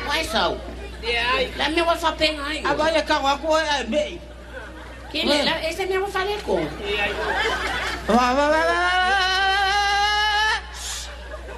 [0.07, 0.55] Wai so.
[1.03, 1.45] di ai.
[1.59, 2.47] La me wa fa pe nga.
[2.71, 4.05] Abaya ka wa ko ai be.
[5.11, 6.59] Kile, la ese me wa fa le ko.
[6.79, 7.11] Di ai.
[8.07, 8.61] Wa wa wa.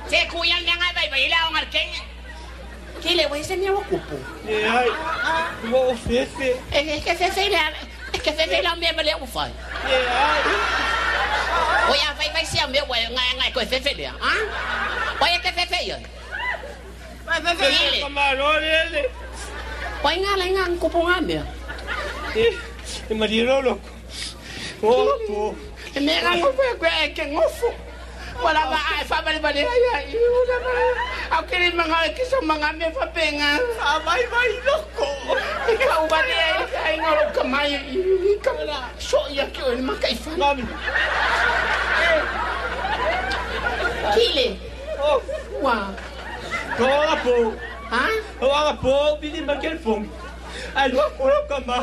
[0.10, 2.09] Se kuyan me nga ba ba ila ngar ken.
[3.02, 4.18] Kile, wa ese me wa kupo.
[4.46, 4.90] Di ai.
[5.72, 6.60] Wo fefe.
[6.72, 7.72] Es que se se la
[8.14, 9.48] es que se se la me le wa fa.
[9.48, 10.42] Di ai.
[11.90, 14.06] Oi, a vai vai ser meu, ngai ngai ko fe fe le.
[14.06, 14.34] Ha?
[15.22, 15.96] Oi, que fe fe yo.
[17.26, 19.10] Fefe kama lo lele.
[20.04, 21.42] Oi, nga la nga ko po nga me.
[22.36, 22.54] Eh,
[23.10, 23.80] e mariro lo.
[24.84, 25.56] Oh, po.
[26.00, 27.74] Me nga ko fe ko e ke ngofo.
[28.40, 30.06] Wala ba ai fa ba ba le ai ai.
[30.16, 30.72] Wala ba.
[31.36, 33.60] Au ke ni mga ke so mga me fa penga.
[33.80, 35.10] Abay bay loko.
[35.68, 37.72] Ikaw ba le ai ai ngoro kamay.
[38.40, 38.80] Ikaw la.
[38.98, 40.32] So ya ke o ma kai fa.
[40.40, 40.64] Mami.
[44.16, 44.48] Kile.
[45.00, 45.22] Oh,
[45.64, 45.96] Wa.
[46.80, 46.88] ko
[47.24, 47.36] po.
[47.90, 48.06] Ha?
[48.40, 50.08] O aga po, bili makel fong.
[50.76, 51.80] Ano ko kama.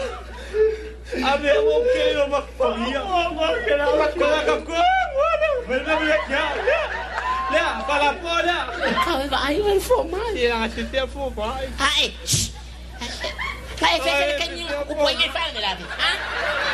[1.06, 2.98] Abe mo ke lo makpamia.
[2.98, 4.74] Oh, mo ke la makpamia ka ko.
[4.74, 6.44] Wala, wala mo ya ya.
[7.46, 8.74] Ya, para po la.
[8.74, 10.18] Ikaw ba ai ai fo ma.
[10.34, 11.62] Ya, si te fo ba.
[11.78, 12.10] Ai.
[13.78, 15.78] Kai fe fe kan ni ku po ngai fa ni la.
[15.78, 16.12] Ha?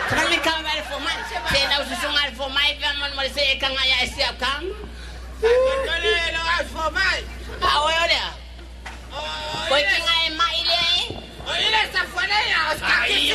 [0.09, 1.13] Kan ni ka ba fo ma.
[1.53, 4.65] Se na usu sunga fo ma i va mon mo se kan ya esi akam.
[5.45, 7.21] Kale lo as for mai.
[7.61, 8.25] Ah, oi olha.
[9.69, 10.92] Oi que ngai ma ile.
[11.47, 12.61] Oh, ile sa fone ya.
[12.83, 13.35] Ai,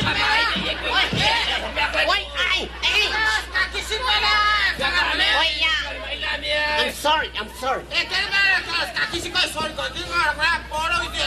[2.08, 3.02] Oi, ai, ai.
[3.52, 4.32] Ka kisimala.
[5.40, 5.74] Oi ya.
[6.78, 7.82] I'm sorry, I'm sorry.
[7.92, 8.40] Eh, kale ba
[8.96, 11.26] ka kisiko sol ko dinga ra poro ite.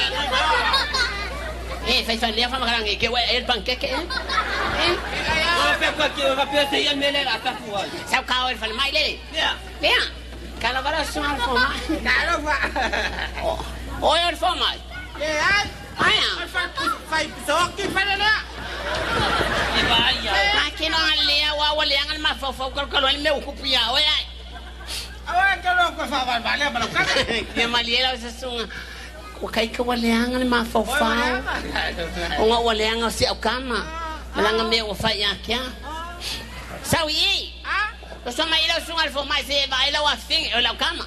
[1.86, 3.90] Eh, fai fai le fa ma kan ke wai el panqueque.
[3.92, 4.94] Eh?
[5.62, 7.84] O pe ko ki o pe se yan mele la ta ko.
[8.10, 9.20] Sao ka el fa mai le.
[9.36, 9.54] Ya.
[9.82, 10.02] Vea.
[10.62, 11.70] Kala bara sunga fo ma.
[12.08, 12.58] Kalo ba.
[14.02, 14.70] Oi el fo ma.
[15.22, 15.64] Eh,
[16.02, 16.18] ai.
[16.18, 16.48] Ai.
[16.54, 16.64] Fa
[17.10, 17.18] fa
[17.48, 18.34] so ki fa la.
[19.74, 20.32] Di ba ya.
[20.68, 23.52] Aquí no le wa wa le ngal ma fo fo ko ko le me ku
[23.62, 23.82] pia.
[23.94, 24.26] Oi ai.
[25.30, 27.02] Awa kalo ko fa ba ba le ba ka.
[27.56, 28.66] Ye maliela sa sunga.
[29.42, 31.42] Wa kai ka wa le ngal ma fo fa.
[32.40, 33.80] O nga wa le ngal si o kama.
[34.36, 35.62] Malanga me wa fa ya kya.
[36.84, 37.54] Sao yi.
[38.26, 41.06] Lo so mai lo sunga fo mai se va ila wa fin o la kama.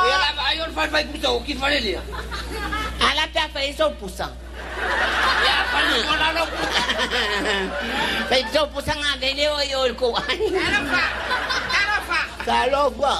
[0.00, 1.98] Ya la ayo fa fa ku to ki fa le.
[1.98, 2.79] Ala
[3.32, 4.28] ta fa iso pusa.
[5.44, 6.44] Ya fa ni ko la lo.
[8.28, 10.12] Fa iso pusa nga de le o yo ko.
[10.12, 11.04] Kalo fa.
[11.72, 12.20] Kalo fa.
[12.44, 13.14] Kalofwa.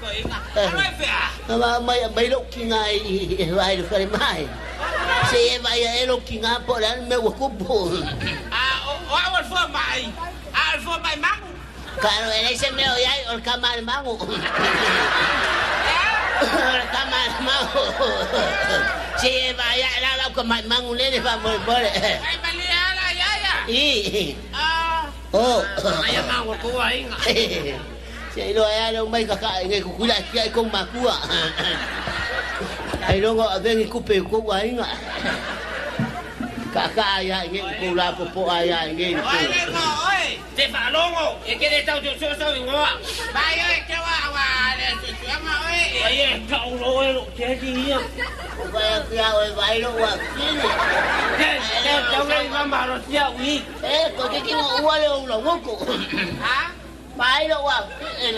[0.00, 0.38] Ko inga.
[0.56, 1.22] Ai fea.
[1.48, 4.48] Ama mai mai lo kinga i vai lo kare mai.
[5.30, 8.02] Se e vai e lo kinga por al me wo kupu.
[8.50, 10.12] Ah, o awal fo mai.
[10.54, 11.50] Al fo mai mangu.
[12.00, 14.16] Karo ele se me o yai o kamal mangu.
[16.38, 16.46] O
[16.94, 17.84] kamal mangu.
[19.20, 21.90] Se e vai e la la kamal mangu le le va mo bore.
[22.28, 23.54] Ai bali ala ya ya.
[23.68, 24.36] I.
[24.54, 25.60] Ah, Oh.
[26.06, 27.16] ai mangu ko inga.
[28.34, 31.14] Se lo ai lo mai ka ka ngai ku kula ki ai kong makua.
[33.08, 34.56] Ai lo ngo avengi kupe ko wa
[36.78, 36.94] inga.
[36.94, 39.26] Ka ka ya ngai ku la po po ya ngai ku.
[39.26, 40.38] Oi le ngo oi.
[40.56, 41.38] Te fa longo.
[41.46, 42.86] E que de tau so so ngo.
[43.34, 44.46] Vai oi que wa wa
[44.78, 45.82] le se chama oi.
[46.04, 47.98] Ai e tau lo e lo ke di ya.
[48.72, 50.68] Ba ya ki ya oi vai lo wa kini.
[51.38, 51.50] Ke
[51.84, 53.62] ke tau le mama ro sia ui.
[53.82, 55.74] Eh ko ke ki ngo wa le lo ngo ko.
[56.42, 56.70] Ha?
[57.16, 57.82] Vai lo wa.
[58.22, 58.30] Ye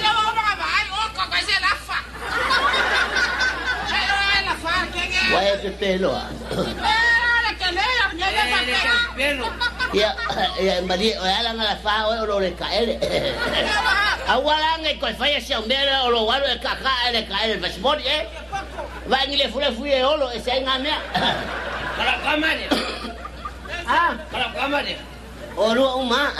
[0.00, 1.98] le wa ba vai o ko ka se la fa.
[4.44, 4.92] la FARC?
[4.92, 5.30] ¿Quién es?
[5.30, 6.16] Guayate Pelo.
[6.16, 9.46] Espérale, que mira, ya me Pelo.
[9.92, 10.16] Ya,
[10.86, 12.98] María, oyalan a la FARC, o lo recaer.
[14.28, 18.28] Agualan el colfaya se humbera, o lo guaro de caca, el caer el passport, ¿eh?
[19.06, 20.98] Van y le fue, fui de oro, ese es gamea.
[21.96, 22.68] Para cámara.
[23.86, 24.16] Ah.
[24.30, 24.90] Para cámara.
[25.56, 26.32] Oro uma.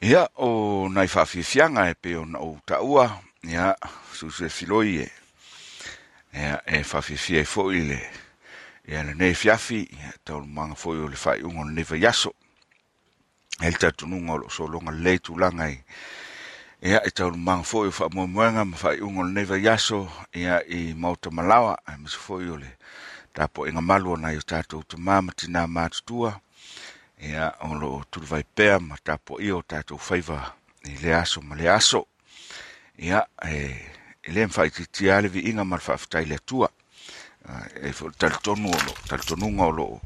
[0.00, 3.76] Ia o nai whawhiwhianga e pe o na o taua, ia
[4.14, 5.12] susue siloi e
[6.34, 8.00] ia, e i e fo le,
[8.84, 12.34] e le ne fiafi, ia, tau manga fo o le whai ungo le neva yaso,
[13.60, 15.78] el le tatu nunga lo so longa le tulanga i,
[16.82, 20.08] ia, e tau manga fo i o mo nga ma whai ungo le neva yaso,
[20.34, 22.76] ia, i mauta malawa, e mo fo o le,
[23.32, 26.40] tapo malu na nai o tu tu mama tina mātutua,
[27.20, 30.54] ia o lo tu vai pea ma tapo i o tatou faiva
[30.84, 32.06] i le aso ma le aso
[32.96, 33.76] ia e
[34.30, 36.70] e le mfai ti ti ale vi inga mar whaftai le tua.
[37.74, 38.78] E fo tal tonu o
[39.08, 40.00] tal tonunga o lo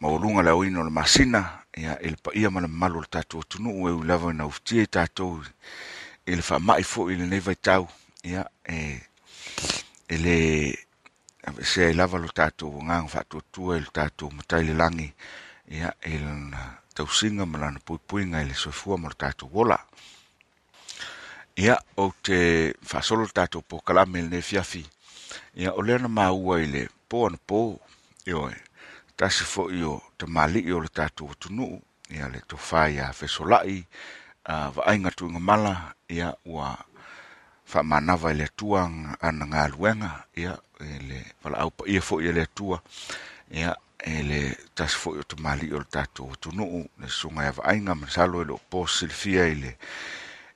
[0.00, 3.08] ma o la le le masina ia e le pa ia ma le o le
[3.08, 5.40] tatou tunu e u lava na ufti e tatou
[6.26, 7.88] e le wha mai fo i le nei vai tau
[8.22, 9.00] ia e
[10.06, 10.36] e le
[11.62, 15.08] se e lava lo tatou ngang fa tu tu el le tatou matai le langi
[15.68, 16.60] ia tau lana
[16.94, 19.78] tausiga ma lana puipuiga i le soifua ma lo tatou ola
[21.56, 24.82] ia o te faasolo tatou pokalame i lenei fiafi
[25.54, 27.78] ia o lea na maua i le po ana pō
[28.26, 28.56] ioe
[29.16, 31.78] tasi foʻi o tamālii o le tatou atunuu
[32.10, 33.84] ia le tofā iā fesolaʻi
[34.50, 36.74] a vaaiga tuiga mala ia ua
[37.70, 38.90] faamanava i le atua
[39.20, 42.82] ana galuega ia e le valaau paia foʻi e le atua
[43.50, 44.40] ia e le
[44.74, 48.42] tasi foʻi o tamālii o le tatou atunuu le suga ia vaaiga ma le salo
[48.42, 49.78] e loo po silifia i le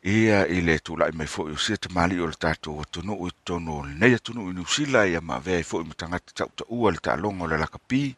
[0.05, 3.73] ia i le tulaʻi mai foʻi o sia tamālii o le tatou atunuu i totonu
[3.81, 7.45] o lenei atunuu i niusila ia ma avea ai foʻi ma tagata taʻutaʻua le taaloga
[7.45, 8.15] o le lakapi.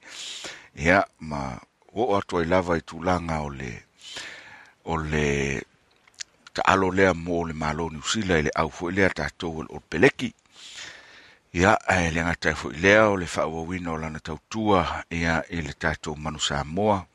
[0.76, 1.56] Ia ma
[1.96, 3.72] oo atu ai lava i tulaga o le
[4.84, 5.62] o le
[6.52, 10.34] taalo lea mo le malo niusila i le au foʻi lea tatou o le olopeleki
[11.56, 15.72] ia e le gata foʻi lea o le faauauina o lana tautua ia i le
[15.72, 17.06] tatou manu samoa.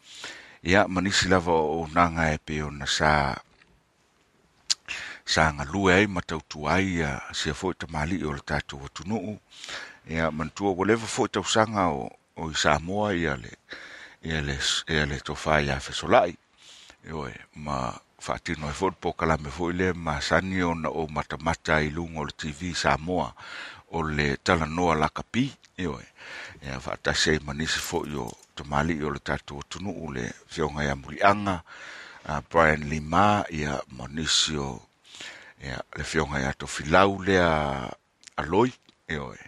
[0.65, 3.37] Ia ma nisi lava o ounaga e pe ona sa
[5.26, 9.39] sa galue ai ma tautua ai ia sia foʻi tamālii o le tatou atunuu.
[10.14, 13.52] Ia manatua ua leva foʻi tausaga o o i samoa ia le
[14.22, 14.57] le
[15.10, 16.35] le tofā iā fesolaʻi
[17.10, 17.34] ioe
[17.65, 22.26] ma faatino ai foʻi le pokalame foʻi lea masani ona ou matamata i luga o
[22.30, 23.34] le tv samoa
[23.97, 25.49] o le talanoa lakapi.
[25.77, 26.06] Ioe
[26.61, 31.61] ia faatasi ai manisi foʻi o tamālii o le tatou atunuu le feoga ia muliaga
[32.30, 34.84] uh, brian lima ia manisi o
[35.65, 37.89] ia le fioga ia tofilau lea
[38.37, 38.71] aloi
[39.09, 39.39] ioe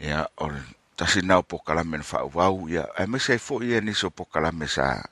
[0.00, 0.62] ia o le
[0.96, 5.02] tasina o pokalame na faauau ia e fo ai foʻi so nisi o pokalame sa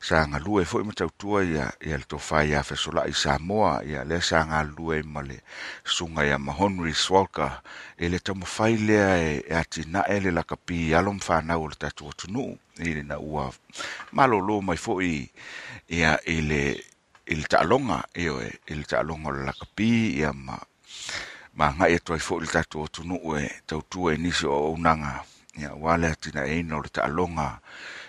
[0.00, 4.20] sa galue ai foʻi ma tautua ia ia le tofā iā fesolaʻi samoa ia lea
[4.20, 5.40] sa galue ai ma le
[5.84, 7.62] suga ia ma honry swalka
[7.98, 12.12] e le taumafai lea e, e atinaʻe le lakapi alo ma fanau o le tatou
[12.12, 13.50] atunuu i na ua
[14.12, 15.28] malōlō mai foʻi
[15.88, 16.62] ia i le
[17.26, 19.90] i le taaloga ioe i le taaloga o le lakapī
[20.20, 20.58] ia ma
[21.56, 25.24] magai atu ai foʻi le tatou atunuu e tautua e nisi o aunaga
[25.56, 27.60] ia ua le atinaeina o le taaloga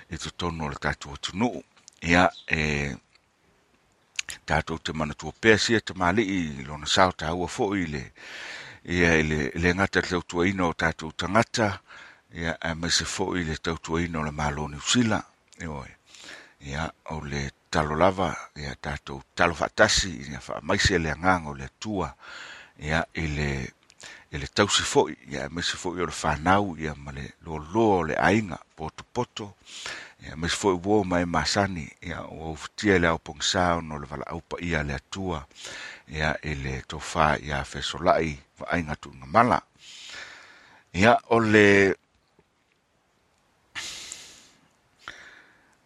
[0.10, 1.64] i totonu o le tatou atunuu
[2.02, 2.96] ia e
[4.46, 8.04] tatou te manatua pea sia tamaliʻi lona sao taua foʻi i le
[8.96, 11.80] ia i le i le gata le tautuaina o tatou tagata
[12.34, 15.24] ia e maise foʻi i le tautuaina o le malo niusila
[15.62, 15.92] ioe
[16.66, 21.54] ia o le talo lava ia tatou talo faatasi ia faamaisi e le agaga o
[21.60, 22.16] le atua
[22.80, 23.50] ia i le
[24.32, 27.98] i le tausi foʻi ia e maisi foʻi o le fanau ia ma le loaloa
[28.00, 29.48] o le aiga potopoto
[30.24, 34.00] ia maisi foʻi ua ma e masani ia ua ufutia i le aopogisā ona o
[34.00, 35.44] le valaaupa ia le atua
[36.08, 39.60] ia i le tofā ia fesolaʻi vaaiga tuugamala
[40.94, 41.96] ia o le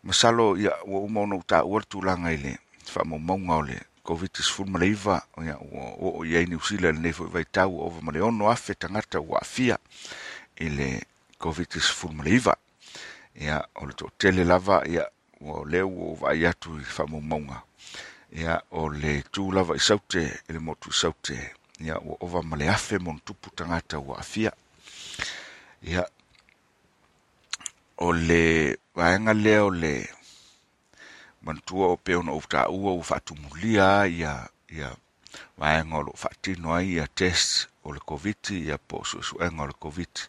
[0.10, 2.52] masalo ia ua uma ona utaʻua le tulaga i le
[2.86, 7.14] faamaumauga o le covid sefulu ma le iva ia ua oo i ai niusila lenei
[7.14, 9.78] foʻi vaitau ua ova ma le ono afe tagata ua afia
[10.58, 10.90] i le
[11.38, 12.56] covid sefulu ma le iva
[13.38, 15.06] ia o le toʻatele lava ia
[15.42, 17.62] ua o lea ua vaai atu i faamaumauga
[18.34, 21.38] ia o le tu lava i saute i le motu i saute.
[21.80, 24.52] Ia ua ova ma le afe mo tupu tagata ua afia
[25.84, 26.04] ia
[28.06, 28.44] o le
[28.96, 29.94] vaega lea o le
[31.44, 34.34] manatua o pe ona ou taʻua ua faatumulia ia
[34.78, 34.90] ia
[35.60, 39.70] vaega o loo faatino ai ia test o le koviti ia po o suʻesuʻega o
[39.72, 40.24] le koviti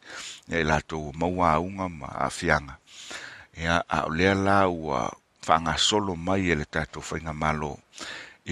[0.50, 2.74] ia i latou ua maua auga ma aafiaga
[3.62, 5.00] ia a o lea la ua
[5.46, 7.72] faagasolo mai e le tatou faiga malo.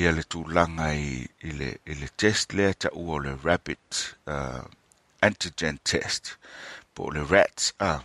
[0.01, 1.29] Ia le tulaga i,
[1.59, 3.85] le, i le test lea taʻua o le rapid
[4.35, 4.65] uh,
[5.27, 6.37] antigen test.
[6.95, 8.01] Po o le rats a uh,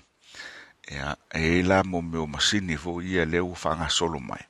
[0.92, 4.44] ia e la mo me o masini fo ia le u fanga solo mai.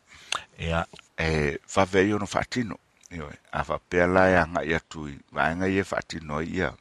[0.60, 0.86] Ia
[1.18, 2.78] e fa ve yo no fatino
[3.12, 6.74] io a fa pe la ya nga ia tu va nga ia fatino ia.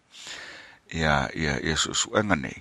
[0.93, 2.59] Ia ia ia su su nga nei.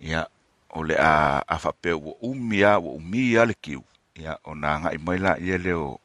[0.00, 0.28] Ia
[0.76, 3.84] o le a a fa pe o umia o umia le kiu
[4.16, 6.00] ia ona na nga i mai la ia le o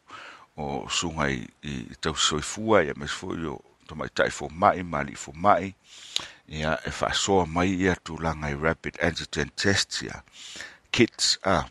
[0.55, 4.83] o sunga i, i tau soifua ia mes fo yo to mai tai fo mai
[4.83, 5.73] mali fo mai
[6.51, 10.23] ia e faasoa mai ia tulaga i rapid antigen test ia.
[10.91, 11.63] Kits a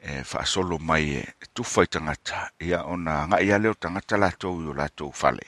[0.00, 1.22] e faasolo mai e
[1.54, 5.46] tufa i tagata ia ona agaʻi a leo tagata latou i o latou fale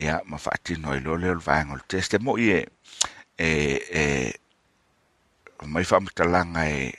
[0.00, 2.14] ia ma faatino ai leo o le vaega o le test.
[2.14, 2.60] E moʻi e
[3.38, 3.50] e
[4.02, 6.92] e mai faamatalaga e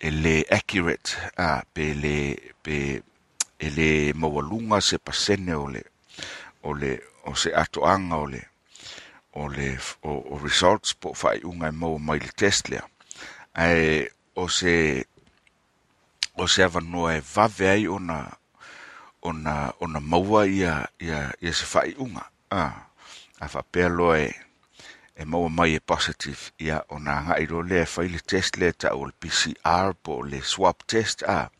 [0.00, 2.16] e le accurate a pe le
[2.62, 3.02] pe
[3.58, 5.84] e le maualuga se pasene o le
[6.62, 6.98] o le
[7.28, 8.51] o se atoaga o le
[9.32, 12.84] o le o, o results po fai unga e maua mai le test lea.
[13.54, 15.04] Ai o se
[16.36, 18.18] o se ava noa e vave ai ona
[19.22, 22.28] ona ona maua ia ia ia se fai unga.
[22.50, 22.88] Ah,
[23.40, 24.34] a fa loa e
[25.16, 28.72] e maua mai e positive ia ona nga i le e fai le test le
[28.72, 31.50] ta o le PCR po le swab test a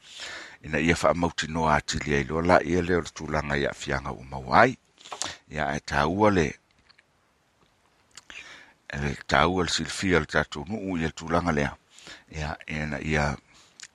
[0.65, 4.11] ina ia fa mauti no loa laia lea lo ia le o tulanga ia fianga
[4.11, 4.77] o mauai
[5.51, 6.62] ia e ta le
[8.93, 11.73] e tau al silfia le tatou nuu ia tulaga lea.
[12.31, 13.37] Ia ena ia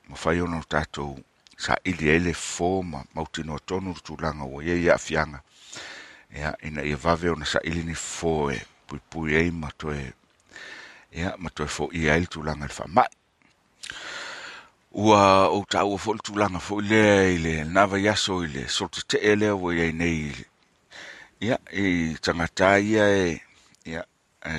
[0.08, 1.18] mafai ona tatou
[1.58, 5.42] saʻili ai le fo ma mautinoa tonu le tulaga ua ia ia afiaga.
[6.34, 10.12] Ia ina ia vave ona sa ili ni fo e puipui ai ma toe
[11.12, 13.08] ia ma toe foʻia ai le tulaga i le faamaʻi
[14.98, 19.36] ua ou taʻua foʻi le tulaga foʻi lea i le nava iaso i le solotetee
[19.36, 20.32] lea ua iai nei.
[21.40, 23.40] Ia i tagata ia e
[23.86, 24.02] ia
[24.48, 24.54] e,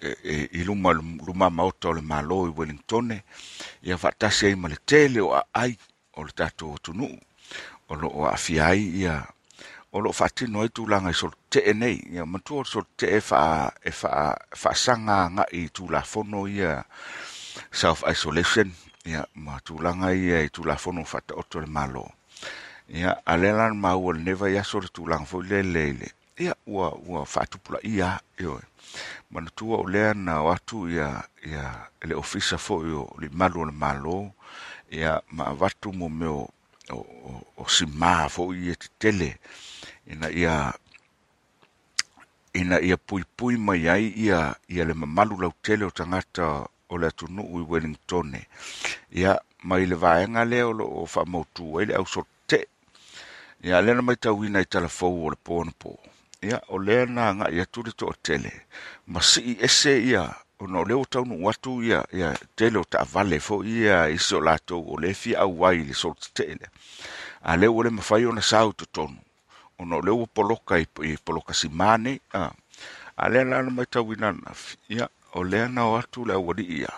[0.00, 0.92] e, e, i luma
[1.26, 3.10] luma maota o le malo i Wellington
[3.82, 5.76] ia faatasi ai ma le tele o aai
[6.16, 7.18] o le tatou atunuu.
[7.88, 9.14] O loo aafia ai ia
[9.92, 11.98] o loo faatino ai tulaga i solotee nei.
[12.14, 16.84] Ia matua o le solotee e faa faasaga agaʻi tulafono ia
[17.70, 18.72] self isolation.
[19.04, 22.08] Ia ma tulaga ia i tulafono faataoto le malo
[22.88, 26.08] ia a lea lana maua lenei vai aso le tulaga foi lele i le
[26.38, 28.62] ia ua ua faatupulaia ioe
[29.30, 33.64] manatua o lea na o atu ia ia le ofisa foʻi o le malu o
[33.64, 34.32] le malo
[34.90, 36.50] ia ma avatu mo me o
[36.90, 39.38] o, simā foʻi ia tetele
[40.06, 40.74] ina ia
[42.52, 47.60] ina ia puipui mai ai ia ia le mamalu lautele o tagata o le atunuu
[47.60, 48.46] i wellingtone.
[49.10, 52.66] Ia mai le vaega lea o loo faamautū ai le ausotee
[53.62, 55.98] ia lena mai tauina i talafou o le ponapo
[56.44, 58.52] ia o lea na agaʻi atu le toʻatele
[59.06, 60.24] ma siʻi ese ia
[60.60, 64.40] ona o lea ua taunuu atu ia ia tele o taavale foʻi ia isi o
[64.40, 66.70] latou o le fiaau ai le solotetee lea
[67.42, 69.18] a ua le mafai ona sau totonu
[69.78, 74.76] ona o lea ua poloka i, poloka simā nei a lea lana mai tauina anafi
[74.88, 76.92] ia o lea na o atu le aualii ia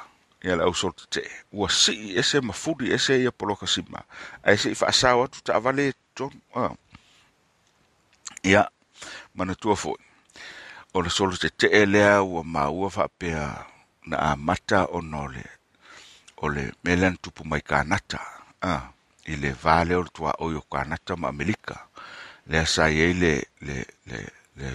[0.44, 4.02] ia le ausolotetee ua siʻi ese ma fuli ese ia poloka simā
[4.42, 6.76] ae seʻi faasao atu taavale totonu
[8.42, 8.68] ia
[9.34, 10.00] manatua foʻi
[10.94, 13.44] o le solo tetee lea ua maua faapea
[14.06, 15.44] na amata ona o le
[16.42, 16.72] o le
[17.22, 18.20] tupu mai kanata
[18.62, 18.82] ah,
[19.32, 21.76] i le vale o le tuaoi o kanata ma amelika
[22.46, 23.32] Le sa iai le,
[23.66, 24.18] le, le,
[24.56, 24.68] le,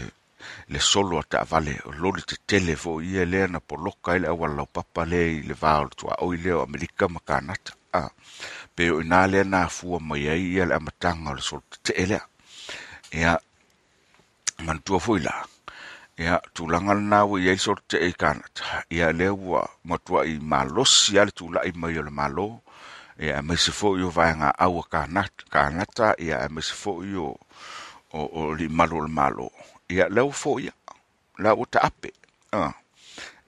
[0.67, 4.47] le solo a taavale o loli tetele foʻi ia lea na poloka ai le awa
[4.57, 7.71] lau papa lea i le va o le tuaoi lea o amelika ma kanata.
[7.93, 8.11] Ah.
[8.75, 12.05] Pe o inā lea na afua mai ai ia le amataga o le solo tetee
[12.11, 12.23] lea.
[13.15, 13.39] Ia,
[14.61, 15.33] mantua foi la.
[16.17, 18.83] Ia, tulaga lana ua iai ei solo te e kanata.
[18.89, 22.47] Ia lea ua matuaʻi malosi a le tulaʻi mai o le malo.
[23.19, 24.67] Ia, e maise foʻi i o vaenga a
[25.49, 26.15] kanata.
[26.19, 27.37] Ia, e maise foʻi i o
[28.13, 29.51] o, o malo le malo.
[29.89, 30.73] Ia, leo fo ia.
[31.39, 32.11] La ua ta ape.
[32.51, 32.73] Ah.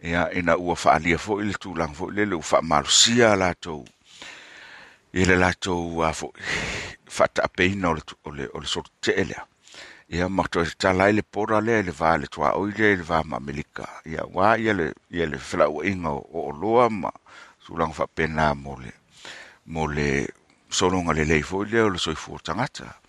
[0.04, 3.86] Ia, ina ua faaalia foʻi le tulaga foʻi lele le le ua faamalosia latou
[5.14, 6.34] i le latou a foʻi
[7.06, 9.46] faataapeina o le o le o le sorteelea
[10.10, 12.98] ia mato e tala i le pora lea i le vā le tuaoi lea i
[13.00, 17.12] le va le ma amelika ia uā ia le ia le felauaʻiga o oloa ma
[17.64, 18.92] sulaga faapena mo le
[19.66, 20.28] mo le
[20.70, 23.00] sologa lelei foʻi lea o le soifua tagata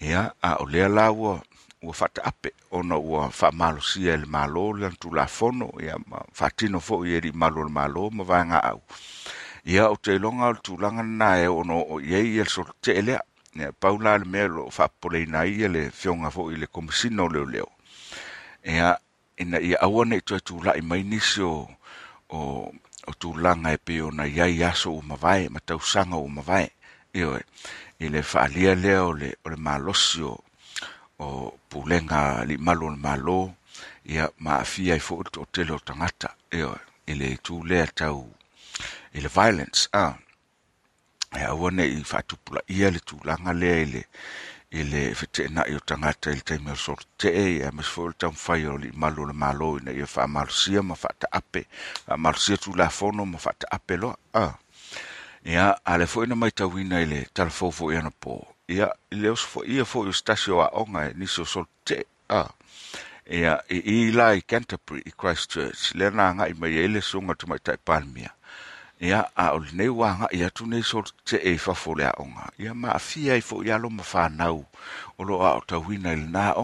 [0.00, 1.40] ia a o lea la ua
[1.82, 7.16] ua faataape ona ua faamalosia i le mālo le ana tulafono ia ma faatino foʻi
[7.16, 8.80] e lii o le malo ma vaegaau
[9.64, 12.98] ia o te o o tulaga na e ona oo i ai ia le solotee
[13.00, 13.20] elea.
[13.56, 14.70] Ia paula le mea lo
[15.00, 17.68] pole na ile le fionga fo i le komasina leo leoleo
[18.64, 18.98] Ia
[19.36, 21.68] ina ia aua i toe tulaʻi mai nisi o,
[22.30, 22.38] o,
[23.06, 26.70] o tūlanga e pe ona ia iai aso ua mawai, ma tausaga o mavae.
[27.14, 27.42] Io e,
[27.98, 30.36] i le whaalia leo le, o le malosi o,
[31.18, 31.26] o
[31.68, 33.54] pulenga li malo le malo,
[34.04, 36.70] ia ma afia i fo o tele o tagata Ia
[37.06, 38.28] i le tau
[39.12, 40.14] i le violence a
[41.38, 44.02] e aua nei faatupulaia le tulaga lea i le
[44.72, 48.08] i le fetenaʻi o tagata i le taimi o le solotee ia ma se foʻi
[48.12, 51.66] le taumafai o lii malu o le malo ina ia faamalosia ma faataape
[52.06, 54.46] faamalosia tulafono ma faataape loa a.
[55.44, 59.32] Ia a le foʻi na maitauina i le talafou foʻi ana po ia i le
[59.32, 62.44] oso foʻi ia foʻi o stasi o aʻoga e nisi o solotee a.
[63.28, 67.36] Ia i i la i Canterbury i Christchurch le na nga i mai ele sunga
[67.36, 68.32] tu mai tai palmia
[69.02, 71.02] ia ao lenei nei wanga ia nei so
[71.34, 71.58] i e
[71.98, 74.64] le aʻoga ia maafia ai foʻi alo ma fanau
[75.18, 76.54] o loo a i lenā il na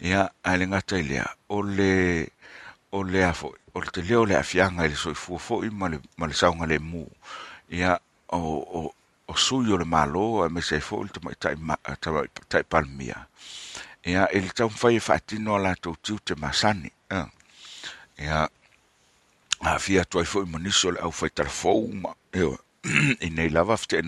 [0.00, 1.24] ia a le gata i lea.
[1.48, 2.28] O le
[2.92, 6.00] o le foʻi o o telea o le afiaga i le soifua foʻi ma le
[6.18, 6.78] ma le saunga le
[7.70, 7.98] ia
[8.28, 8.92] o
[9.28, 11.20] o sui o le malo a me se fo il tu
[14.04, 16.34] ia i le taumafai e faatino a il tau fai fatino la to tiu te
[16.34, 16.90] masani.
[18.18, 18.48] Ia
[19.60, 22.42] a atu ai foʻi maniso le au fai tarafou ma e
[23.26, 24.00] i nei lava fte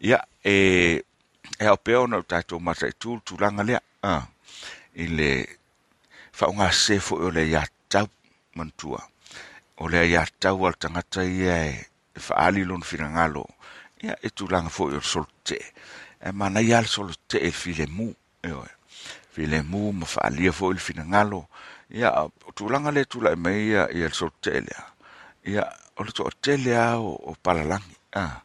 [0.00, 1.02] ia e
[1.58, 2.92] e ao pea ona o tatou i
[3.24, 4.26] tulaga lea a
[4.94, 5.46] i le
[6.32, 7.44] fa foʻi o le
[7.88, 8.08] tau
[8.54, 9.02] manatua
[9.76, 11.86] o le ia tau le tagata ia e
[12.20, 13.46] faaali lona finagalo
[14.02, 15.60] ia e tulaga foʻi o solte
[16.20, 18.52] e manaia le solotee e file mu e.
[18.52, 18.70] Oe
[19.32, 21.48] file ma faaalia foʻi le il fina ngalo
[21.92, 24.84] ia o tulaga le tula e mai ia ia le solotele a.
[25.44, 25.64] Ia
[25.96, 28.40] o le toʻatele a o, palalagi a.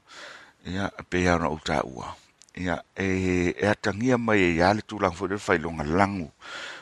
[0.67, 2.15] Ia pe ia ona ou taʻua
[2.57, 6.27] ia e e atagia mai e ia le tulaga foi le failoga lagu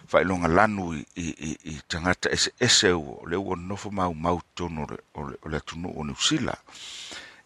[0.08, 4.42] failoga lanu i, i, i, i tagata eseese ese ua o le ua nofo maumau
[4.56, 6.56] tonu o le, atunuu o niusila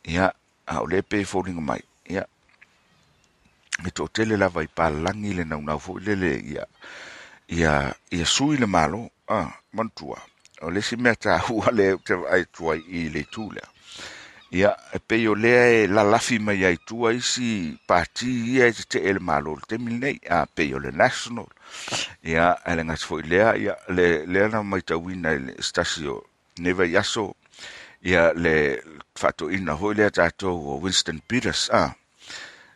[0.03, 0.31] ia
[0.65, 1.81] a o lē pe foliga mai.
[2.09, 2.23] Ia
[3.83, 6.63] e toʻatele lava i palalagi le naunau foʻi lele ia
[7.49, 10.19] ia ia sui le malo ah mantua.
[10.61, 13.63] O le si mea ta hua le te ai tua i le tula
[14.51, 18.73] ia e pe o le e la lafi mai ai tua isi pati ia e
[18.73, 21.45] te le malo te milnei a pe o le national.
[22.26, 26.26] Ia e le ngas foʻi lea ia le le na mai ta wina le stasio
[26.57, 27.35] neva yaso
[28.01, 28.81] ia le
[29.15, 31.93] fato ina hoi le tato o Winston Peters ah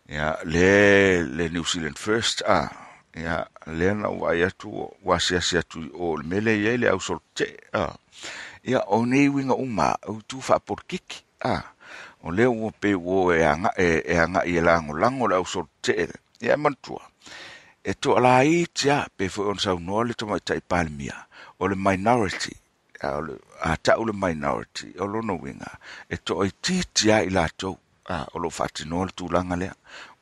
[0.09, 2.69] ia le le New Zealand First ah
[3.17, 6.99] ia lea na ua ai atu ua asiasi atu o le mele ia le au
[6.99, 7.95] solte a.
[8.63, 11.61] Ia o nei winga uma au tu fa porkiki a.
[12.23, 14.15] O le ua pe ua e anga e, e
[14.45, 16.07] e lango le au solte
[16.41, 16.57] ia
[17.83, 21.27] e to ala i tia pe fo on sau no le toma tai palmia
[21.59, 22.55] o le minority
[23.03, 23.35] a le
[23.99, 25.71] o minority o lo no winga.
[26.09, 27.77] E to i ti tia i la to
[28.07, 29.43] a o lo faatinoa le tu lea.
[29.55, 29.69] Le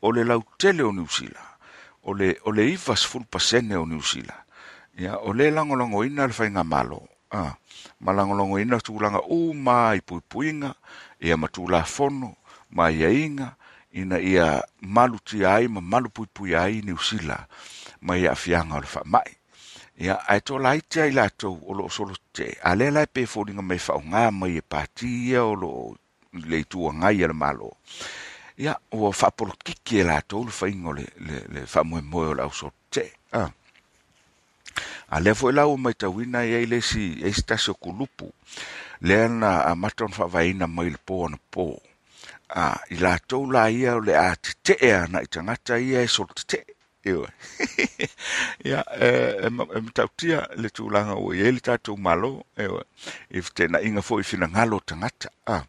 [0.01, 1.51] o le lau tele o Zealand
[2.03, 4.44] o le o le iva sful pasene o Zealand.
[4.98, 7.07] Ia, o le lango lango ina le whainga malo.
[7.32, 7.56] Ah,
[7.99, 10.76] ma lango lango ina tu langa u mai pui puinga,
[11.19, 12.36] ia ma tu fono,
[12.72, 13.56] ma ia inga,
[13.94, 17.45] ina ia malu ti ai, ma malu pui pui ai New Zealand,
[18.02, 19.36] ma ia fianga o le faamaʻi.
[20.02, 23.07] Ia, ai tolaiti la iti ai la tau o lo solo te, a le lai
[23.07, 25.72] pe fōringa mai faaaogā mai e pati ia o lo
[26.34, 27.78] le ituagai a le malo
[28.62, 31.06] ia o fa por kiki e la to le faiga o le
[31.54, 33.50] le fa mo mo la so te ah
[35.12, 38.32] a le foi la o mai tawina ia ile si e stasio kulupu.
[39.02, 41.82] Le na a maton fa vaina mai le po ana po
[42.50, 46.00] a i latou la ia o le a te te e ana i tagata ia
[46.02, 46.60] e sol te te
[47.03, 47.30] iwa
[48.69, 49.07] ia e
[49.45, 52.84] e ma- e matautia le tulaga o i e le tatou malo iwa
[53.30, 55.30] i fetenaʻiga inga fo ifina whina ngalo tangata.
[55.48, 55.64] A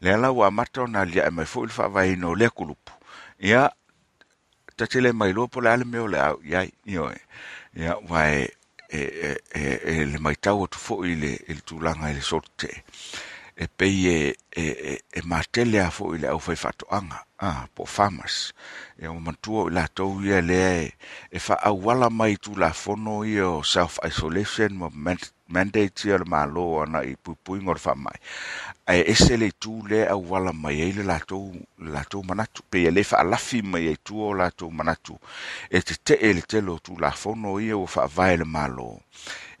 [0.00, 2.48] le ala wa mata ona na lia e mai fo ifa le whaavaina o le
[2.50, 2.92] kulupu
[3.40, 3.70] ia
[4.76, 7.18] tatele mai lopo le ale meo le au iai ioe
[7.76, 8.50] ia ua e,
[8.90, 9.00] e,
[9.54, 12.42] e, e le maitau atu fo i le, i le ile i le sol
[13.56, 17.66] e pei e, e, e, e matele a fo i le au fai whatoanga, ah,
[17.74, 18.52] po farmers.
[19.02, 20.92] E o mantua i latou ia lea e,
[21.36, 24.88] e wha mai tulafono ia o self-isolation, mo
[25.52, 28.18] mandate ia le malo ana i puipuiga o le faamaʻi
[28.86, 32.62] ae ese le itu le auala mai ai le latou la manatu.
[32.70, 35.18] peia lē faalafi mai ai tua o latou manatu.
[35.70, 39.00] E te te e le telo o tulafono ia ua faavae le malo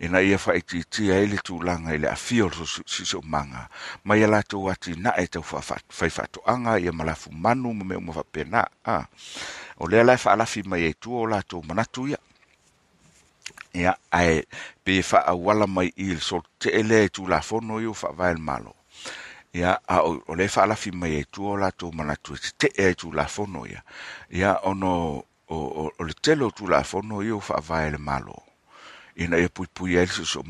[0.02, 3.68] ina ia faitiitia ai le tulaga i le afia o le so si so manga.
[4.04, 8.12] Ma ia latou atinaʻe na e tau faifaatoʻaga ia ma lafu manu ma mea uma
[8.12, 8.66] faapena
[9.78, 12.18] o lea la faalafi mai aitua tu o latou manatu ia.
[13.74, 14.42] Ia ae
[14.84, 18.40] pe fa a wala mai i le solotee lea tu tulafono fono o faavae le
[18.40, 18.74] malo.
[19.54, 23.82] Ia o le faalafi mai aitua o latou manatu e tetee ai tulafono ia.
[24.30, 28.51] Ia ono o, le tele o tulafono fono o faavae le malo
[29.16, 30.42] ina ia pui ai le so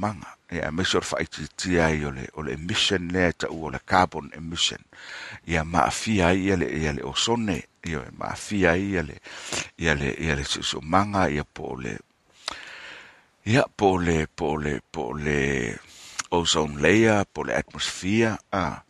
[0.52, 3.66] ia e le faaitiitia sor fai ti ti ai o le emission lea e taʻua
[3.66, 4.82] o le carbon emission.
[5.46, 9.16] Ia maafia ai ia le ia le osone ia maafia ai ia le
[9.78, 11.98] ia le ia le so so ia po le
[13.44, 15.78] ia po le po le po le
[16.30, 18.82] ozone layer po le atmosphere a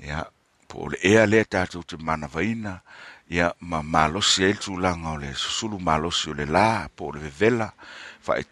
[0.00, 0.24] ia
[0.68, 2.80] po le ea lea tatou te manavaina
[3.28, 7.12] ia ma malosi ai le tulaga o le susulu malosi o le lā po o
[7.12, 7.72] le vevela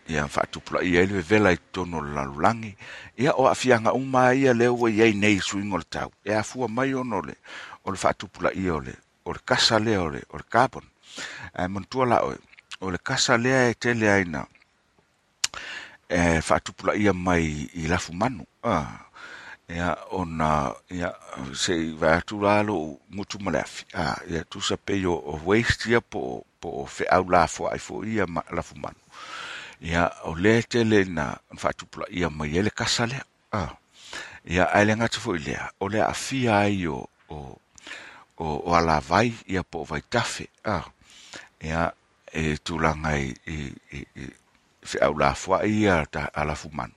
[0.08, 0.46] ia fa
[0.80, 2.76] ai le vevela i totono le lalolagi
[3.16, 6.12] ia o aafiaga uma ia lea ua iai nei suiga o le tau.
[6.24, 7.34] E afua mai le
[7.84, 10.36] o le fa tu pula ia o le o le kasa le o le o
[10.36, 10.84] le carbon.
[11.54, 12.34] E montua la o
[12.80, 14.46] o le kasa le e tele aina
[16.08, 18.46] e fa tu pula ia mai i lafu manu.
[18.62, 19.08] Ah
[19.68, 21.12] ia ona ia
[21.52, 22.64] se va tu ma
[23.10, 27.28] mutu malafi ah ia tu sa pe yo o waste ia po po fe au
[27.28, 28.96] la fo ai fo ia ma la fu manu
[29.80, 33.70] ia o lē tele na faatupulaia mai ai le kasa lea ah
[34.44, 37.58] ia ae le gatu foʻi lea o le aafia ai o o
[38.38, 39.02] o o ala
[39.46, 40.84] ia po o vaitafe ah
[41.62, 41.92] ia
[42.32, 44.28] e tulaga i i i
[44.82, 45.16] fe au
[45.66, 46.94] ia ta alafu manu.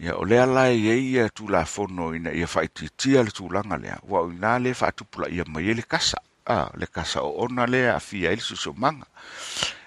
[0.00, 3.98] Ia o lea lai e ia tulafono ina ia faitiitia le tulaga lea.
[4.08, 6.70] Ua o inā le faatupulaia mai ai le kasa a.
[6.76, 9.06] Le kasa o ona lea afia ai le sosomaga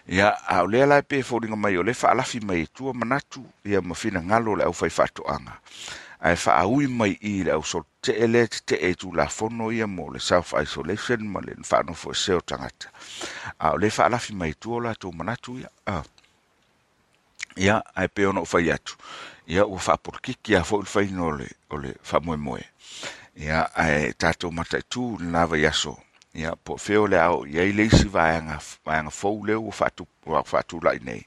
[0.09, 3.45] ia a o lea lai pe foliga mai o le faalafi mai e tua manatu
[3.65, 5.53] ia ma finagalo o le au fai faatoʻaga
[6.25, 11.21] ae faaui mai i le au solotee lea tetee tulafono ia mo le self isolation
[11.33, 12.89] ma le faanofo ese o tagata
[13.59, 15.69] a o le faalafi mai tua o latou manatu ia
[17.59, 18.95] ia ae pe ona o fai atu.
[19.47, 22.63] Ia ua faapolokiki a foʻi le faina o le faamoemoe
[23.35, 25.97] ia ae tatou mataitū le lava i aso
[26.33, 30.07] ia po feo le ao iai le isi vaeaga vaeaga fou lea ua faatu
[30.51, 31.25] faatulaʻi nei.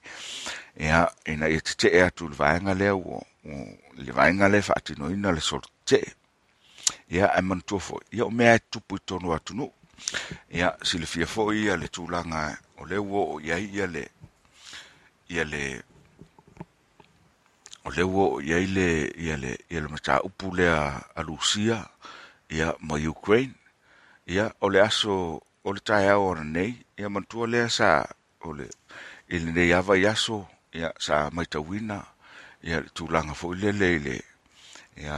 [0.79, 3.21] Ia ina ia tetee atu le vaega lea ua
[3.99, 6.15] le vaega le faatinoina le solo tetee
[7.11, 9.73] ia ae manatua foʻi ia o mea e tupu i tonu atunuu.
[10.51, 14.05] Ia silifia foʻi ia le tulaga o le ua o iai ia le
[15.29, 15.83] ia le
[17.85, 18.87] o le ua o iai le
[19.19, 21.83] ia le ia le mataupu lea a Lucia
[22.51, 23.55] ia ma Ukraine
[24.33, 27.89] ia o le aso o le taeao ona nei ia manatua lea sa
[29.29, 31.99] i lenei ava i aso ia sa maitauina
[32.65, 34.17] ia le tulaga foʻi lele i le
[35.05, 35.17] ia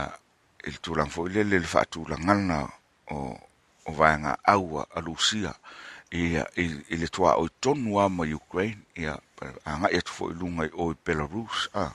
[0.67, 2.57] i le tulaga foʻi lele i le faatulagana
[3.15, 3.39] o
[3.87, 5.53] o vaega aua a lusia
[6.11, 6.67] ia i,
[7.01, 9.15] le toa o i tonu a ma Ukraine ia
[9.71, 11.91] agaʻi atu foʻi luga i o i Belarus a.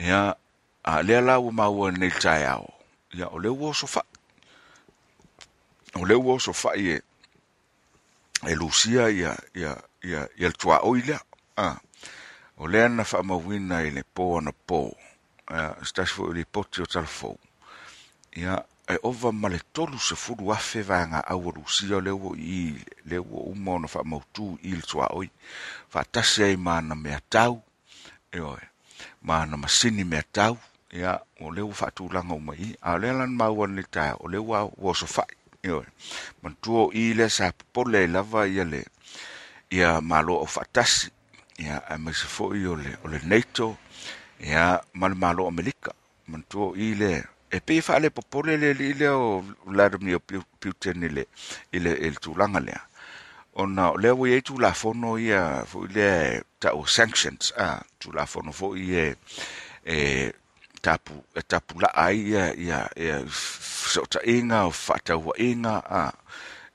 [0.00, 0.36] Ia
[0.84, 2.72] a lea la ua maua lenei le taeao
[3.12, 4.15] ia o le ua o sofaʻi
[6.00, 7.00] o le ua o sofaʻi e
[8.50, 9.72] e lusia ia ia
[10.04, 11.20] ia ia le tuaoi lea
[11.56, 11.76] a
[12.58, 14.92] o lea na faamauina i le pō ana pō.
[15.46, 17.38] A stasi foʻi i le poti o talafou
[18.36, 18.58] ia
[18.88, 23.18] e ova ma le tolu sefulu afe vagaau o lusia o le ua i le
[23.18, 25.30] ua uma ona faamautū i le tuaoi
[25.88, 27.62] faatasi ai mana mea tau
[28.32, 28.64] e oe
[29.22, 30.58] mana masini mea tau.
[30.92, 34.28] Ia o le ua faatulaga uma i a le lan ma wan le ta o
[34.28, 35.24] le ua ua so fa
[35.66, 35.84] yo
[36.42, 38.80] manatua o i le sa popole ai lava ia le
[39.70, 41.10] ia malo o faatasi
[41.58, 43.76] ia ae me se fo o le o le nato
[44.40, 45.92] ia mal malo amelika
[46.26, 50.20] manatua o i le e pei faale le popole le alii lea o Vladimir
[50.60, 51.24] Putin le
[51.72, 52.74] ile el tu langa le
[53.54, 58.52] ona o lea ye tu la fono ia foʻi lea e taʻua sanctions a tulafono
[58.52, 59.06] foʻi e
[59.86, 59.96] e
[60.86, 63.16] tapu e tapu la ai ia ia ia
[63.92, 66.02] so ta inga o inga a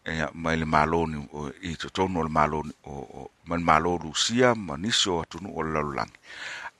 [0.03, 0.13] e
[0.43, 5.21] mai le maloni o i to tono le maloni o o man malo Rusia maniso
[5.23, 6.11] atunu o lalang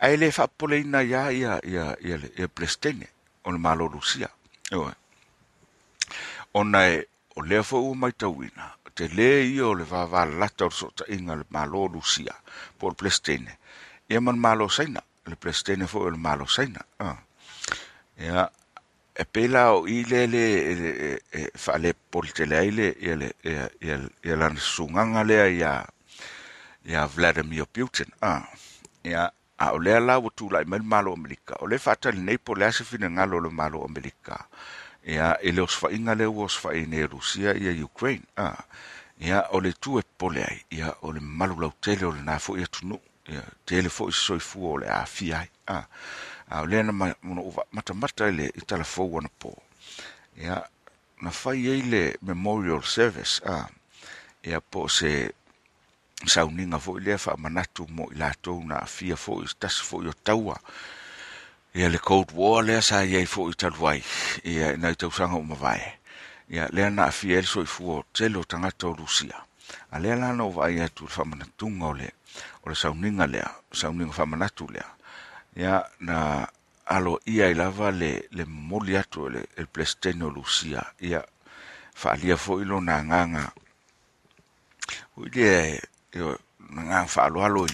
[0.04, 3.08] ai le fa polina ia ia ia ia le e plestene
[3.46, 4.28] o le malo Rusia
[4.76, 4.92] o
[6.60, 10.66] ona e o le fo u mai tawina te le i o le vava lata
[10.68, 12.36] o so ta inga le malo lusia
[12.78, 13.54] po le plestene
[14.10, 17.18] e man malo saina le plestene fo le malo saina ah.
[18.18, 18.50] Ya
[19.16, 20.44] e pela o ile le
[20.76, 25.24] le e, e, fa le polte le ile ia le ia ia ia la sunganga
[25.24, 25.86] le ya
[26.86, 28.48] ya Vladimir Putin ah.
[29.04, 32.38] Ya a o le la o la mel mal malo Amerika o le fata nei
[32.38, 34.48] po le se fina ngalo le malo Amerika
[35.06, 38.58] ia ile le os fa inga le os fa ine Rusia ia Ukraine ah.
[39.22, 42.22] Ia o le tu e pole ai ia o le malo la tele o le
[42.26, 42.98] na fo ia tunu
[43.32, 45.86] ia tele fo se soifua o le a fiai ah
[46.52, 49.56] a le na mo uva mata mata le i talafou fo wana po
[50.38, 50.58] ia
[51.22, 53.68] na fai ei le memorial service a
[54.44, 55.32] ia po se
[56.28, 60.04] sauninga fo i le fa manatu mo i latou na afia fo tasi tas fo
[60.04, 60.58] i o taua
[61.74, 64.04] ia le cold war le sa ia i fo i taluai
[64.44, 65.82] ia na i tausanga o mawai
[66.50, 69.40] ia le na fia el so i fu o telo tangata o Rusia
[69.92, 72.10] a le na no vai ia tu fa manatunga o le
[72.64, 74.90] o le sauniga lea sauniga faamanatu lea.
[75.56, 76.48] Ia na
[76.86, 80.84] alo ia i lava le le momoli atu le el plesteno lucia.
[81.00, 81.24] Ia
[81.94, 83.52] fa foʻi lona agaga na
[85.18, 85.80] ui le
[86.14, 86.38] io
[86.70, 87.68] na nganga fa alo alo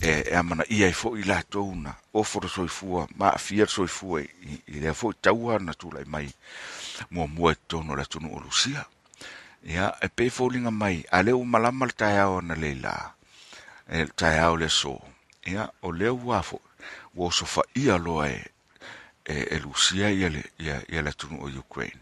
[0.00, 3.30] e e amana ia i fo i la tona o fo so i fua ma
[3.32, 4.28] afia le soifua i
[4.66, 6.28] lea le fo i taua na tulai mai.
[7.10, 8.84] Muamua i totonu o le atunuu o lucia.
[9.64, 11.04] Ia e pei foliga mai.
[11.10, 13.19] A lē ua malama le taeao ana na le la
[13.90, 14.94] e tai ao le so
[15.46, 16.60] ia o le wafo
[17.14, 18.40] wo so fa ia loa e
[19.24, 22.00] e, e Lucia ia le ia ia le tunu o Ukraine.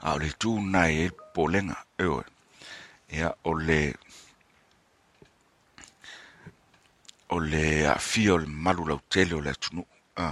[0.00, 2.24] A o le tu nai e polenga e o
[3.10, 3.94] ia o le
[7.30, 9.84] o le a fio le malu lau tele o le tunu
[10.16, 10.26] a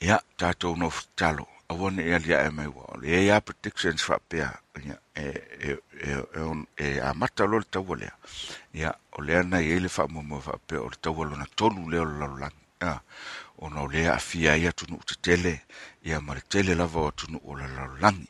[0.00, 4.18] ia tatou no talo a aliaʻe ia lia mai wa o le ia protections fa
[4.18, 5.26] pea ia e
[5.68, 5.70] e
[6.02, 6.10] e
[6.78, 7.14] e, e a
[7.46, 8.14] lo le taua lea
[8.74, 11.46] ia o lea nai ai le faamuamua mo mo fa pea o le taua lona
[11.56, 12.64] tolu le o le lalolagi
[13.58, 15.62] ona o lea afia ai atunuu tetele
[16.04, 18.28] ia ma le tele lava o atunuu o le lalolagi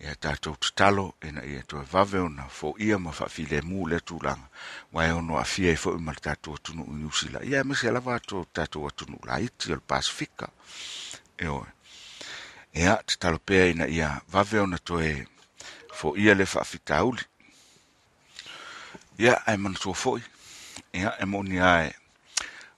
[0.00, 4.48] ia tatou tatalo ina ia toe vave ona foia ma faafilemu le tulaga
[4.92, 8.46] wae ono afia ai foʻi ma le tatou atunuu i usila ma se lava ato
[8.52, 10.48] tatou atunuu laiti o le pasifika.
[12.74, 15.26] Ia tatalo pea ina ia vave ona toe
[15.98, 17.24] fo ia le faafitauli
[19.18, 20.22] ia ae manatua foʻi
[21.00, 21.90] ia e moni ae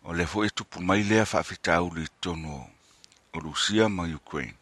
[0.05, 2.71] o le foi tupu mai lea faafitauli tono
[3.33, 4.57] o Rusia ma Ukraine.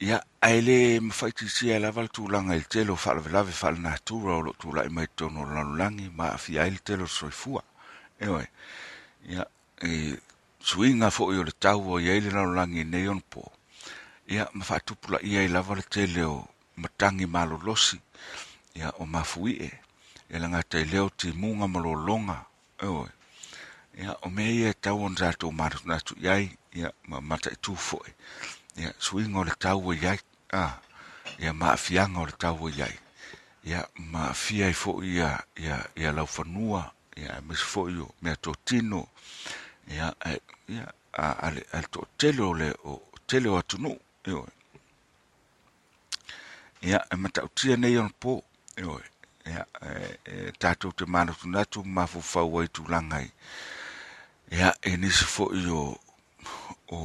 [0.00, 4.88] Ia aile mawhaitisia e lava le tulaga i telo whaalavelave whaalanatura o lo tūla i
[4.88, 7.62] mai tono lanulangi ma afi aile telo soifua.
[8.20, 8.48] Ewe,
[9.28, 9.46] ia
[9.84, 10.16] e
[10.60, 13.52] suinga fo i o le tau o iaile lalolagi nei on po.
[14.28, 14.64] Ia ma
[15.22, 16.48] ia i lava le tele o
[16.82, 17.98] matangi malolosi.
[18.78, 19.80] Ia o mafui'e e.
[20.30, 22.38] Ia langa te leo ti munga malolonga.
[22.82, 23.10] lologa
[24.00, 28.10] ia o mea ia tau on zato matu i iai ia ma mata foʻi
[28.76, 30.18] ia suiga o le tau o iai
[30.52, 30.78] a
[31.38, 32.96] ia ma afianga o le tau o iai
[33.64, 38.36] ia ma afia i fo ia ia ia laufanua ia e mes fo o mea
[38.36, 39.08] to tino
[39.88, 40.14] ia
[40.68, 44.48] ia a ale al to telo le o telo atunuu io
[46.82, 48.42] ia e matautia nei ona po
[48.82, 49.04] oe
[49.46, 49.66] ia
[50.24, 53.28] e tatou te mana tunatu ai ai.
[54.50, 55.82] I ia e nisi foʻi o
[56.90, 56.98] o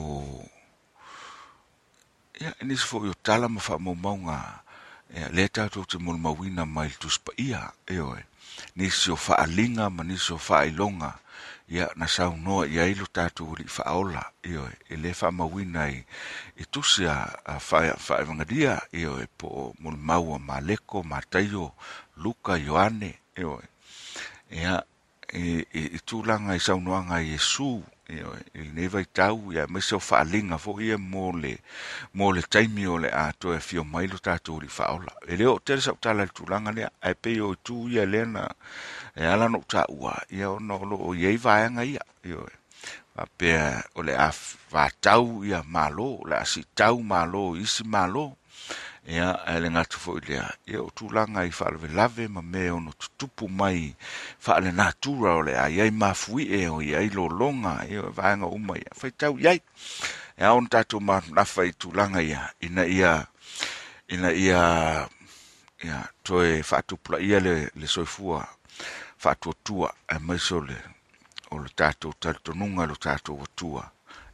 [2.42, 4.38] ia e nisi foʻi o tala ma faamaumauga
[5.16, 8.24] ia lea tatou te molomauina mai le tusipaia e oe
[8.76, 11.20] nisi o faaliga ma nisi o faailoga
[11.70, 15.90] ia na saunoa i ai lo tatou alii lii faaola i oe e lē faamauina
[15.90, 16.00] i
[16.62, 21.72] i tusi a faavagalia ioe oe po o molemau a maleko mataio
[22.18, 23.66] luka ioane ioe oe
[24.52, 24.84] ia
[25.34, 27.84] i, tulaga i saunoaga a Iesu
[28.14, 31.53] Io, i nei vai tau, ia, me so o whaalinga fo ia mō le,
[32.14, 35.56] mō le taimi o le ato e fio mai lo tatou ri faola E leo,
[35.65, 38.45] tele sa tala le tūlanga lea, ae pe o tū ia lena,
[39.18, 42.45] e ala no ta ua, ia o lo o iei vaenga ia, io,
[43.18, 43.56] a pe
[43.98, 48.36] o le a whātau ia malo, le a si tau malo, isi malo,
[49.07, 52.91] ia e le gatu foʻi lea ia o tulaga i faalavelave lave ma mea ona
[52.98, 53.94] tutupu mai.
[54.41, 58.49] Faalenā tura o le a iai mafuie e o iai lo longa ia e vaenga
[58.49, 59.61] uma ia faitau tau iai.
[60.40, 62.49] Ia ona tatou ma nawha i tulaga ia.
[62.61, 63.27] Ina ia
[64.10, 65.10] ina ia
[65.84, 68.48] ia toe faatupulaia le, le soifua
[69.18, 70.77] faatuatua e maiso le
[71.52, 73.91] o le tatou talitonuga i lo tatou atua.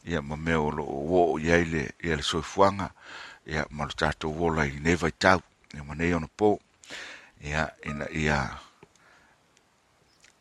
[0.08, 2.90] Ia ma mea o loo oo iai le ia le soifuanga
[3.46, 5.42] ia ma le tatou ola i nei vaitau
[5.74, 6.60] ia ma nei ona po
[7.42, 8.38] ia ina ia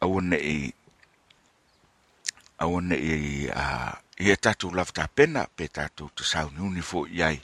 [0.00, 0.72] aua neʻi
[2.58, 3.64] aua neʻi a
[4.20, 7.38] ia tatou lava tapena pe tatou tasauniuni foʻi ai.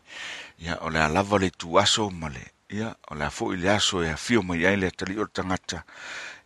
[0.61, 3.69] Ia o le a lava le tuaso ma le ia o le a foʻi le
[3.73, 5.85] aso e afio mai ai le atalii o le tagata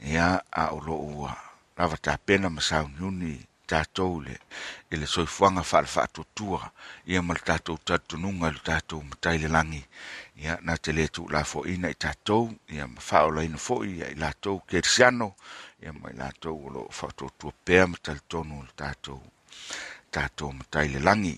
[0.01, 1.35] ia a o ua
[1.78, 4.36] lava tapena ma sauniuni tātou le
[4.92, 6.70] i le soifuaga faalefaatuatua
[7.12, 9.82] ia ma le tātou i le tatou matai le lagi
[10.42, 13.84] ia na te le tu la fo ina i tatou ia ma faaolaina foʻi fo
[13.84, 15.34] ia i latou kersiano
[15.82, 19.20] ia ma i latou o loo faatuatua pea ma talitonu o le tatou
[20.10, 21.36] tatou matai le langi.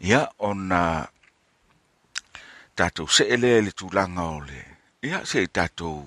[0.00, 0.70] Ia on
[2.76, 4.60] see se ele le tulaga o le
[5.02, 6.06] ia se tatou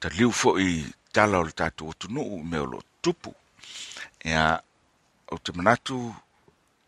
[0.00, 3.34] taliu foʻi i tala o le tatou atunuu me o lo tupu.
[4.24, 4.44] Ia,
[5.28, 5.98] o te manatu,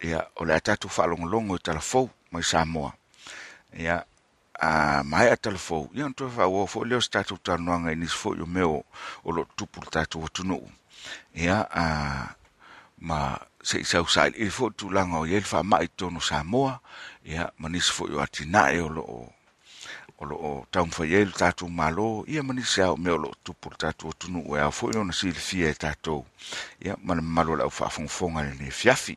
[0.00, 2.94] ia, o le a tatou faalogologo i talafou mai Samoa.
[3.76, 4.00] Ia,
[4.56, 6.48] a mai a talafou ia, nto wha
[6.88, 10.24] lea o se tatou tanuanga i nisi foʻi o mea o loo tupu le tatou
[10.24, 10.72] atunuu tunu.
[11.34, 11.84] Ia, a,
[12.98, 16.80] ma se isau foʻi tulaga o iai le mai tono Samoa,
[17.24, 19.04] ia, ma nisi foi o atinae o lo
[20.18, 23.76] o loo taumafai ai lo tatou malo ia manisi ao mea o loo tupu le
[23.76, 26.24] tatou atunuu o ao foʻi ona silifia e tatou
[26.84, 29.16] ia mana malo la fa fon fonga lenei fiafi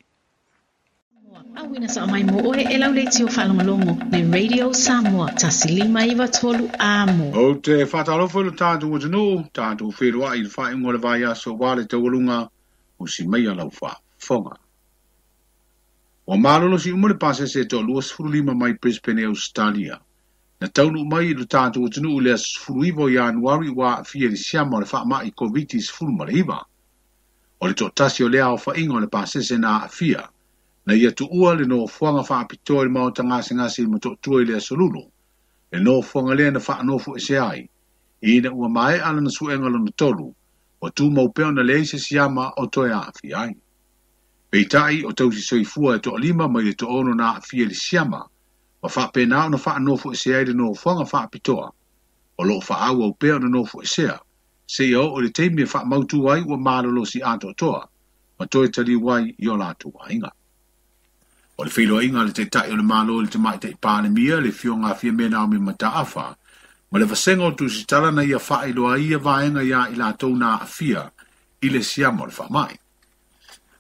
[1.55, 6.27] auina sa mai mo oe e lau leiti o whalongalongo le Radio Samoa tasilima iva
[6.27, 7.31] tolu amo.
[7.33, 11.53] O te faatalofo i lo tatou atunuu tatou feloaʻi i le faaiʻuga o le aso
[11.61, 12.49] wale te walunga
[12.99, 14.57] o si mai a lau faafofoga
[16.29, 19.99] ua malolo si umare pase se to luas furulima mai Brisbane, Australia.
[20.61, 24.81] Na taunu mai lu tātou o tunu le sfuluivo i anuari wa fia li siama
[24.81, 26.43] le wha mai COVID-19 sfulu ma le.
[27.61, 30.27] O le tōtasi o lea o wha ingo o le pāsese na a fia,
[30.85, 34.15] na ia tu ua le no fuanga wha apitoa le mao tangase ngasi ma mato
[34.21, 35.03] tua i lea solulu,
[35.71, 37.69] le no fuanga lea na wha anofu e se ai,
[38.21, 40.35] i na ua mai ala na suenga lo na tolu,
[40.81, 43.55] o tu maupeo na leise siama o toe a fia ai.
[44.51, 47.75] Peitai o tausi soifua e to lima mai le to ono na a fia li
[47.75, 48.27] siama,
[48.81, 51.67] ma fa pe na ona fa no fu se ai no fanga fa pitoa
[52.39, 54.09] o lo fa au o pe no fu se.
[54.65, 57.89] Se yo o le temi fa mau tu ai o ma lo si ato toa
[58.37, 60.31] ma to e tali wai yo la tu ai nga
[61.57, 63.99] o le filo inga le te tai o le malo le te mai te pa
[64.01, 66.37] le mia le fio nga fia me na mi mata afa
[66.91, 69.89] ma le vasengo tu si tala na ia fa i lo ai va enga ia
[69.93, 71.11] i la to na afia
[71.65, 72.77] i le siamo le fa mai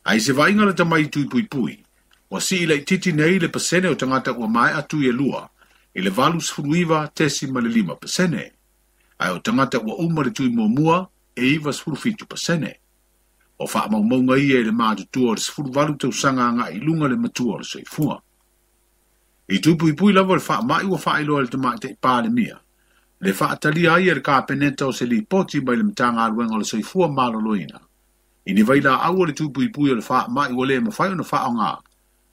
[0.09, 1.75] ai se va inga le te mai tu pui pui
[2.29, 5.49] wa si ile titi nei le pasene o tangata ua mai atu e lua,
[5.93, 8.51] i le valu sfuruiva tesi ma le lima pasene.
[9.17, 12.79] Ai o tangata ua uma le tui mua e iwa sfurufitu pasene.
[13.59, 14.03] O faa mau
[14.37, 17.57] ia i e le mātu o le sfuru valu sanga nga i lunga le matua
[17.57, 18.21] le soifua.
[19.49, 22.21] I tupu i pui lava le faa mai ua faa iloa le tamai te pā
[22.23, 22.61] le mia.
[23.19, 26.57] Le faa talia ai le ka peneta o se li poti mai le mtanga aruenga
[26.57, 27.81] le soifua maloloina.
[28.45, 31.11] I ni vaila au le tupu i pui o le faa mai ua le mawhai
[31.11, 31.88] o na faa o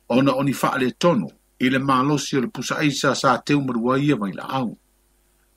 [0.09, 1.29] ona oni faale tono
[1.59, 4.77] i le malosi o le pusa aisa sa teu marua ia vai la au.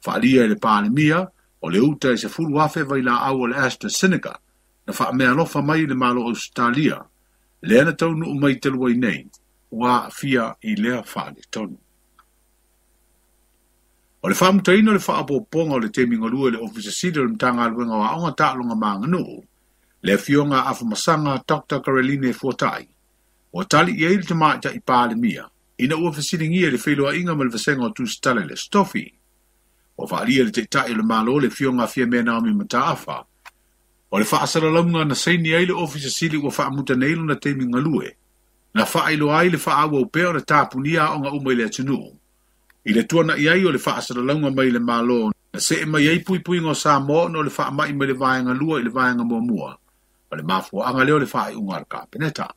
[0.01, 1.27] Faalia i le pāle mia
[1.61, 4.39] o le uta i se fulu afe vai la au o le AstraZeneca
[4.87, 7.03] na faa mea lofa mai le malo Australia
[7.61, 9.27] le ana tau nu mai te luai nei
[9.71, 11.77] wa fia i lea faale tonu.
[14.21, 17.27] O le wha mutaina le wha ponga o le te mingolua le ofisa sida le
[17.27, 18.97] mtanga aluenga wa aonga ta'alonga maa
[20.01, 21.81] le fionga afa masanga Dr.
[21.81, 22.87] Caroline Fortai
[23.53, 27.35] o tali ia ili te ta i pāle mia, ina ua fasiringia le wheloa inga
[27.35, 29.13] ma le vasenga o tūstale le stofi.
[29.97, 33.25] O whaalia le te tai le malo le fionga fia mea naomi mata afa.
[34.11, 38.15] O le whaasara launga na seini le ofisa sili ua whaamuta neilu na teimi ngalue.
[38.73, 42.15] Na whaailo ai le whaawa o peo na tāpunia o ngā umai le atunuu.
[42.85, 46.07] I le tuana ai o le whaasara launga mai le malo na se e mai
[46.07, 48.91] ai pui pui ngā sā mō no le whaamai mai le vāenga lua i le
[48.91, 49.77] vāenga mua mua.
[50.31, 52.47] o le mafuaaga lea o le faaiʻuga a le kapeneta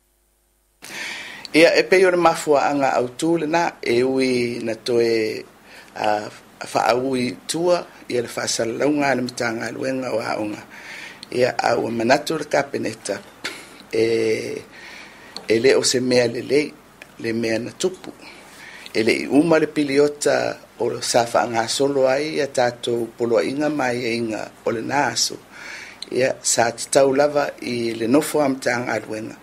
[1.53, 5.43] ia e pei o le mafuaaga autū lenā e ui na toe
[5.95, 6.27] uh,
[6.65, 10.61] faaui tua ia le faasalalauga a le matagaluega o aʻoga
[11.31, 13.19] ia aua manatu le kapeneta
[13.93, 14.03] e
[15.47, 16.73] e lē o se mea lelei
[17.19, 18.11] le mea na tupu.
[18.93, 25.13] E leʻi uma le piliota o sa faagasolo ai ia tatou poloaʻiga maiaiga o lenā
[25.13, 25.37] aso
[26.11, 29.35] ia sa tatau lava i le nofo a matagaluega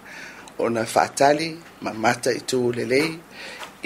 [0.67, 1.49] ona faatali
[1.83, 3.11] ma mata i tu lelei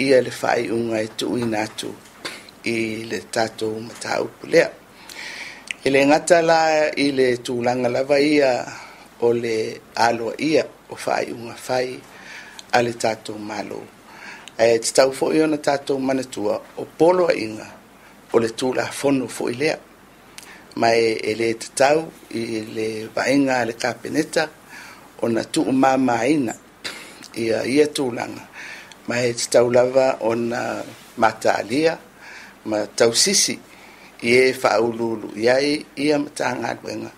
[0.05, 1.89] ia le faaiʻuga e tuuina atu
[2.73, 2.75] i
[3.09, 4.69] le tatou mataupu lea
[5.83, 6.59] e le gata la
[7.05, 8.51] i le tulaga lava ia
[9.21, 9.55] o le
[10.05, 11.89] aloaʻia o faaiʻuga fai
[12.71, 13.85] a le tatou malou
[14.57, 17.67] e tatau foʻi ona tatou manatua o poloaʻiga
[18.33, 19.77] o le tulafono foʻi lea.
[20.75, 24.47] Ma e, lē tatau i le vaega a le kapeneta
[25.21, 26.53] ona tuumāmaina
[27.37, 28.43] ia ia tulaga
[29.07, 30.83] ma e tatau lava ona
[31.17, 31.97] matalia
[32.65, 33.59] ma tausisi
[34.23, 34.55] i e
[35.35, 37.11] i ai ia ma tagaluega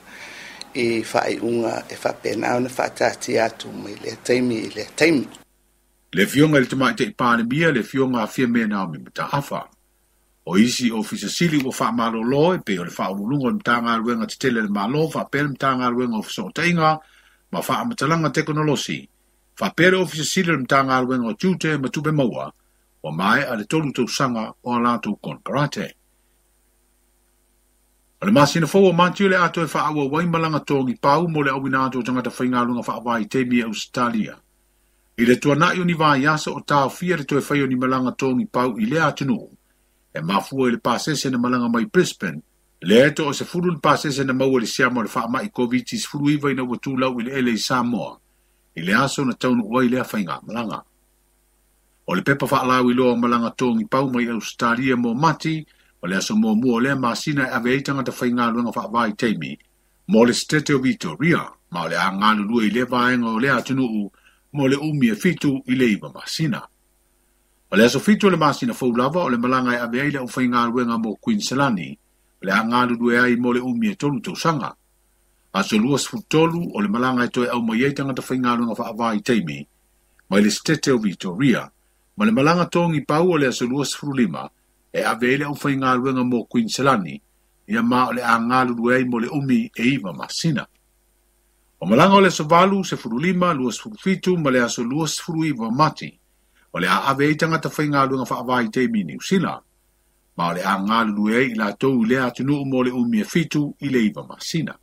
[0.77, 5.27] i faaiʻuga e faapena ona faatatia atu mai lea taimi i lea taimi.
[6.13, 9.25] Le fionga le tamaʻitaʻi palemia le fioga afia me mea nao me mta.
[10.45, 14.29] O isi o fisasili ua lo e pei o le faaululuga o le matagaluega tetele
[14.29, 16.99] te tele le malo, faapea le matagaluega o fesootaʻiga
[17.51, 19.16] ma faamatalaga amatalanga
[19.57, 22.53] Fa pere ofisili mtanga aluenga o tute matube maua
[23.03, 25.95] o mai a le tolu tau sanga o alato kon karate.
[28.21, 31.41] Ale masi na fau o mantiu le ato e wha awa waimalanga tongi pau mo
[31.41, 34.37] le awinato tangata whaingalunga wha awai te mi Australia.
[35.17, 38.11] I le tua nai ni vā yasa o tau fia le toi whaio ni malanga
[38.11, 39.49] tongi pau i le atunu
[40.13, 42.41] e mafua i le pasese na malanga mai Brisbane
[42.81, 46.07] le eto o se furu le pasese na maua le siamo le wha mai COVID-19
[46.07, 48.19] furu iwa ina watu lau i le ele i Samoa.
[48.77, 50.83] I le aso na taunu ua i le awhai malanga.
[52.07, 55.65] O le pepa wha lau i loa malanga tōngi pau mai Australia mo mati,
[56.01, 59.13] o le aso mō mua le masina e ave eitanga ta whainga luenga wha vai
[59.13, 59.57] teimi.
[60.07, 61.41] Mo le stete o Vitoria,
[61.71, 64.11] ma o le a ngālu lua i le vaenga o le atunuu,
[64.53, 66.61] mo le umi e fitu i le iwa masina.
[67.71, 70.29] O le aso fitu le masina fau lava o le malanga e ave aile o
[70.29, 71.97] whai ngā ruenga mo Queenslandi,
[72.41, 74.35] o le a ngālu lua ai mo le umi e tolu tau
[75.57, 75.77] sanga.
[75.77, 79.67] Aso luas futolu o le malaga e toe aumai ai tagata ta faavā i taimi
[80.29, 81.71] mai le setete o vitoria
[82.17, 84.49] ma le malaga togi pau o le aso luas fulima,
[84.91, 87.21] e ave ai le aufaigaluega mo Queenslandi,
[87.67, 90.67] ia ma o le a ngā e ai mo le umi e iva masina.
[91.79, 96.19] O malaga o le sovalu se lua sefulufitu ma le asolua furu iwa mati.
[96.73, 99.61] O le a ave ai tagata faigaluega faavā i taimi i niusila
[100.37, 101.75] Ma o le a ai i e i la
[102.25, 104.75] atunuu mo le umi e fitu i le iva masina.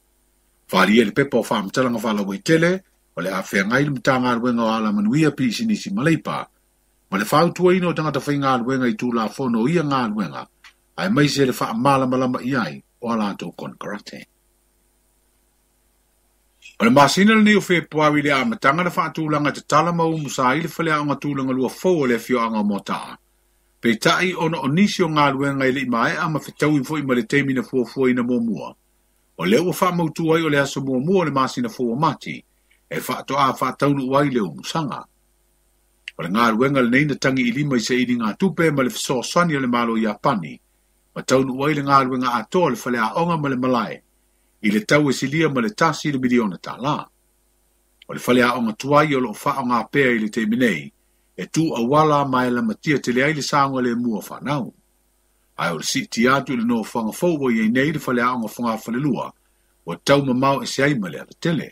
[0.72, 2.82] Whari e le pepa o whaamtalanga whala wai tele,
[3.16, 6.46] o le a whea ngai lumu tanga luenga o ala manuia pisinisi maleipa.
[7.10, 10.00] Ma le whau tua ino tangata whai ngā luenga i tū la whono ia ngā
[10.12, 10.46] luenga,
[10.96, 14.26] ai mai se le wha malama lama i ai o ala tau kon karate.
[16.80, 20.54] O le masina ni o fe puawi le amatanga na whaatulanga te tala mau musa
[20.56, 23.18] i le whale aonga tūlanga lua fau o le fio anga mo taa.
[23.80, 26.96] Pe tai ono o nisi o ngā luenga i le imae ama whetau i fo
[26.98, 28.74] i ma le teimi na fua ina mua mua.
[29.36, 32.44] O le ua wha mautu ai o le aso mua mua le masina fua mati,
[32.90, 35.04] e whaato a whaataunu uai le o musanga.
[36.18, 38.82] O le ngā luenga le neina tangi i lima i se ili ngā tupe ma
[38.82, 40.60] le fiso sani o le malo i apani,
[41.14, 44.02] ma taunu uai le ngā luenga a le whale aonga ma le malae,
[44.62, 47.04] i le tau e silia ma le tasi le miliona ta la.
[48.06, 50.46] O le whale a onga tuai o lo wha o ngā pēa i le te
[50.46, 50.92] minei,
[51.36, 53.42] e tu a wala mai la matia te le aile
[53.82, 54.72] le mua whanau.
[55.56, 58.32] Ai o le si ti atu le no whanga fōwo i nei le whale a
[58.34, 59.32] o ngā whanga whale lua,
[59.86, 61.68] o tau ma mau e se ai ma le ala tele.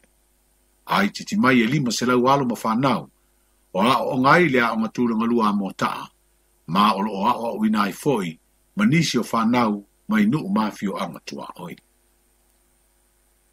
[0.87, 3.09] Ai ti ti mai e lima se lau alo ma whanau,
[3.75, 6.07] o a o ngai le a o ngā tūranga lua mo taa,
[6.67, 8.39] ma o lo o a o wina i foi,
[8.77, 11.77] ma nisi o whanau mai nu mafio anga tua oi.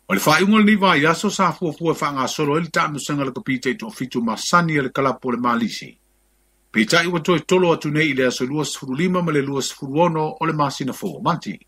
[0.09, 2.69] O le whae ungal ni vai aso sa fua fua wha ngā solo e le
[2.69, 5.98] tāmu sanga le kapite to fitu ma sani e le kalapo le malisi.
[6.71, 9.41] Pe i wa toi tolo atu nei i le aso luas furu lima ma le
[9.41, 11.59] lua sifuru ono o le masina fua manti.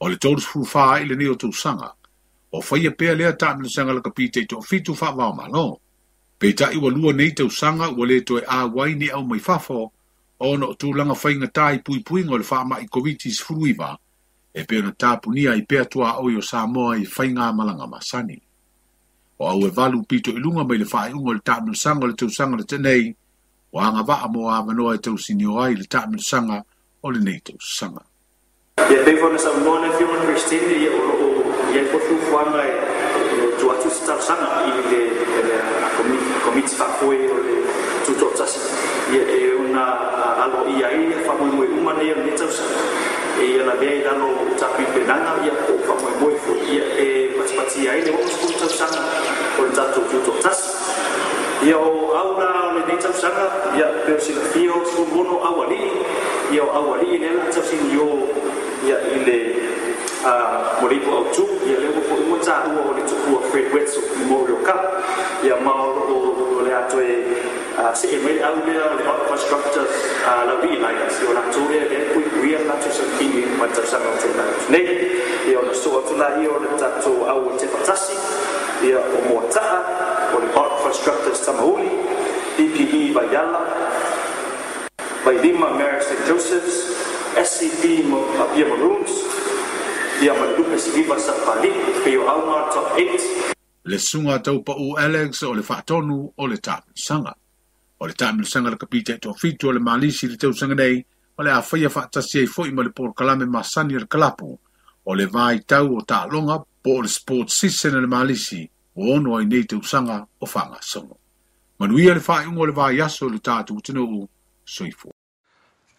[0.00, 1.92] O le tolu sifuru wha i le neo tu sanga.
[2.52, 5.80] O whaia pēa lea tāmu le sanga le kapite to fitu wha wao malo.
[6.38, 6.52] Pe
[6.82, 9.92] wa lua nei tau sanga wa le toi a wai ni au mai fafo
[10.38, 13.96] o no tu langa whainga tai pui pui ngol wha ma i koviti sifuru iwa
[14.52, 18.40] e pēo na tapunia i pēa tua o yo Samoa i whainga malanga masani.
[19.38, 22.28] O au e valu pito ilunga mai le whae ungo le tāmil sanga le tau
[22.28, 23.14] sanga le tenei,
[23.72, 26.62] o nga waa mo a manoa e tau sinio ai le tāmil sanga
[27.02, 28.02] o le nei tau sanga.
[28.90, 29.38] Ia pe fona
[30.84, 31.28] ia o o
[31.74, 32.72] ia ko fo fanga e
[33.58, 35.02] tu atu se tausaga i le
[36.44, 37.56] komiti faafoe o le
[38.06, 38.60] tutoʻatasi
[39.14, 39.84] ia e ona
[40.72, 42.80] i ai faamoemoe uma nei o le tausaga
[43.40, 44.28] e ia pi pe i lalo
[44.60, 47.06] tapipenaga ia mo faamoemoe foi ia e
[47.36, 49.00] patipati ai le oo tausaga
[49.58, 50.68] o le tatou tutoʻatasi
[51.64, 55.90] ia o aula o lenei tausaga ia pe o silafia o sulumono aualii
[56.52, 58.28] ia o aualii lea la tausini o
[58.84, 59.38] ia i le
[60.80, 64.04] mo le au tu ia le ko mo ta u o le tukua Fred Wetzel
[64.18, 64.82] Memorial Cup
[65.44, 67.24] ia ma o le ato e
[67.94, 69.96] se e mai au le le infrastructures
[70.48, 73.04] la vi lai ia o la tu le le ku ku ia la tu se
[73.18, 74.84] kini ma ta o no tu na nei
[75.48, 78.16] ia o so tu la ia o le tatou au te fatasi
[78.84, 79.40] ia o mo
[80.36, 81.88] ta o le infrastructures tamauli
[82.56, 83.12] PPE
[85.24, 86.26] by Lima Mary St.
[86.26, 86.94] Joseph's
[87.36, 88.04] SCP
[88.54, 89.10] Pia Maroons
[90.22, 91.70] ia malupe siliva sa pali
[92.04, 96.46] pe o auna top 8 le sunga tau pa u Alex o le whaatonu o
[96.46, 97.34] le tāmi sanga.
[98.00, 101.04] O le tāmi sanga le kapite tō fitu o le malisi le tau sanga nei,
[101.38, 104.58] o le a whaia whaatasi e fwoi ma le por kalame masani le kalapu,
[105.04, 109.36] o le vai tau o tā longa po le sport season le malisi, o ono
[109.36, 111.18] ai nei te usanga o whanga songo.
[111.78, 114.28] Manuia le whae ungo le vai aso le tātou tino u
[114.64, 115.12] soifo.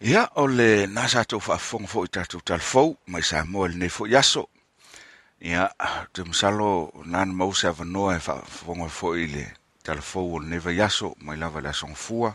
[0.00, 3.88] Ia, o le nasa tau whaafonga fo i tātou talfou, mai sa moa le nei
[3.90, 4.48] fo aso.
[5.40, 5.68] Ia,
[6.12, 9.46] te msalo nan mausa vanoa e whaafonga fo i le
[9.82, 12.34] talfou o le neva aso, mai lava le asong fua,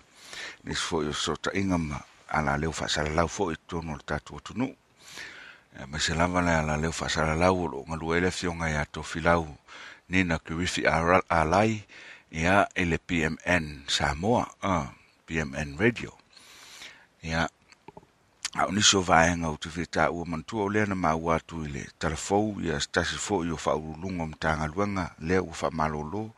[0.63, 4.03] nis fo i o sota inga ma ala leo whaasara lau fo i tono le
[4.07, 4.71] tātou tunu.
[5.87, 9.03] Mai se lava le ala leo whaasara lau o lo ngalu ele fionga ia to
[9.03, 9.47] filau
[10.13, 10.85] nina kirifi
[11.29, 11.83] alai,
[12.31, 14.85] ia ele PMN Samoa, uh,
[15.25, 16.13] PMN Radio.
[17.23, 17.49] Ia
[18.53, 21.89] au ni vaenga o te fita ua mantua o lea na maua atu i le
[21.97, 26.31] talafou ia stasi fo i o whaurulunga mtanga luenga lea ua whamalolo.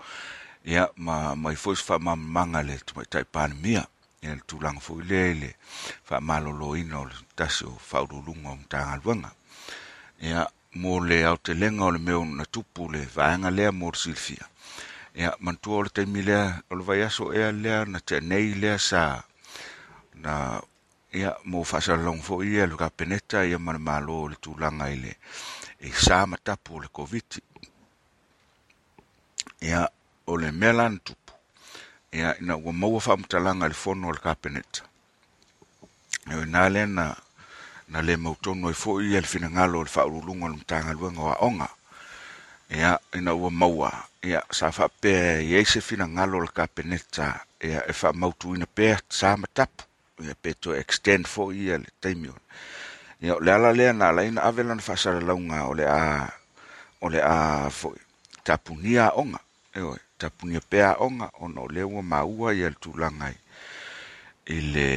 [0.66, 3.88] Ia ma mai fo i whamamanga le tumai tai panemia
[4.22, 5.56] ia le tūlanga fo i lea i le
[6.10, 9.32] whamalolo o le stasi o whaurulunga mtanga luenga
[10.22, 13.92] ia mo le au te lenga o le meo na tupu le vaega lea mo
[13.92, 14.46] le silfia.
[15.16, 18.78] Ia mantua o le taimi lea o le vaiaso ea lea na te nei lea
[18.80, 19.24] sa
[20.24, 20.62] na
[21.14, 25.16] ia mo fasal long fo ia lu ka peneta ia man malo le tulanga ile
[25.80, 27.30] e sa matapu o le covid.
[29.62, 29.88] Ia
[30.28, 31.34] o le melan tupu.
[32.12, 34.84] Ia ina ua maua fa mtalanga le fono o le kapeneta
[36.26, 36.44] peneta.
[36.44, 37.16] E na le na
[37.88, 41.68] na le mautono e foʻi ia le finagalo o le faulunga le matagaluega o aʻoga
[42.70, 43.92] ia ina ua maua.
[44.24, 47.46] Ia sa faapea i ai se finagalo o le kapeneta.
[47.62, 49.86] Ia e faamautuina pea sa matapu.
[50.24, 52.42] Ia peto extend foʻi ia le taimi ona.
[53.22, 56.30] Ia o le ala lea na alaina ave lana fa'asalalauga o le a
[57.02, 58.02] o le a foʻi
[58.44, 59.40] tapunia aʻoga
[59.76, 59.82] e
[60.18, 63.38] tapunia pea aʻoga ona o lea ua maua ia le tulaga ai
[64.50, 64.90] i le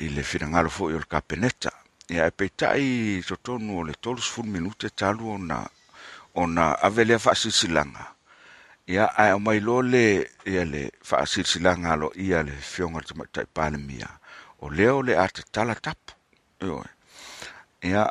[0.00, 1.79] i le finagalo fo'i o le kapeneta
[2.10, 5.58] ia e peitaʻi totonu o le tolusfulu minute talu ona
[6.34, 8.04] ona ave lea fa'asilisilaga
[8.90, 13.46] ia ae o mai lo le ia le faasilasilaga alo ia le fioga le tamaitaʻi
[13.54, 14.08] palemia.
[14.62, 16.12] O lea o le a tatala tapu
[16.60, 16.88] ioe
[17.82, 18.02] ia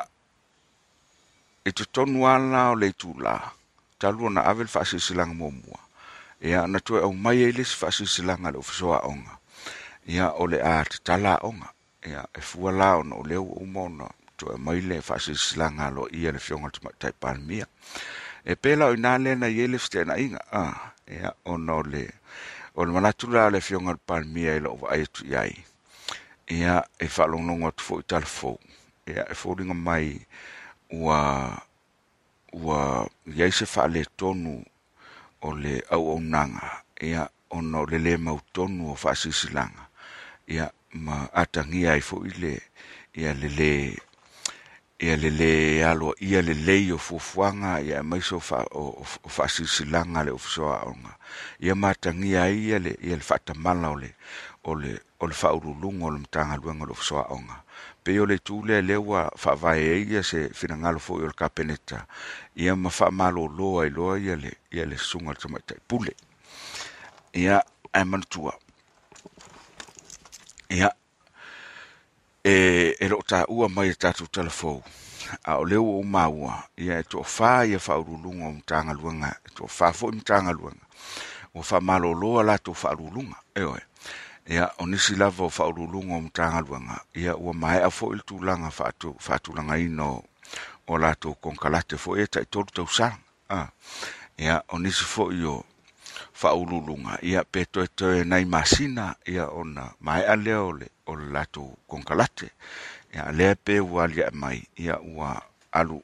[1.64, 3.34] e totonu ala o le itulā.
[4.00, 5.80] Talu ona ave le fa'asilisilaga muamua.
[6.40, 9.34] Ia na toe au mai ai lesi fa'asilisilaga le ofesoaʻoga
[10.08, 11.68] ia o le a tatala aʻoga
[12.06, 14.06] ia e fua la ona o leu uma ona
[14.36, 17.66] toe mai le faasilasilaga aloa ia le fioga le tamaʻitaʻi palemia
[18.44, 22.08] e pela o lea na iai le fetenaʻiga a ia ona o le
[22.74, 25.70] o le manatu la le fioga le palemia i lo'o vaai atu i ai
[26.50, 28.58] ia e faalogologo atu foʻi talafou.
[29.06, 30.18] Ia e foliga mai
[30.90, 31.18] ua,
[32.52, 34.58] ua iai se whaale tonu
[35.42, 36.82] o le auaunaga.
[37.00, 39.86] Ia ona le le mau tonu o faasilasilaga
[40.48, 42.54] Ia ma atangia i foʻi le,
[43.14, 43.98] ia lelē le,
[45.00, 50.30] ia lelē aloa ia le le o fuafuaga ia mai so fa o faasilasilaga le
[50.30, 51.16] ofisoa aonga.
[51.60, 54.12] Ia matangia ia le, ia le faatamala o le,
[54.64, 57.62] o le o le matagaluega o le mtanga luenga pei fsoa onga.
[58.20, 62.06] O le itu lea lea ua faavae ai ia se finagalo foʻi o le kapeneta.
[62.56, 66.12] Ia ma faamālōlō ai loa ia le, ia le sunga le tamaitai pule.
[67.32, 67.62] Ia
[67.92, 68.52] ae manutua.
[70.70, 70.90] Ia
[72.44, 74.82] e, e lo taʻua mai e tatou talafou
[75.44, 76.64] A o leo o maua.
[76.76, 79.30] Ia e toʻafā ia faaulūluga o matagaluega.
[79.46, 80.86] E toʻafā foʻi matagaluega
[81.54, 83.36] ua mtanga latou faaluluga.
[83.54, 83.80] Eoe
[84.48, 90.04] ia o nisi lava o faaulūluga o matagaluega ia ua maeʻa foʻi le tulaga faatulagaina
[90.86, 93.70] o latou konkalate foʻi e taʻitolu tausaga
[94.38, 95.64] ia o nisi foʻi o
[96.40, 101.76] faaululuga ia pe toetoe nai masina ia ona maeʻa lea o le o le latou
[101.86, 102.48] konkalate.
[103.14, 106.00] Ia lea pe ua aliaʻe mai ia ua alu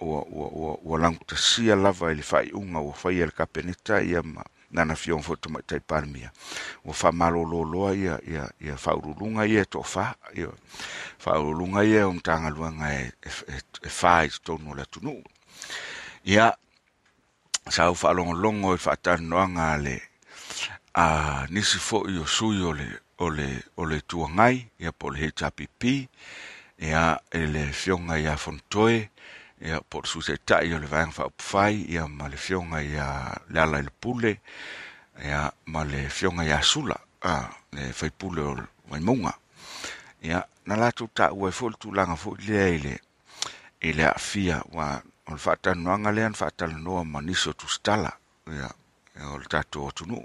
[0.00, 4.42] ua ua ua ua lagutasia lava i le faaiʻuga ua faia le kapeneta ia ma
[4.70, 6.30] nana fioga fo tuma tai ua
[6.84, 10.04] o fa malo lo lo ia ia ia faaululuga ia e toʻafā
[10.38, 10.48] ia
[11.18, 12.50] faaululuga ia o tanga
[12.88, 15.22] e fā i totonu o le atunuu
[16.24, 16.56] ia
[17.68, 20.00] sa faalogologo i longo ale fa le
[20.94, 25.10] a nisi foʻi o sui o le o le o le tuagai ia po o
[25.10, 26.08] le HPP
[26.78, 29.10] ia e le fioga ia fonotoe
[29.60, 33.06] ia po o le tai o le vaega faaupufai ia ma le fioga iā
[33.50, 34.40] le ala le pule
[35.22, 38.56] ia ma le fioga iā sula a le faipule o
[38.90, 39.34] maimauga
[40.22, 42.98] ia na latou taʻua e foʻi ua tulaga foʻi lea i le ile
[43.80, 48.12] ile a fia wa o le fata lea na faatalanoa ma nisi o stala
[48.46, 48.70] ia
[49.32, 50.18] o le tatu o tunu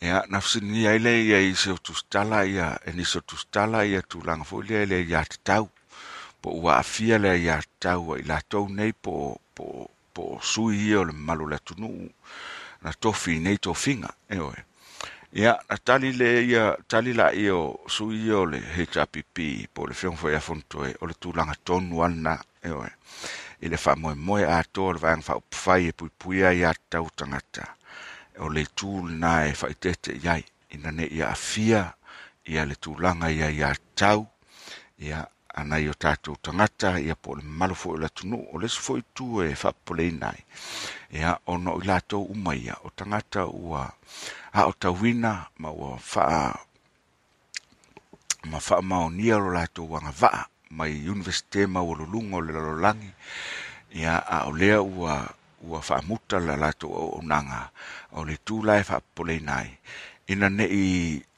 [0.00, 4.02] ia na ia ile ia i se tu stala ia e nisi o stala ia
[4.02, 5.70] tulaga foʻi lea le ile ia tau
[6.44, 11.04] po ua afia le iā tau i latou nei po, po, po sui ia o
[11.08, 12.10] le malo le atunuu
[12.84, 14.60] na tofi nei to finga e oe.
[15.40, 19.96] Ia, na tali le ia, tali la o sui ia o le hpp po le
[19.96, 22.92] fiong fo ia fontoe o le tulaga tonu ana e oe.
[23.64, 27.64] I le faamoemoe atoa o le vaega wha e puipui ai a ia tau tangata.
[28.36, 30.44] E o le itu lenā e faitete i ai.
[30.74, 31.82] Ina ne ia afia
[32.46, 34.26] ia le tulaga ia iā tau
[34.98, 38.42] ia ana i o tatou tagata ia po o le mamalo foʻi o le atunuu
[38.52, 40.42] o leso foʻi tu e faapopoleina ai
[41.20, 43.86] ia ona o i latou uma ia o tagata ua
[44.52, 46.58] aʻotauina ma ua faa
[48.50, 50.30] ma faamaonia lo latou wanga va
[50.78, 53.10] mai universite ma o luluga o le lalolagi
[54.00, 55.14] ia a o lea ua
[55.68, 57.22] ua faamuta la latou o
[58.16, 59.70] o le tulae faapopoleina ai
[60.32, 60.82] ina neʻi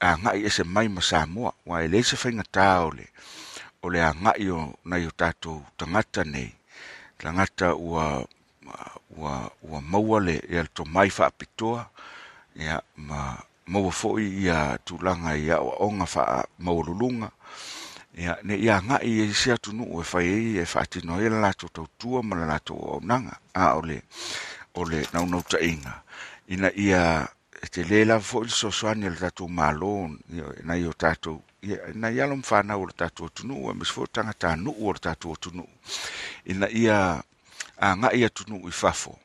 [0.01, 3.07] agaʻi ese mai ma Samoa ua e lei se faigatā tā o le
[3.83, 6.51] o le agaʻi o nai o tatou tagata nei.
[7.19, 8.25] tagata ua,
[9.19, 9.33] ua,
[9.63, 11.91] ua maua le ia le tomai faapitoa
[12.55, 13.21] ia ma
[13.67, 17.29] maua foʻi ia tulaga i aʻoaʻoga faamaualuluga
[18.17, 21.41] ia ne ia ngai e se atu nu e fai e e no e la
[21.41, 24.03] lato tau tua ma la lato o nanga, a o le,
[24.75, 26.03] o le nau nau ta inga.
[26.49, 27.29] Ina ia
[27.71, 30.11] te lela foi so soani le tatou malo,
[30.65, 31.43] na i o tatou
[31.95, 34.93] na ia lom whanau o le tatou atunuu e mis fo tanga ta nuu o
[34.93, 35.67] le tu tunu.
[36.47, 37.23] Ina ia
[37.77, 39.19] a ngā ia tunu i fafo.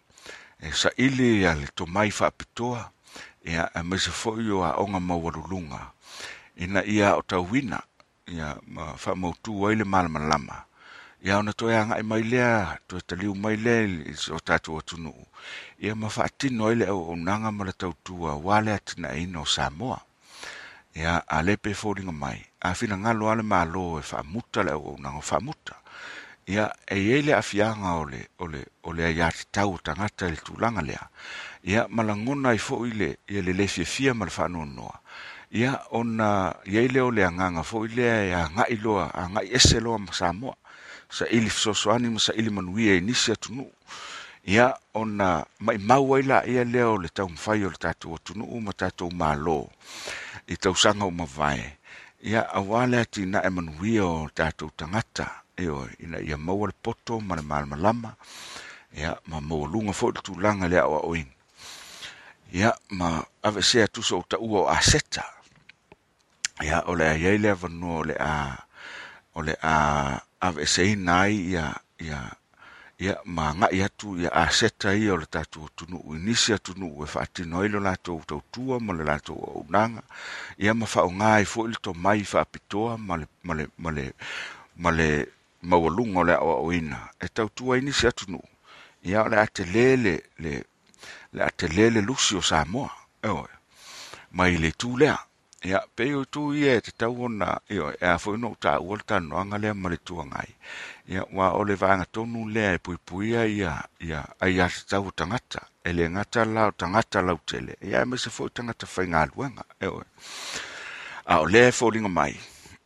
[0.59, 2.91] E sa ili a le to mai whapitoa,
[3.45, 5.91] ia a mis fo i o a onga mawarulunga.
[6.57, 7.81] Ina ia o tau wina,
[8.31, 10.57] ia ma whamautu o ile malamalama.
[11.23, 14.97] Ia ona to agaʻi i mai lea, to e taliu mai lea i o tu
[14.97, 15.13] no
[15.83, 18.41] Ia ma faatino ile le o nanga ma le tautua
[18.97, 19.99] na i no Samoa
[20.95, 22.39] ia a le pe fōringa mai.
[22.61, 25.75] A whina ngalo ale malo e faamuta le auaunaga nanga whaamuta.
[26.47, 30.27] Ia e ele a fianga o le, o le, o le a te tau tangata
[30.27, 31.09] le tulaga lea.
[31.63, 34.99] Ia malangona i fo ile, ia le le fiafia ma le no noa.
[35.51, 39.97] Ia ona, iai lea o le agaga foʻi lea e agaʻi loa, agaʻi ese loa
[39.99, 40.55] ma Samoa.
[41.11, 43.67] Sa fesoasoani ma saʻili manuia e nisi atunuu
[44.47, 49.09] Ia ona mai ai laia lea leo le taumafai o le tatou atunuu ma tatou
[49.11, 49.67] mālō
[50.47, 51.61] i tausaga o mawai.
[52.23, 56.73] Ia auā ati na e manuia o le tangata, e o ina ia maua le
[56.73, 58.15] poto ma le malama lama,
[58.95, 61.29] ia ma maualuga foʻi fo le tulaga le o oing.
[62.53, 65.40] Ia ma avesea tuso ou ta ua o aseta.
[66.61, 68.33] Ia o le a vanu ole o le a
[69.35, 72.19] o le a ave sei nai ia ia
[72.99, 77.03] ia ma ya atu ia aseta ia o le tatu tunu i nisi tunu u
[77.03, 80.03] e faatino ai lato tu tu ma le latou unanga.
[80.59, 81.09] Ia ma whao
[81.41, 82.45] i fo le to mai fa
[82.97, 84.13] ma le ma le ma le
[84.77, 85.27] ma le
[85.63, 88.39] mawalunga o le aʻoaʻoina e tau tua inisi atunu
[89.03, 89.37] ia o le
[89.73, 90.63] lele le
[91.33, 93.49] le ate lele lusi o e mai
[94.31, 95.17] mai le tu lea
[95.63, 98.97] ia pe o tu ia te tau ona ia e a fo no ta o
[98.97, 100.51] ta no anga le ma le tu ngai.
[101.07, 105.11] Ia wa o le vanga tonu le e pui pui ia ia ai a tau
[105.11, 107.77] tangata e le gata la tagata la tele.
[107.81, 110.01] Ia me se fo tagata faigaluega e o
[111.25, 112.33] a o le fo linga mai.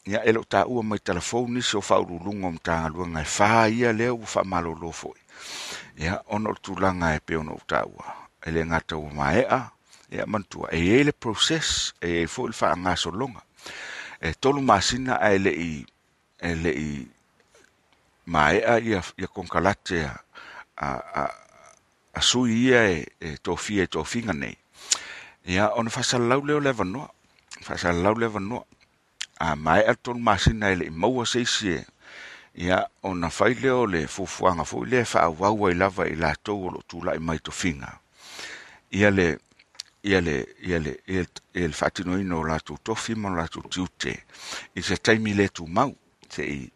[0.06, 3.94] Ia e lo ta u mai telefoni so fa u lunga matagaluega e fa ia
[3.94, 5.16] le u fa malo lo fo
[5.98, 7.96] ia ono tu langa e pe ono ta u
[8.46, 9.46] e le gata u mai
[10.16, 13.44] a ia mantua e ele process e e fo il fa nga so longa
[14.22, 15.86] e tolu masina a le i
[16.40, 17.08] ele le i
[18.26, 20.90] mai a ia ia konkalate a
[21.22, 21.46] a
[22.16, 24.58] a su ia e, e tofia e tofinga nei.
[25.46, 27.10] Ia, ona lau leo le vanoa.
[27.84, 28.64] lau le vanoa.
[29.40, 31.86] A mai a tolu masina ele i maua seisi e.
[32.56, 36.84] Ia, ona whai leo le fuafuaga fu le faauaua i lava i latou o loo
[36.88, 38.00] tulaʻi mai tofiga
[38.92, 39.38] Ia le,
[40.06, 43.48] ia le, ia le, ia le, ia le whatino ino la tu tofi ma la
[43.48, 44.14] tu tiute.
[44.76, 45.96] I se taimi le tu mau.
[46.30, 46.70] Se i,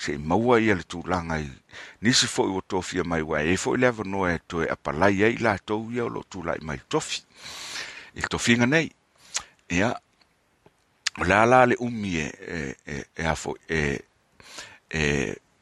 [0.00, 1.48] se maua ia le tulaga i
[2.00, 4.68] nisi fo i o tofi mai wa e fo i lewa noa e to e
[4.72, 7.20] apalai ai la tau ia o lo tulaʻi mai tofi
[8.16, 8.88] i tofi nga nei
[9.68, 9.92] ia
[11.20, 14.00] o le la le umi e e e e afo e
[14.88, 15.02] e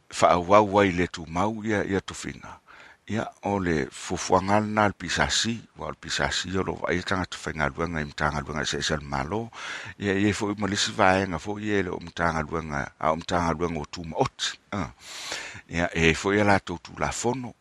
[0.08, 2.60] fa wau wai le tu mau ia ia tofi nga
[3.08, 7.38] ia o le fuafuaga lana le pisasi ua o le pisasi o lo vaia tagata
[7.38, 9.50] faigaluega fenga matagaluega im tanga luenga se sel malo.
[9.98, 13.80] Ia iai fo ma lisi vai nga fo ia le o matagaluega a o matagaluega
[13.80, 14.92] o tumaoti ot
[15.70, 17.54] ia e fo a latou tu tu la fono.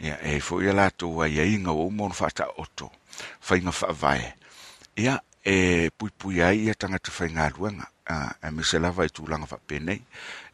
[0.00, 2.92] Ia e fo a latou aiaiga wa uma ona o mon fata oto
[3.40, 4.20] fainga fa vai
[4.96, 9.08] ia e pui pui ai ia tanga tu fenga luenga a e mese lava i
[9.08, 10.04] tu langa fa penei.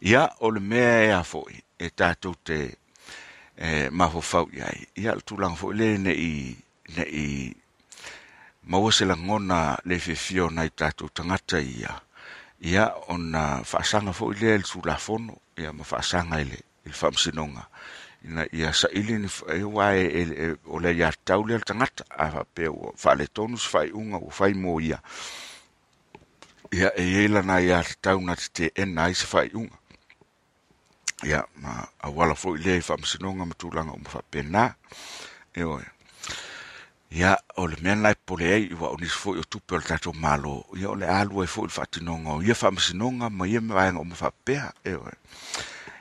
[0.01, 2.86] Ia o le mea ea a fo e tatou te
[3.57, 5.23] e mafo fau ya ia le
[5.73, 6.57] le ne i
[6.97, 7.57] ne i
[8.67, 12.01] maua se la ngona le fefio na i tātou tangata ia.
[12.61, 17.67] Ia ona sanga fo le le tulafono ia ma whaasanga ile il whamsinonga.
[18.25, 22.05] Ina ia sa ile ni e wa e, e, o le ia lea le tagata
[22.11, 25.01] a ua o se tonus ua whai mo ia.
[26.73, 29.76] Ia e ile na ia tatau na te en nice se i unga
[31.25, 34.75] ia ma auala foʻi fo i faamasinoga ma tulaga uma mwha pena
[35.55, 35.85] e oe.
[37.11, 39.79] Ia o le mea nai pole ai wa o nisi fo yo o tupe o
[39.79, 42.55] le tato malo ia o le alu e fo i whatinonga o ia
[43.31, 45.13] ma ia me nga o pe pea e oe.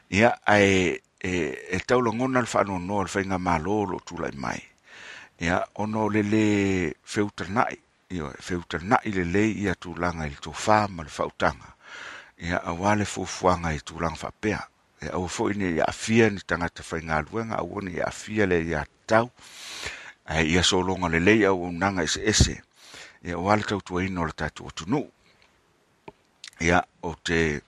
[0.10, 1.32] Ia ai e,
[1.72, 4.62] e taula ngona le whano no le whainga malo lo tulai mai.
[5.40, 7.80] Ia ono le le feutanai
[8.10, 11.72] ia feutanai le le ia tūlanga i le wha ma le fautaga
[12.38, 14.68] ia a wale fufuanga i tulaga whapea
[15.06, 18.12] e au fo ni ya fia ni tanga faigaluega fai ngā luenga au ni ya
[18.12, 19.30] fia le ya tatau
[20.26, 22.62] ae ia sologa lelei au aunaga ese ese.
[23.24, 25.06] Ia ua le tautuaina o le tatou o tunu.
[26.62, 27.62] Ia o te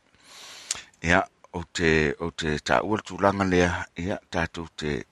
[1.03, 5.03] ia o te o te taua le tulaga lea ia tatou te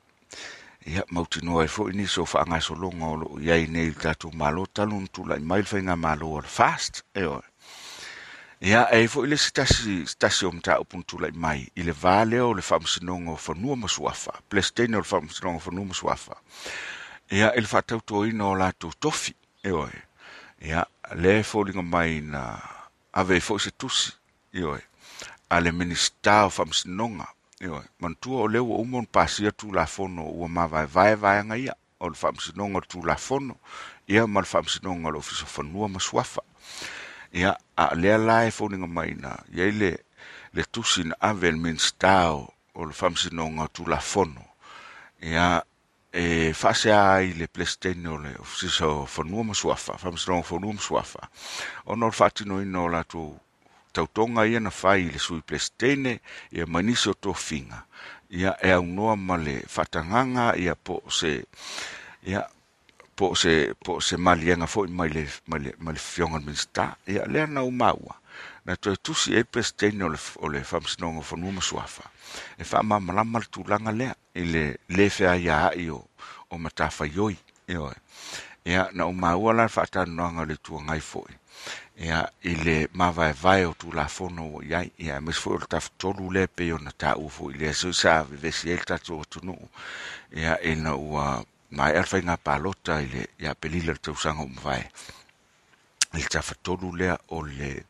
[0.85, 4.01] ia mautinoa ai e ni so fa anga so longa o loo iai nei le
[4.01, 7.25] tatou malo talu tu la mai le faiga malo o le fast e
[8.65, 10.79] ia e fo ile stasi stasi o mta
[11.33, 14.41] mai i ile vale o le faamasinoga o fanua masuafa.
[14.49, 16.35] Plestene o le faamasinoga o fanua masuafa.
[17.31, 17.67] Ia i le
[18.05, 20.01] to o latou to tofi e oe.
[20.61, 20.83] Ia
[21.15, 22.59] le foliga mai na
[23.13, 24.13] ave fo se tusi
[24.53, 24.81] e oe.
[25.49, 27.27] Ale minista o faamasinoga
[27.61, 27.85] e oe.
[27.99, 31.75] Manatua o leo o ona pasia tulafono la fono ua mavaevae vaeaga ia.
[31.99, 33.57] O le faamasinoga o le tulafono
[34.07, 36.41] ia ma le famsinonga lo fiso fanua masuafa
[37.35, 39.91] ia a lea la e fōninga mai na ia le
[40.55, 44.45] le tusi na avel min stao o le faamasinoga la fono
[45.21, 45.63] ia
[46.15, 51.27] e fase ai le plestene o le ofisiso fonua masuafa famsinonga fonua masuafa.
[51.85, 53.35] Ono le fatino ino la tu
[53.91, 57.83] tautonga ia na fai le sui plestene ia maniso to finga
[58.29, 61.43] ia e au noa ma le fatanganga ia po se
[62.23, 62.47] ia
[63.15, 67.47] po se po se malianga fo mai le mai le mai le minsta ia le
[67.47, 68.15] na umaua
[68.65, 72.03] na to tu si e pestene o le o le famsnonga fo numa suafa
[72.57, 76.07] e fa ma malama tu langa le ile le fe ya io
[76.49, 77.37] o mata fa yoi
[77.67, 77.93] io o
[78.65, 81.33] ia na umaua la fa ta nonga le tu ngai foi.
[81.97, 86.31] Ia ile ma vai vai o tu la fono ia ia mes fo ta tolu
[86.33, 89.39] le pe lea na ta u fo ile so sa vevesi ai el ta tu
[89.43, 89.55] no
[90.31, 91.45] ia ina na ua
[91.75, 94.83] mai er fai ngā pālota i le ia pelila le tausanga o mavae
[96.15, 97.83] I le tafatolu lea o le,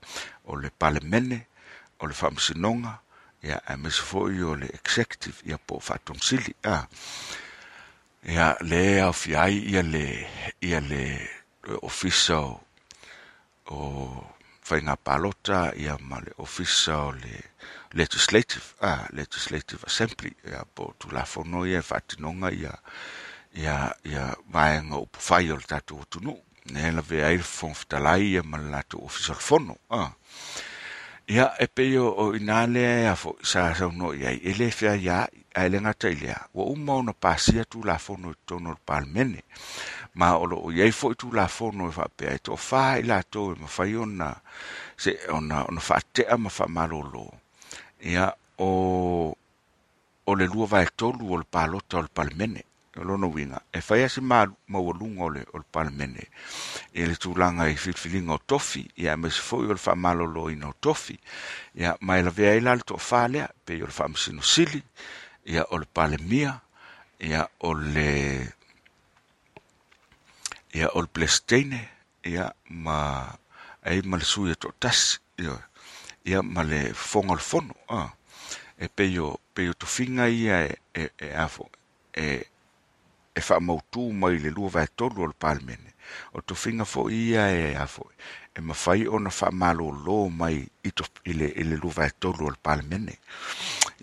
[0.50, 1.46] o le palemene,
[2.02, 2.94] o le whamsinonga,
[3.46, 6.88] ia a foʻi o le executive, ia po whatong sili, a.
[8.26, 10.06] Ia le au fiai, ia le,
[10.62, 11.04] ia le
[11.86, 12.58] ofisa o,
[13.70, 14.26] o
[14.66, 17.44] fai ngā pālota, ia ma le ofisa o le
[17.94, 22.74] legislative, a, legislative assembly, ia po tulafono ia e ia ia,
[23.56, 26.40] ia ia vaega o fai o le tatou atunuu
[26.74, 29.76] ne la ve ai fon fetalai ia ma la o le fono
[31.28, 34.38] ia e pei o inā lea a foʻi sa saunoʻi ai.
[34.46, 35.24] E lē fe ia
[35.58, 39.42] ae le gata i lea ua uma ona pasia tulafono i totonu o le palemene
[40.22, 43.74] ma o loo iai foʻi tulafono e faapea e toʻafā i latou e mafai ma
[43.76, 44.30] fai ona
[44.98, 47.26] se ona ona faateʻa ma faamālōlō
[48.12, 48.70] ia o
[50.26, 52.62] o le lua vaetolu o le palota o le palmene.
[52.62, 56.30] o lona uiga e fai ase maualuga o le palemene
[56.94, 60.76] ia le tulaga i filifiliga o tofi ia ma se foʻi o le faamalōlōina o
[60.80, 61.18] tofi.
[61.76, 64.84] Ia ma e lavea ai la le toʻafā lea pei o le faamasinosili
[65.52, 66.60] ia o le palemia
[67.20, 68.10] ia o le
[70.74, 71.82] ia o le plestene
[72.24, 72.98] ia ma
[73.84, 75.20] ai ma le sui e toʻatasi
[76.26, 77.76] ia ma le fofoga o le fono
[78.80, 81.70] e pei o pei o tofiga ia e e, e afo
[82.16, 82.55] e
[83.36, 85.92] e faamautū mai le lua vaetolu o le palemene
[86.34, 88.14] o tofiga foʻi ia e a foʻi
[88.56, 90.92] e mafai ona faamalōlō mai i
[91.26, 93.18] i le i le lua vaetolu o le palemene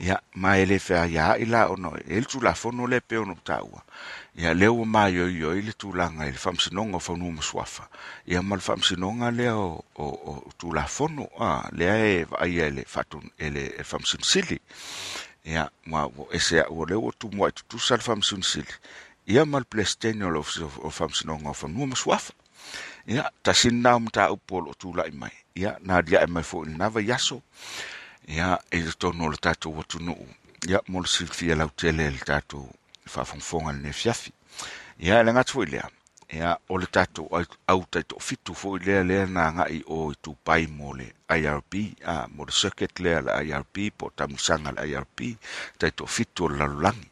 [0.01, 3.81] ia ma e lē feaiaʻi la ona e le tulafono le pe ona taʻua
[4.37, 7.89] ia lea ua maioio i le tulaga i le faamasinoga o faunua masuafa
[8.27, 12.85] ia ma le faamasinoga lea o o o tulafono a lea e vaaia e le
[12.85, 14.61] faatun e le e faamasinosili
[15.45, 18.75] ia ma ese ua le ua tumu ai tutusa le faamasinosili
[19.27, 22.33] ia ma le plesteni o le faamasinoga o fanua ma suafa
[23.07, 25.33] ia tasinina o mataupu o loo tulaʻi mai.
[25.55, 27.43] Ia na aliaʻe mai foʻi lenā vaiaso
[28.29, 30.27] ia e le tonu o le tatou atunuu
[30.69, 32.69] ia mo le silifia lautele le tatou
[33.07, 34.33] faafogafoga lenei fiafi
[34.99, 35.89] ia e le gatu foʻi lea.
[36.33, 37.29] Ia o le tatou
[37.67, 42.45] au taitoʻafitu foʻi lea lea na agaʻi o i tupai mo le irp a mo
[42.45, 45.19] le circuit lea le irp po tamisaga le irp
[45.79, 47.12] taitoʻafitu o le lalolagi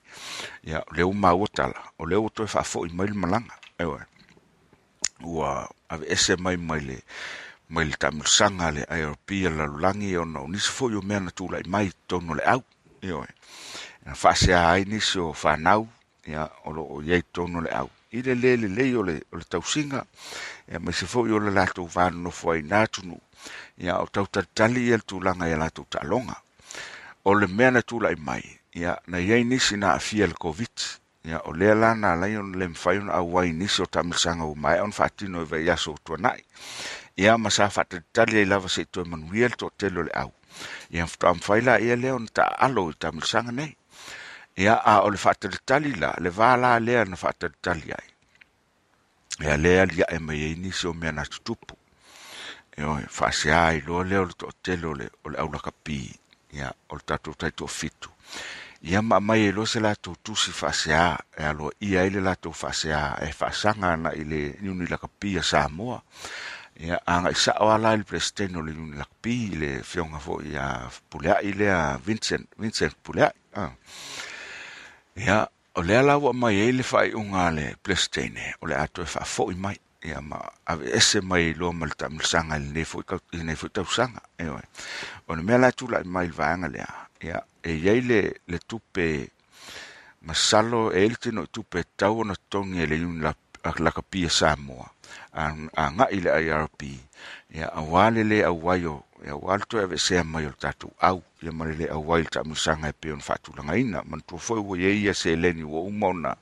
[0.65, 1.81] ia le uma ua tala.
[1.99, 4.03] O le ua toe faafoʻi mai le malaga eoe
[5.23, 6.97] ua ave ese mai mai le
[7.69, 11.67] mai le tamilosaga le irp a lalolagi ona o nisi foʻi o mea na tulaʻi
[11.69, 12.63] mai tonu le au.
[13.03, 13.29] Ioe
[14.05, 15.89] na faaseā ai nisi o fanau
[16.27, 17.91] ia o loo iai tonu le au.
[18.13, 20.05] I le lē lelei o le o tausiga
[20.69, 23.21] ia mai se foʻi o le latou vanonofo ai na tunuu
[23.79, 26.37] ia o tautalitali ia le tulaga ia latou taaloga
[27.25, 28.43] o le mea na tulaʻi mai
[28.75, 30.77] ia na iai nisi na afia le covid.
[31.25, 34.81] Ia o lea na alai ona le mafai ona auai nisi o tamisaga ua mae
[34.81, 36.43] ona faatino e vaiaso tuanaʻi
[37.17, 40.33] ia ma sa faatalitali ai lava se toe manuia le toʻatele o le au.
[40.91, 43.77] Ia mafai la ia lea ona taaalo i tamisaga nei.
[44.57, 48.09] Ia a o le faatalitali la le vala lea na faatalitali ai.
[49.45, 51.77] Ia lea liaʻe mai ai nisi o mea na tutupu.
[52.79, 54.95] E oe faaseā iloa lea o le toʻatele o
[55.29, 56.01] le aulakapi
[56.57, 58.09] ia o le tatou taitoʻafitu
[58.83, 63.21] ia maamai e loa se latou tusi faaseā e aloa ia ai le latou faaseā
[63.27, 66.01] e faasaga ana i le niuni lakapi a samoa
[66.81, 70.67] ia agaʻisaʻo ala i le presidente o le niuni lakapi i le feoga foʻi a
[71.13, 73.69] puleaʻi lea vincent vincent puleaʻi
[75.17, 75.45] ia
[75.75, 79.05] o lea la ua mai ai le faaiʻuga a le presidente o le a toe
[79.05, 79.77] faafoʻi mai.
[80.01, 84.23] Ia ma ave ese mai loa ma le taʻamilasaga i lenei foʻi lenei foʻi tausaga
[84.41, 84.63] e oe
[85.29, 85.71] o le mea la
[86.41, 86.89] vaega lea.
[87.21, 89.31] Ia e iai le le tupe
[90.23, 93.35] masalo e ele tino tupe tau ona togi e le iuni la
[93.79, 94.89] laka pia Samoa.
[95.33, 96.81] A, a nga i le IRP
[97.55, 100.93] ia auā lelē le a waio ia wale to ave sea mai o le tatou
[101.01, 101.23] au.
[101.43, 104.61] Ia ma lelē auai le ta musanga e peon ona faatulagaina manatua man tu foi
[104.61, 106.37] ua iai ia seleni ua uma ona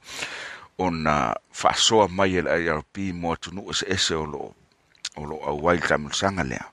[0.78, 4.54] ona faasoa mai e le IRP mo atunuu eseese ese o loo
[5.16, 6.66] o lo a le ta musanga lea.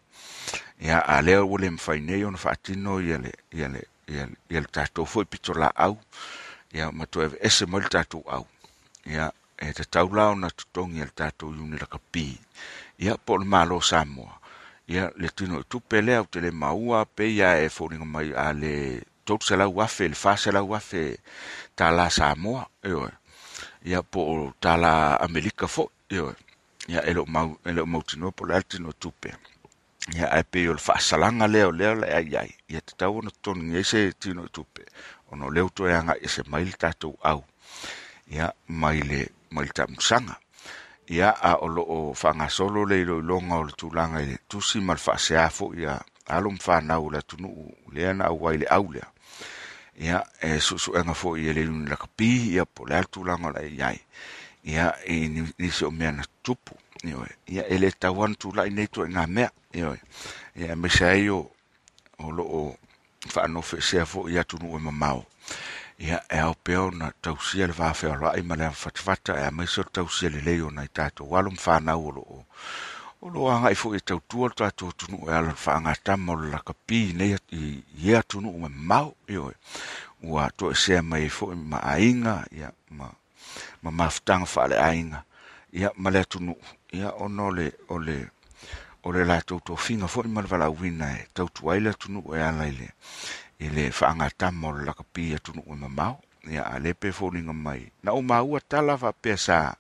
[0.82, 5.26] Ia a lea wole mfainei ona faatino ia le ia le ia le tatou foi
[5.26, 5.98] pito laau
[6.74, 7.06] ia ma
[7.42, 8.46] ese mai le tatou au.
[9.06, 12.38] Ia e tatau la ona totogi a le tatou iuni lakapī
[13.00, 14.34] ia po o le malo Samoa.
[14.88, 18.54] Ia le tino tu tupe lea te le maua pe ia e foliga mai a
[18.54, 19.38] le tau
[19.82, 21.20] afe le faselau afe tala wafe
[21.76, 23.10] ta la Samoa eo
[23.86, 26.34] ia po o tala amelika fo ioe
[26.88, 29.34] ia elo mau elo mau tino po le altino tupe
[30.14, 32.52] ia ae pei o le faasalaga lea leo le aiai ai.
[32.70, 34.86] Ia tatau ona tonu ngai se tino tupe.
[35.32, 37.44] Ono le to anga i se mai le tatou au.
[38.30, 40.36] Ia mai le mai le tamusaga
[41.08, 44.38] ia a o lo o fanga solo le lo longa o le tulaga i le
[44.50, 47.50] tusi mal faaseā fo ia alo mfanau le tunu
[47.94, 49.06] le na au ai le au lea.
[49.96, 53.70] Ia e suʻesuʻega foʻi fo i le luni la kapi ia po le tulanga le
[53.84, 54.00] ai.
[54.66, 56.76] Ia i nisi o mea na tupu.
[57.48, 59.28] Ia ele tau ana tulaʻi nei to ngā
[59.76, 60.00] Ioi.
[60.56, 61.52] Ia e se ai o
[62.18, 62.76] o loo
[63.28, 65.26] faanofe sea fo i atu nu e mamao
[66.00, 69.84] Ia e ao pea ona tausia le vafealoaʻi ma le afatafata e a mai le
[69.92, 72.46] tausia le ona i tatou alo ma fanau o loo o.
[73.34, 77.14] loo agaʻi foʻi i tautua le tatou atunuu e ala le faagatama o le kapi
[77.14, 77.36] nei
[78.04, 79.34] ia atunuu atu mamao e.
[79.34, 79.56] Ioi.
[80.24, 83.08] Ua toʻesea e sea mai fo i ma aiga ia ma
[83.84, 84.76] ma mafutaga whaale.
[85.74, 86.60] Ia ma le atunuu
[86.94, 87.12] Ia
[87.56, 88.30] le o le
[89.06, 92.66] o le latou tofiga foʻi ma le valaauina e tautu ai le atunuu e ala
[92.66, 92.88] ile
[93.62, 96.22] i le faagatama o le lakapi atunuu tunu e mamao.
[96.50, 97.86] Ia a le pe foliga mai.
[98.04, 99.76] Na o maua tala faapea sa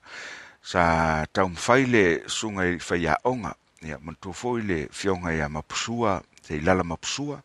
[0.61, 6.83] sa taumafai le suga i faiaʻoga ia manatua foʻi le fioga ia mapusua te lala
[6.83, 7.41] mapusua.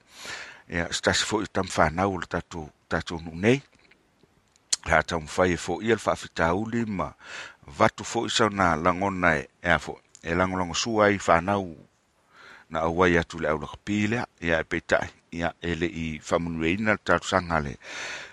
[0.69, 3.63] Ia stasi o tamafanau o le tatou tatou nuu nei
[4.87, 7.13] la tau mwhai e fōi ia le faafitauli ma
[7.79, 11.77] vatu foʻi sau na langona e ea fōi e lagolago sua ai fanau
[12.71, 17.61] na auai atu le aulakapi lea ia e peitaʻi ia ele i whamunueina tatu sanga
[17.61, 17.77] le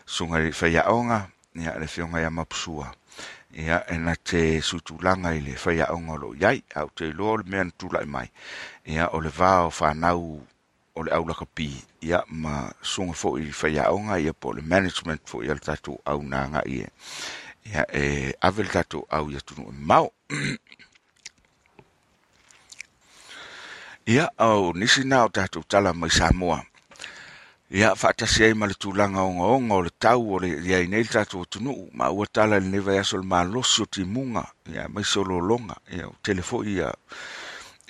[0.06, 2.94] suga le faiaʻoga ia le feoga ia mapusua.
[3.58, 7.44] Ia e na te suitulaga i le faiaʻoga o loo iai au te o le
[7.50, 8.30] mea na tulaʻi mai.
[8.86, 10.42] Ia o le va o fanau
[10.96, 11.70] o le aulakapi
[12.02, 16.22] ia ma suga foʻi i faiaʻoga ia po le management foʻi a le tatou au
[16.66, 16.86] e.
[17.66, 20.12] Ia e ave le tatou au ia tunuu e mau
[24.08, 26.64] ia au nisi na o tatou tala mai Samoa
[27.72, 31.12] ia faatasi ai ma le tulaga ogaoga o le tau o le iai nei le
[31.12, 35.76] tatou atunuu ma ua tala lenei vaiaso le malosi o timuga ia maisi o lologa
[35.92, 36.94] ia o tele foʻi ia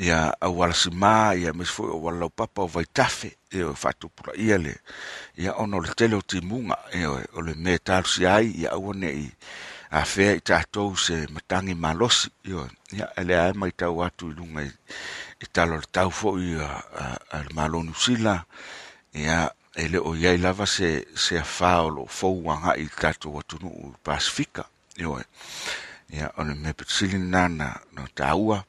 [0.02, 4.74] ia aualasimā ia maisi foʻi o walaupapa o vaitafe ia oe faatupulaia le
[5.38, 8.94] ia ona o le tele o timuga ia o le mea talusia ai ia aua
[8.98, 9.30] neʻi
[9.90, 14.62] afea i tatou se matagi malosi ia ia e lea e maitau atu i luga
[15.44, 16.60] i talo le tau foʻi
[17.32, 18.44] a le malo niusila
[19.14, 23.32] ia e le o iai lava se se afā o loo fou agaʻi i tato
[23.36, 24.66] wa tunu u Pasifika
[24.98, 25.24] ioe
[26.10, 28.64] ia o le me petsili na no tāua.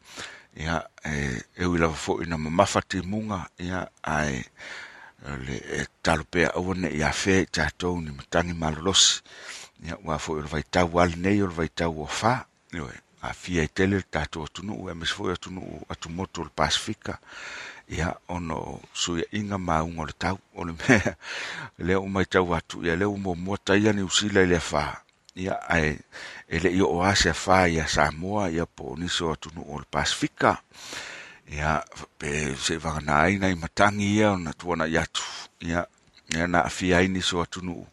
[0.59, 4.43] Ia e eu i lava foʻi na mamafa timuga ia ae
[5.47, 9.23] le e talo pea aua neʻi afea i tatou ni matagi malolosi
[9.84, 12.89] ia wa fo o vai vaitau ale nei o le vaitau o fa yo
[13.23, 17.18] a e i tele tato atunuu e mes fo atunuu atumoto moto le Pasifika.
[17.89, 20.39] Ia ono suia inga maunga o le tau.
[20.55, 21.16] O le mea
[21.78, 24.84] le o maitau atu ia le ua mo mua taia niusila i le afā
[25.34, 25.98] ia ae
[26.48, 29.78] e le oo o se afā ia Samoa ia po o nisi o no o
[29.78, 30.62] le Pasifika.
[31.48, 31.82] Ia
[32.18, 35.23] pe se vangana aina i matangi ia ona na tuana i atu.
[35.60, 35.86] Ia
[36.36, 37.86] ia na afia ai niso o no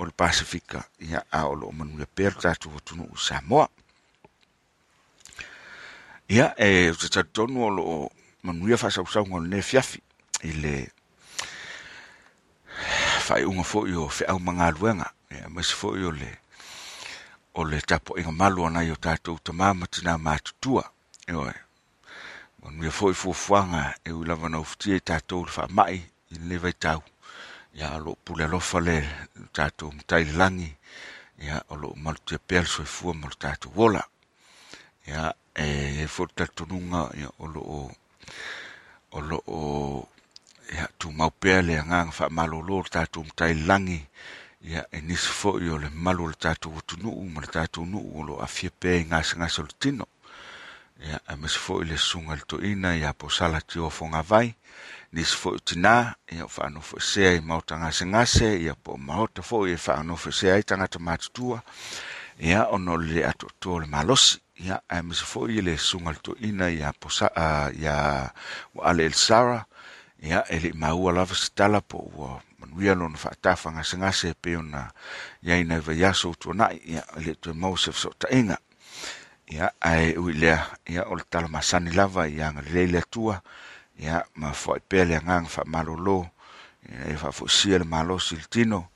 [0.00, 3.68] o le Pasifika ia a o loo manuia pea le tatou atunuu i Samoa.
[6.28, 8.10] Ia e te tatonu o loo
[8.42, 10.00] manuia fa'asausauga o lenei fiafi.
[10.42, 10.74] I le
[13.26, 16.30] fa'aiʻuga fo'i o fe'aumagaluega ia maisi fo'i o le
[17.54, 20.86] o le tapoʻiga malu anai o tatou tamā ma tinā matutua
[21.28, 21.52] ioe
[22.62, 27.04] manuia fo'i fuafuaga e ui lava na ufutia i tatou le fa'ama'i i lenei vaitau
[27.74, 28.96] ia o lo'o pule alofa le
[29.52, 30.70] tatou matailelagi
[31.44, 34.02] ia o lo'o malutia pea le soifua ma le tatou ola.
[35.06, 37.90] Ia e fo'i tatonuga ia o lo'o
[39.12, 39.60] o lo o
[40.72, 44.00] ia tu mau pea le ngang fa malo lo tatu mtai langi
[44.62, 47.98] ia e nisi fo i o le malu le tatou atunuu ma le tatu nu
[47.98, 50.06] o lo afia pe ngas ngas o le tino.
[51.00, 53.90] Ia e misi fo i le i le to ina ia po sala ti o
[53.90, 54.54] fonga vai
[55.12, 55.94] nisi fo tinā
[56.32, 59.98] ia fa anu fo sea i maota gasegase ngase ia po maota fo e fa
[60.54, 61.62] ai tagata i matutua
[62.38, 66.22] ia ono le atoatoa to le malosi ia ae misi fo i le suga letoʻina
[66.22, 68.30] to ina ia po sa uh, ia
[68.74, 69.64] ua ale el sara
[70.22, 74.90] ia e leʻi maua lava se tala po ua manuia lona faatafa gasegase pe ona
[75.42, 78.56] iai nai vaiaso utuanaʻi ia le toe mau se fesootaʻiga
[79.50, 83.42] ia ae ui lea ia o le tala masani lava i agalelei le atua
[84.00, 86.16] ia ma foi pea le agaga faamalōlō
[86.88, 88.88] ia e faafoʻisia le malosi le tino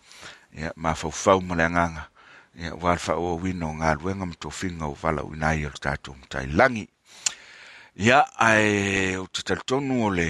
[0.56, 2.08] ia ma fa ma le agaga
[2.56, 6.88] ia ua le faauauina o galuega ma tofiga o valauina ai o le tatou matailagi
[7.96, 10.28] ia ae o te talitonu o le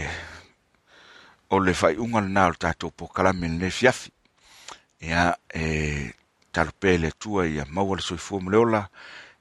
[1.50, 4.10] o le faiʻuga lenā o le tatou pokalami lenei fiafi
[5.00, 6.10] ia e
[6.52, 8.88] talope le atua ia maua le soifua ma le ola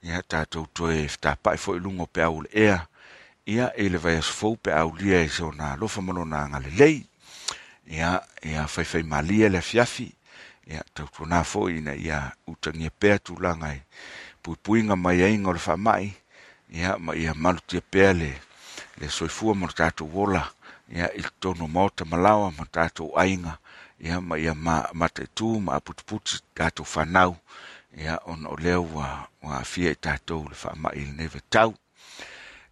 [0.02, 2.86] ia tatou toe fetapaʻi foʻi luga o pe au le ea
[3.46, 7.06] ia i le vaiasofou pe aulia e se ona alofa ma lona agalelei
[7.86, 10.08] ia ia faifai malia le afiafi
[10.66, 13.80] ia tautuanā foʻi ina ia utagia pea tulaga i
[14.42, 16.10] puipuiga mai aiga o le faamaʻi
[16.72, 18.32] ia ma ia malutia pea le
[19.00, 20.50] le soifua ma le tatou ola.
[20.88, 23.58] Ia i tonu maota malawa ma tatou aiga
[24.00, 27.36] ia ma ia ma mataitū ma aputiputi tatou fanau
[27.96, 31.74] ia ona o lea ua ua afia i tatou le faamaʻi i lenei vatau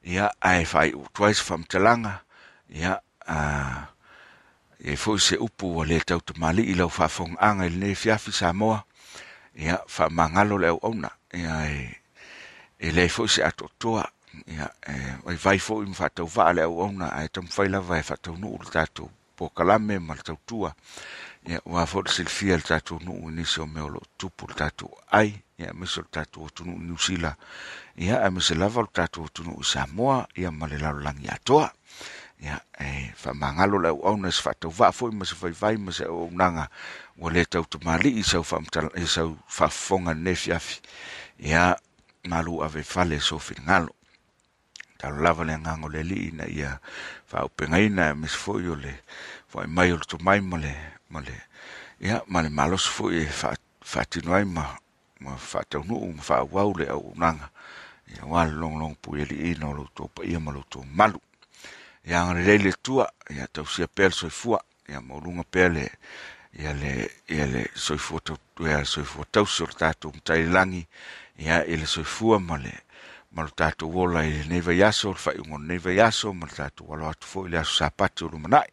[0.05, 2.20] ia ae faaiʻutu ai se faamatalaga
[2.70, 3.36] ia a
[4.97, 8.82] foi se upu ua lē tautamālii i lau faafogaaga i lenei fiafi Samoa
[9.55, 12.02] ia faamagalo le auauna ia e
[12.78, 14.08] e foi se atoatoa
[14.47, 18.58] ia e vai vai foi mi whaatau wha le auauna ae tamafai lava e faataunuu
[18.64, 20.74] le tatou pokalame ma le tautua
[21.47, 24.55] ia ua foʻi le silifia le tatou nuu inisi o mea o loo tupu le
[24.55, 27.36] tatou ai ia maiso le tatou atunuu i niusila
[27.97, 31.73] ia e mese lava o le tatou atunuu i samoa ia ma le lalolagi atoa
[32.43, 36.69] ia e faamagalo le auauna se faatauvaa foʻi ma se vaivai ma se auaunaga
[37.19, 40.81] ua lē tautamālii sau faamatala sau faafofoga lenei fiafi
[41.39, 41.77] ia
[42.27, 43.95] malu ave fale so finagalo
[44.99, 46.81] talo lava le agago le alii na ia
[47.31, 48.95] faaupegaina e mese foʻi o le
[49.53, 50.75] foai mai o le tomai ma le
[51.11, 51.37] ma le
[52.01, 53.27] ia ma le maloso foʻi e
[53.85, 54.65] faatino ai ma
[55.21, 57.51] ma faataunuu ma faauau le auaunaga
[58.15, 61.20] ia ua lologologo pui aliina o loutou paia ma loutou malu.
[62.05, 65.91] Ia agalelei le tua ia tausia pea le soifua ia mauluga pea le
[66.58, 68.20] ia le ia le soifua
[68.60, 70.86] ia le soifua tausi o le tatou matailelagi
[71.39, 72.73] ia i le soifua ma le
[73.32, 77.08] ma lo tatou ola i lenei vaiaso le faiuga lenei vaiaso ma le tatou alo
[77.08, 78.73] atu foʻi le aso sapati o lumanaʻi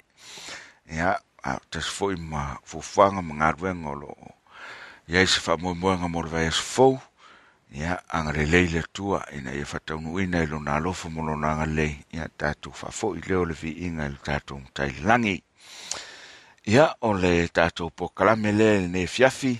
[0.95, 4.31] ia a foʻi ma fuafuaga ma galuega o loo
[5.07, 6.99] ia i se faamoemoega mo le vaiaso fou
[7.71, 12.73] ia agalelei le atua ina ia fataunuuina i lona alofa mo lona agalelei ia tatou
[12.73, 15.43] faafoʻi lea o le viiga i le tatou matailelagi
[16.65, 19.59] ia o le tatou pokalame lea lenei fiafi.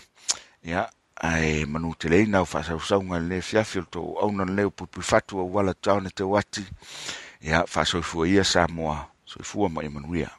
[0.64, 5.04] Ia ae manu teleina leina o whaasausauga le fiafi o tou auna le leo pupui
[5.04, 6.66] fatu o taone te wati
[7.42, 9.08] ia faasoifua ia Samoa.
[9.26, 10.30] Soifua ma Emanuia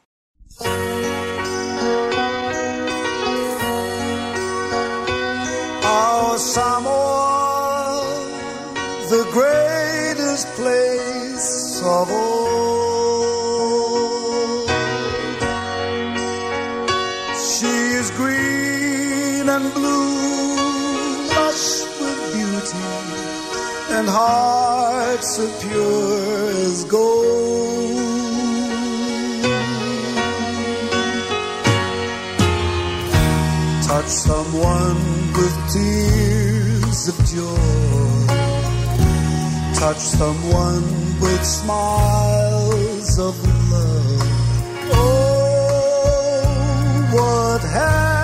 [5.83, 7.00] Our Samoa,
[24.01, 27.31] and hearts as pure as gold.
[33.89, 35.01] touch someone
[35.37, 38.27] with tears of joy.
[39.83, 40.85] Touch someone
[41.21, 43.35] with smiles of
[43.71, 44.23] love.
[44.93, 46.41] Oh,
[47.13, 48.20] what happy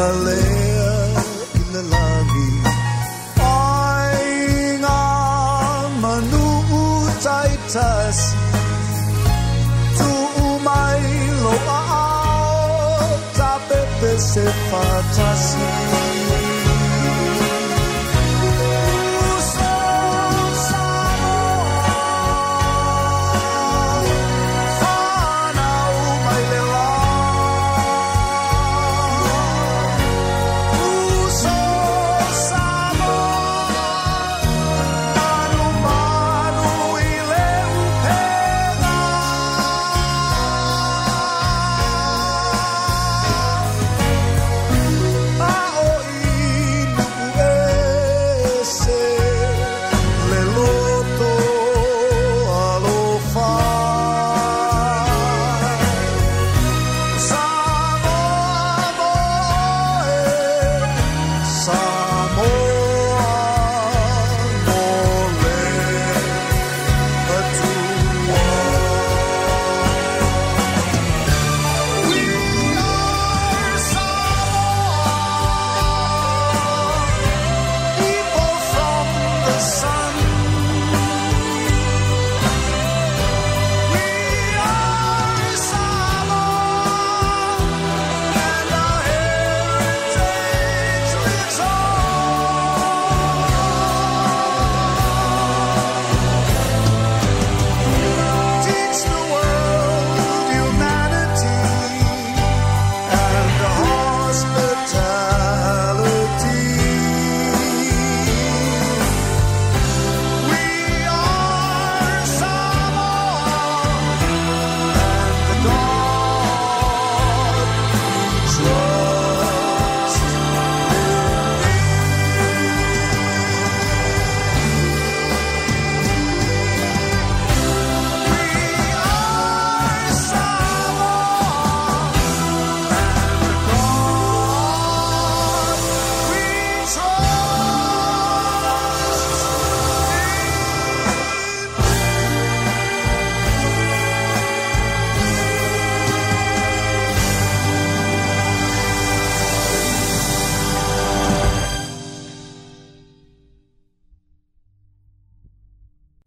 [0.00, 1.22] vinga lea
[1.60, 2.50] i le lagi
[3.48, 5.00] Ai ngā
[6.02, 6.46] manu
[7.24, 8.36] tai tasi
[9.98, 10.12] Tu
[10.64, 11.02] mai
[11.42, 16.09] lo a ao Ta pepe se fatasi